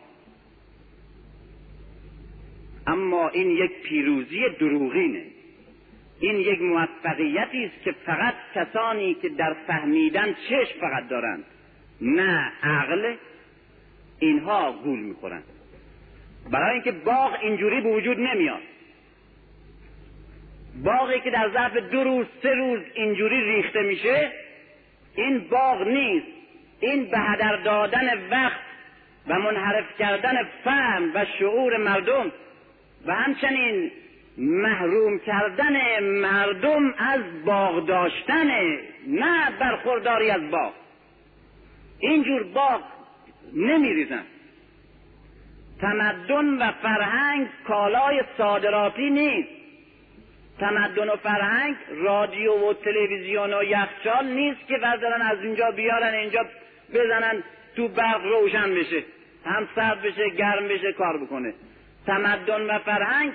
اما 2.90 3.30
این 3.30 3.50
یک 3.52 3.72
پیروزی 3.82 4.50
دروغینه. 4.60 5.26
این 6.20 6.36
یک 6.36 6.62
موفقیتی 6.62 7.66
است 7.66 7.84
که 7.84 7.92
فقط 7.92 8.34
کسانی 8.56 9.14
که 9.14 9.30
در 9.30 9.56
فهمیدن 9.68 10.36
چشم 10.50 10.80
فقط 10.82 11.08
دارند 11.08 11.44
نه 12.02 12.52
عقل 12.64 13.16
اینها 14.20 14.72
گول 14.72 15.00
می‌خورند. 15.00 15.44
برای 16.52 16.74
اینکه 16.74 16.92
باغ 16.92 17.38
اینجوری 17.42 17.82
به 17.82 17.90
وجود 17.90 18.20
نمیاد. 18.20 18.62
باغی 20.84 21.20
که 21.20 21.30
در 21.30 21.50
ظرف 21.54 21.78
دو 21.78 22.04
روز 22.04 22.26
سه 22.44 22.50
روز 22.50 22.80
اینجوری 22.94 23.56
ریخته 23.56 23.82
میشه 23.82 24.32
این 25.16 25.40
باغ 25.40 25.88
نیست. 25.88 26.28
این 26.80 27.06
به 27.06 27.18
هدر 27.20 27.56
دادن 27.56 28.30
وقت 28.30 28.60
و 29.28 29.40
منحرف 29.40 29.98
کردن 30.00 30.38
فهم 30.64 31.12
و 31.16 31.26
شعور 31.40 31.78
مردم 31.78 32.32
و 33.06 33.16
همچنین 33.16 33.92
محروم 34.38 35.20
کردن 35.20 36.04
مردم 36.04 36.94
از 36.98 37.22
باغ 37.46 37.86
داشتن 37.86 38.48
نه 39.08 39.52
برخورداری 39.60 40.30
از 40.30 40.52
باغ. 40.52 40.74
اینجور 42.00 42.44
باغ 42.44 42.82
نمیریزن. 43.54 44.24
تمدن 45.82 46.58
و 46.58 46.72
فرهنگ 46.72 47.48
کالای 47.68 48.24
صادراتی 48.38 49.10
نیست. 49.10 49.50
تمدن 50.60 51.10
و 51.10 51.16
فرهنگ 51.16 51.76
رادیو 51.90 52.70
و 52.70 52.74
تلویزیون 52.74 53.54
و 53.54 53.64
یخچال 53.64 54.26
نیست 54.26 54.68
که 54.68 54.78
وزرن 54.78 55.22
از 55.22 55.38
اینجا 55.44 55.72
بیارن 55.72 56.14
اینجا 56.14 56.46
بزنن 56.94 57.44
تو 57.76 57.88
برق 57.88 58.26
روشن 58.26 58.76
بشه 58.76 59.04
هم 59.46 59.68
سرد 59.76 60.02
بشه 60.02 60.30
گرم 60.30 60.68
بشه 60.68 60.94
کار 60.94 61.18
بکنه. 61.18 61.54
تمدن 62.10 62.62
و 62.62 62.80
فرهنگ 62.80 63.32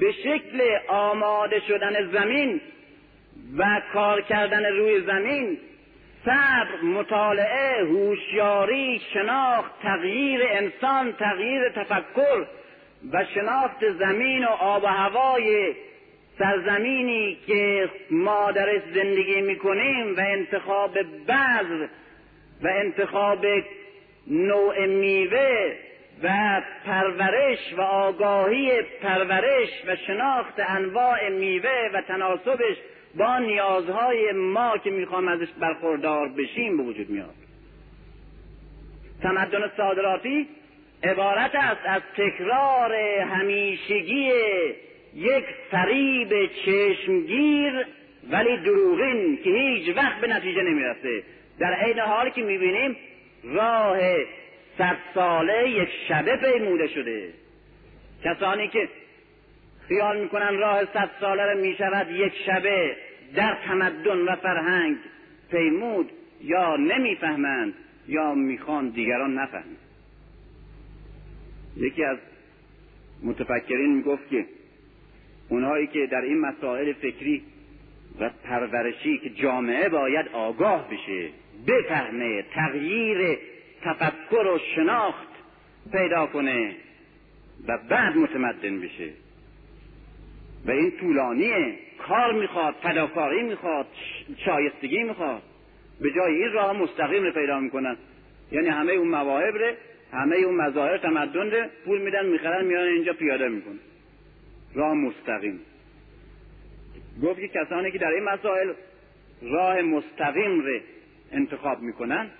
به 0.00 0.12
شکل 0.12 0.60
آماده 0.88 1.60
شدن 1.68 2.10
زمین 2.12 2.60
و 3.58 3.82
کار 3.92 4.20
کردن 4.20 4.64
روی 4.64 5.00
زمین 5.00 5.58
صبر 6.24 6.80
مطالعه 6.82 7.84
هوشیاری 7.84 9.00
شناخت 9.14 9.82
تغییر 9.82 10.40
انسان 10.50 11.12
تغییر 11.12 11.68
تفکر 11.68 12.46
و 13.12 13.24
شناخت 13.34 13.92
زمین 13.98 14.44
و 14.44 14.48
آب 14.48 14.82
و 14.82 14.86
هوای 14.86 15.74
سرزمینی 16.38 17.38
که 17.46 17.90
ما 18.10 18.52
درش 18.52 18.82
زندگی 18.94 19.40
می‌کنیم 19.40 20.16
و 20.16 20.20
انتخاب 20.20 20.98
بذر 21.28 21.86
و 22.62 22.68
انتخاب 22.68 23.46
نوع 24.26 24.86
میوه 24.86 25.85
و 26.22 26.62
پرورش 26.86 27.74
و 27.78 27.80
آگاهی 27.80 28.82
پرورش 29.02 29.68
و 29.86 29.96
شناخت 29.96 30.54
انواع 30.58 31.28
میوه 31.28 31.90
و 31.94 32.00
تناسبش 32.00 32.76
با 33.18 33.38
نیازهای 33.38 34.32
ما 34.32 34.78
که 34.78 34.90
می‌خوام 34.90 35.28
ازش 35.28 35.48
برخوردار 35.60 36.28
بشیم 36.28 36.76
به 36.76 36.82
وجود 36.82 37.10
میاد. 37.10 37.34
تمدن 39.22 39.70
صادراتی 39.76 40.48
عبارت 41.04 41.54
است 41.54 41.80
از 41.84 42.02
تکرار 42.16 42.94
همیشگی 43.20 44.32
یک 45.14 45.44
فریب 45.70 46.46
چشمگیر 46.46 47.86
ولی 48.30 48.56
دروغین 48.56 49.38
که 49.44 49.50
هیچ 49.50 49.96
وقت 49.96 50.20
به 50.20 50.26
نتیجه 50.26 50.62
نمی‌رسه. 50.62 51.22
در 51.58 51.74
عین 51.74 51.98
حالی 51.98 52.30
که 52.30 52.42
می‌بینیم 52.42 52.96
راه 53.44 53.98
صد 54.78 54.96
ساله 55.14 55.70
یک 55.70 55.88
شبه 56.08 56.36
پیموده 56.36 56.86
شده. 56.88 57.32
کسانی 58.24 58.68
که 58.68 58.88
خیال 59.88 60.20
می‌کنن 60.20 60.58
راه 60.58 60.84
صد 60.84 61.10
ساله 61.20 61.52
رو 61.52 61.58
می‌شود 61.58 62.10
یک 62.10 62.32
شبه 62.46 62.96
در 63.34 63.58
تمدن 63.66 64.18
و 64.18 64.36
فرهنگ 64.36 64.96
پیمود 65.50 66.10
یا 66.42 66.76
نمی‌فهمند 66.76 67.74
یا 68.08 68.34
می‌خوان 68.34 68.88
دیگران 68.88 69.38
نفهمند. 69.38 69.76
یکی 71.76 72.04
از 72.04 72.18
متفکرین 73.22 73.96
می‌گفت 73.96 74.30
که 74.30 74.46
اونهایی 75.48 75.86
که 75.86 76.06
در 76.06 76.20
این 76.20 76.40
مسائل 76.40 76.92
فکری 76.92 77.42
و 78.20 78.30
پرورشی 78.44 79.18
که 79.18 79.30
جامعه 79.30 79.88
باید 79.88 80.28
آگاه 80.32 80.90
بشه 80.90 81.28
بفهمه 81.66 82.42
تغییر 82.42 83.38
تفکر 83.82 84.46
و 84.46 84.58
شناخت 84.74 85.28
پیدا 85.92 86.26
کنه 86.26 86.76
و 87.68 87.78
بعد 87.88 88.16
متمدن 88.16 88.80
بشه. 88.80 89.10
و 90.66 90.70
این 90.70 90.90
طولانیه. 91.00 91.78
کار 91.98 92.32
می‌خواد 92.32 92.74
فداکاری 92.82 93.42
می‌خواد 93.42 93.86
شایستگی 94.44 95.02
می‌خواد. 95.02 95.42
به 96.00 96.12
جای 96.12 96.34
این 96.34 96.52
راه 96.52 96.72
مستقیم 96.72 97.22
رو 97.22 97.32
پیدا 97.32 97.60
می‌کنن. 97.60 97.96
یعنی 98.52 98.68
همه 98.68 98.92
اون 98.92 99.08
مواهب 99.08 99.56
ره 99.56 99.76
همه 100.12 100.36
اون 100.36 100.54
مظاهر 100.54 100.98
تمدن 100.98 101.50
ره 101.50 101.70
پول 101.84 102.00
میدن 102.02 102.26
می‌خرن 102.26 102.64
میان 102.64 102.86
اینجا 102.86 103.12
پیاده 103.12 103.48
می‌کنن. 103.48 103.78
راه 104.74 104.94
مستقیم. 104.94 105.60
گفت 107.22 107.40
که 107.40 107.48
کسانی 107.48 107.90
که 107.90 107.98
در 107.98 108.10
این 108.10 108.24
مسائل 108.24 108.72
راه 109.42 109.82
مستقیم 109.82 110.60
ره 110.60 110.82
انتخاب 111.32 111.82
می‌کنن 111.82 112.30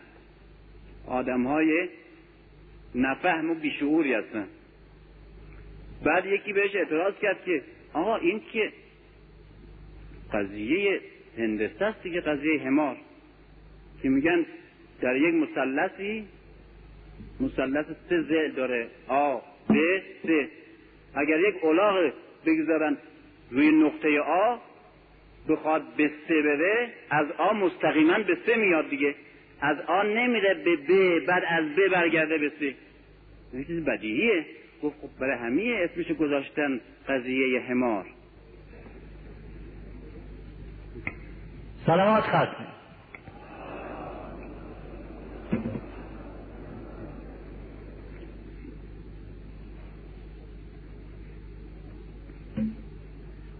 آدم 1.06 1.46
های 1.46 1.88
نفهم 2.94 3.50
و 3.50 3.54
بیشعوری 3.54 4.14
هستن. 4.14 4.48
بعد 6.04 6.26
یکی 6.26 6.52
بهش 6.52 6.76
اعتراض 6.76 7.14
کرد 7.22 7.44
که 7.44 7.62
آقا 7.92 8.16
این 8.16 8.40
که 8.52 8.72
قضیه 10.32 11.00
هندسه 11.38 11.84
است 11.84 12.02
دیگه 12.02 12.20
قضیه 12.20 12.62
همار 12.62 12.96
که 14.02 14.08
میگن 14.08 14.46
در 15.00 15.16
یک 15.16 15.34
مثلثی 15.34 16.24
مثلث 17.40 17.86
سه 18.08 18.22
ز 18.22 18.56
داره 18.56 18.88
آ 19.08 19.36
ب 19.68 19.74
س. 20.22 20.48
اگر 21.14 21.40
یک 21.40 21.64
الاغ 21.64 22.12
بگذارن 22.46 22.96
روی 23.50 23.70
نقطه 23.70 24.20
آ 24.20 24.56
بخواد 25.48 25.82
به 25.96 26.10
سه 26.28 26.42
بره 26.42 26.92
از 27.10 27.26
آ 27.38 27.52
مستقیما 27.52 28.18
به 28.18 28.38
سه 28.46 28.56
میاد 28.56 28.88
دیگه. 28.88 29.14
از 29.60 29.76
آن 29.80 30.06
نمیره 30.06 30.54
به 30.54 30.76
ب 30.76 31.18
بعد 31.26 31.42
از 31.48 31.64
ب 31.64 31.88
برگرده 31.88 32.38
به 32.38 32.52
سی 32.58 32.76
این 33.52 33.64
چیز 33.64 33.84
بدیهیه. 33.84 34.46
گفت 34.82 34.96
خب 35.00 35.08
برای 35.20 35.38
همه 35.38 35.88
اسمش 35.90 36.12
گذاشتن 36.12 36.80
قضیه 37.08 37.60
حمار. 37.60 38.06
سلامات 41.86 42.22
ختم 42.22 42.66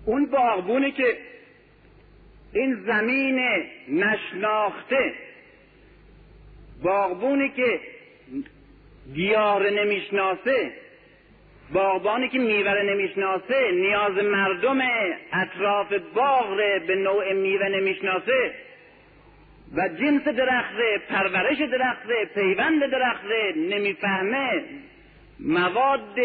اون 0.04 0.26
باغبونی 0.26 0.92
که 0.92 1.18
این 2.52 2.74
زمین 2.86 3.40
نشناخته 3.88 5.25
باغبونی 6.82 7.48
که 7.48 7.80
گیاه 9.14 9.70
نمی‌شناسه 9.70 10.72
باغبانی 11.72 12.28
که 12.28 12.38
میوه 12.38 12.82
نمی‌شناسه 12.82 13.70
نیاز 13.70 14.12
مردم 14.12 14.78
اطراف 15.32 15.92
باغ 16.14 16.56
به 16.86 16.94
نوع 16.94 17.32
میوه 17.32 17.68
نمی‌شناسه. 17.68 18.54
و 19.76 19.88
جنس 19.88 20.22
درخت 20.22 20.76
پرورش 21.08 21.58
درخت 21.58 22.34
پیوند 22.34 22.86
درخت 22.90 23.24
نمی‌فهمه. 23.56 24.64
مواد 25.40 26.18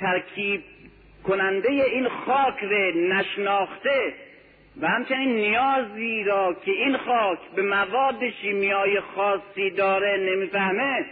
ترکیب 0.00 0.62
کننده 1.24 1.70
این 1.70 2.08
خاک 2.08 2.64
نشناخته. 2.94 4.12
و 4.80 4.86
همچنین 4.86 5.36
نیازی 5.36 6.24
را 6.24 6.56
که 6.64 6.70
این 6.70 6.96
خاک 6.96 7.38
به 7.56 7.62
مواد 7.62 8.30
شیمیایی 8.42 9.00
خاصی 9.00 9.70
داره 9.70 10.16
نمی‌فهمه. 10.16 11.04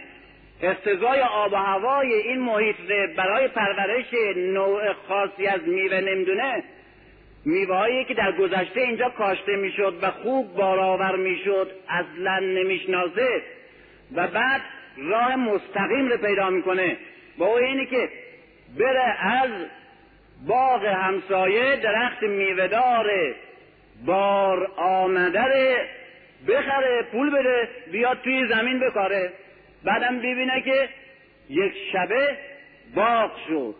اقتضای 0.61 1.21
آب 1.21 1.53
و 1.53 1.55
هوای 1.55 2.13
این 2.13 2.39
محیط 2.39 2.75
برای 3.17 3.47
پرورش 3.47 4.13
نوع 4.35 4.93
خاصی 4.93 5.47
از 5.47 5.61
میوه 5.67 6.01
نمی‌دونه. 6.01 6.63
میوههایی 7.45 8.05
که 8.05 8.13
در 8.13 8.31
گذشته 8.31 8.81
اینجا 8.81 9.09
کاشته 9.09 9.55
می‌شد 9.55 9.99
و 10.01 10.11
خوب 10.11 10.53
بارآور 10.53 11.15
می‌شد 11.15 11.71
اصلا 11.89 12.39
نمی‌شناسه. 12.39 13.41
و 14.15 14.27
بعد 14.27 14.61
راه 14.97 15.35
مستقیم 15.35 16.07
رو 16.07 16.17
پیدا 16.17 16.49
می‌کنه. 16.49 16.97
با 17.37 17.57
اینی 17.57 17.85
که 17.85 18.09
بره 18.79 19.25
از 19.25 19.51
باغ 20.47 20.85
همسایه 20.85 21.75
درخت 21.75 22.23
میوهدار 22.23 23.11
بار 24.05 24.71
آمده 24.77 25.89
بخره 26.47 27.07
پول 27.11 27.29
بده 27.29 27.69
بیاد 27.91 28.21
توی 28.23 28.47
زمین 28.47 28.79
بکاره. 28.79 29.33
بعدم 29.83 30.17
ببینه 30.19 30.61
که 30.61 30.89
یک 31.49 31.73
شبه 31.91 32.37
باغ 32.95 33.31
شد. 33.47 33.75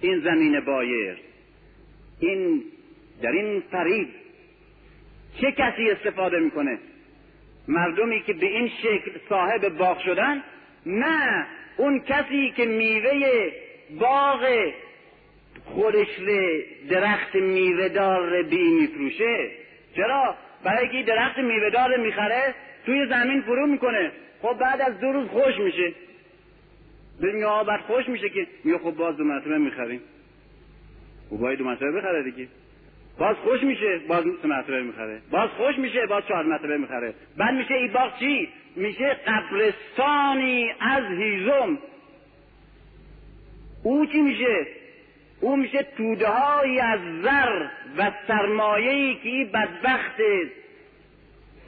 این 0.00 0.20
زمین 0.20 0.60
بایر. 0.60 1.16
این 2.20 2.62
در 3.22 3.30
این 3.30 3.62
فریب 3.70 4.08
چه 5.40 5.52
کسی 5.52 5.90
استفاده 5.90 6.38
می‌کنه؟ 6.38 6.78
مردمی 7.68 8.22
که 8.22 8.32
به 8.32 8.46
این 8.46 8.68
شکل 8.68 9.10
صاحب 9.28 9.68
باغ 9.68 9.98
شدن؟ 9.98 10.42
نه 10.86 11.46
اون 11.76 12.00
کسی 12.00 12.50
که 12.56 12.64
میوه 12.64 13.50
باغ 14.00 14.72
خودش 15.64 16.08
درخت 16.90 17.34
میوه 17.34 17.88
دار 17.88 18.42
بی 18.42 18.70
میفروشه. 18.70 19.50
چرا؟ 19.96 20.36
برای 20.64 20.88
که 20.88 21.02
درخت 21.02 21.38
میوه 21.38 21.70
دار 21.70 21.96
می‌خره 21.96 22.54
توی 22.86 23.06
زمین 23.06 23.42
فرو 23.42 23.66
می‌کنه. 23.66 24.12
خب 24.42 24.58
بعد 24.60 24.80
از 24.80 25.00
دو 25.00 25.12
روز 25.12 25.28
خوش 25.28 25.58
میشه. 25.58 25.92
ببین 27.22 27.44
بعد 27.66 27.80
خوش 27.80 28.08
میشه 28.08 28.28
که 28.28 28.46
میگه 28.64 28.78
خب 28.78 28.90
باز 28.90 29.16
دو 29.16 29.24
مرتبه 29.24 29.58
می‌خریم. 29.58 30.00
و 31.32 31.34
خب 31.34 31.42
باید 31.42 31.58
دو 31.58 31.64
مرتبه 31.64 31.92
بخره 31.92 32.22
دیگه. 32.22 32.48
باز 33.18 33.36
خوش 33.36 33.62
میشه 33.62 34.00
باز 34.08 34.24
سه 34.42 34.48
مرتبه 34.48 34.82
می‌خره. 34.82 35.20
باز 35.30 35.50
خوش 35.50 35.78
میشه 35.78 36.06
باز 36.06 36.26
چهار 36.28 36.44
مرتبه 36.44 36.76
می‌خره. 36.76 37.14
بعد 37.36 37.54
میشه 37.54 37.74
این 37.74 37.92
باغ 37.92 38.18
چی؟ 38.18 38.48
میشه 38.76 39.16
قبرستانی 39.26 40.72
از 40.80 41.04
هیزم. 41.18 41.78
او 43.82 44.06
چی 44.06 44.20
میشه؟ 44.20 44.66
او 45.40 45.56
میشه 45.56 45.82
توده 45.96 46.28
های 46.28 46.80
از 46.80 47.00
زر 47.22 47.66
و 47.98 48.12
سرمایه 48.28 49.14
که 49.14 49.28
این 49.28 49.50
بدبخت 49.52 50.20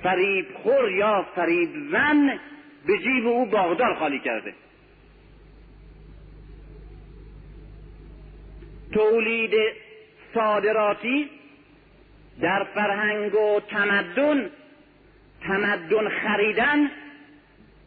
فریب 0.02 0.46
خور 0.54 0.90
یا 0.90 1.26
فریب 1.36 1.70
زن 1.92 2.38
به 2.86 2.98
جیب 2.98 3.26
او 3.26 3.46
باغدار 3.46 3.94
خالی 3.94 4.18
کرده. 4.20 4.54
تولید 8.92 9.54
صادراتی 10.34 11.30
در 12.40 12.64
فرهنگ 12.64 13.34
و 13.34 13.60
تمدن 13.60 14.50
تمدن 15.42 16.08
خریدن 16.08 16.90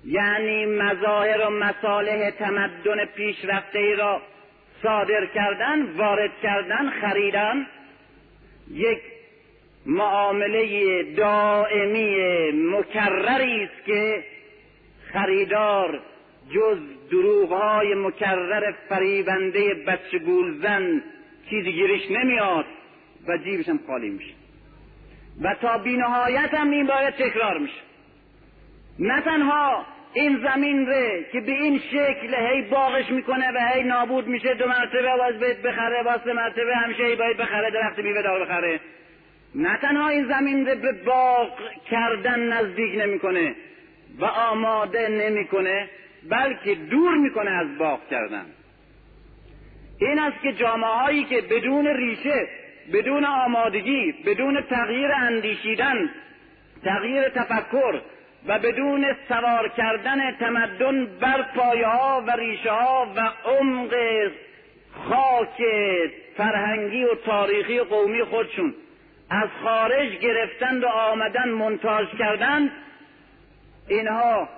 یعنی 0.05 0.65
مظاهر 0.65 1.47
و 1.47 1.49
مصالح 1.49 2.29
تمدن 2.29 3.05
پیشرفته 3.05 3.95
را 3.95 4.21
صادر 4.83 5.25
کردن 5.25 5.81
وارد 5.97 6.31
کردن 6.43 6.89
خریدن 6.89 7.67
یک 8.71 9.01
معامله 9.85 11.03
دائمی 11.03 12.15
مکرری 12.51 13.63
است 13.63 13.85
که 13.85 14.23
خریدار 15.13 15.99
جز 16.55 16.77
دروغهای 17.11 17.95
مکرر 17.95 18.71
فریبنده 18.89 19.73
بچه 19.73 20.19
زن 20.61 21.03
چیزی 21.49 21.71
گیرش 21.71 22.11
نمیاد 22.11 22.65
و 23.27 23.37
جیبش 23.37 23.69
هم 23.69 23.79
خالی 23.87 24.09
میشه. 24.09 24.33
و 25.41 25.55
تا 25.61 25.77
بینهایت 25.77 26.53
هم 26.53 26.71
این 26.71 26.87
باید 26.87 27.13
تکرار 27.13 27.57
میشه. 27.57 27.81
نه 28.99 29.21
تنها 29.21 29.85
این 30.13 30.37
زمین 30.37 30.87
ره 30.87 31.25
که 31.31 31.41
به 31.41 31.51
این 31.51 31.79
شکل 31.79 32.35
هی 32.35 32.61
باغش 32.61 33.09
می‌کنه 33.09 33.51
و 33.51 33.59
هی 33.73 33.83
نابود 33.83 34.27
میشه 34.27 34.53
دو 34.53 34.67
مرتبه 34.67 35.17
باز 35.17 35.39
باید 35.39 35.61
بخره 35.61 36.03
باز 36.03 36.19
سه 36.23 36.33
مرتبه 36.33 36.75
همیشه 36.75 37.03
هی 37.03 37.15
باید 37.15 37.37
بخره 37.37 37.71
درخت 37.71 37.99
میوه 37.99 38.21
دار 38.21 38.45
بخره. 38.45 38.79
نه 39.55 39.77
تنها 39.77 40.09
این 40.09 40.27
زمین 40.27 40.67
ره 40.67 40.75
به 40.75 40.91
باغ 40.91 41.59
کردن 41.91 42.39
نزدیک 42.39 43.01
نمی‌کنه 43.01 43.55
و 44.19 44.25
آماده 44.25 45.07
نمی‌کنه 45.09 45.89
بلکه 46.29 46.75
دور 46.75 47.17
می‌کنه 47.17 47.51
از 47.51 47.77
باغ 47.77 47.99
کردن. 48.09 48.45
این 50.01 50.19
است 50.19 50.41
که 50.43 50.53
جامعه 50.53 50.89
هایی 50.89 51.23
که 51.23 51.41
بدون 51.41 51.87
ریشه 51.87 52.47
بدون 52.93 53.25
آمادگی 53.25 54.11
بدون 54.25 54.61
تغییر 54.61 55.11
اندیشیدن 55.11 56.09
تغییر 56.83 57.29
تفکر 57.29 58.01
و 58.47 58.59
بدون 58.59 59.15
سوار 59.27 59.69
کردن 59.69 60.31
تمدن 60.31 61.05
بر 61.05 61.41
پایه 61.41 61.87
ها 61.87 62.23
و 62.27 62.31
ریشه 62.31 62.71
ها 62.71 63.07
و 63.15 63.31
عمق 63.45 63.95
خاک 65.09 65.63
فرهنگی 66.37 67.03
و 67.03 67.15
تاریخی 67.15 67.79
و 67.79 67.83
قومی 67.83 68.23
خودشون 68.23 68.73
از 69.29 69.49
خارج 69.63 70.17
گرفتند 70.17 70.83
و 70.83 70.87
آمدن 70.87 71.49
منتاج 71.49 72.07
کردند 72.19 72.71
اینها 73.87 74.49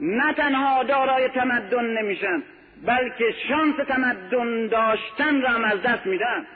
نه 0.00 0.32
تنها 0.32 0.82
دارای 0.82 1.28
تمدن 1.28 1.84
نمیشن 1.84 2.42
بلکه 2.86 3.34
شانس 3.48 3.76
تمدن 3.88 4.66
داشتن 4.66 5.42
را 5.42 5.48
هم 5.48 5.64
از 5.64 5.82
دست 5.82 6.06
میدن. 6.06 6.46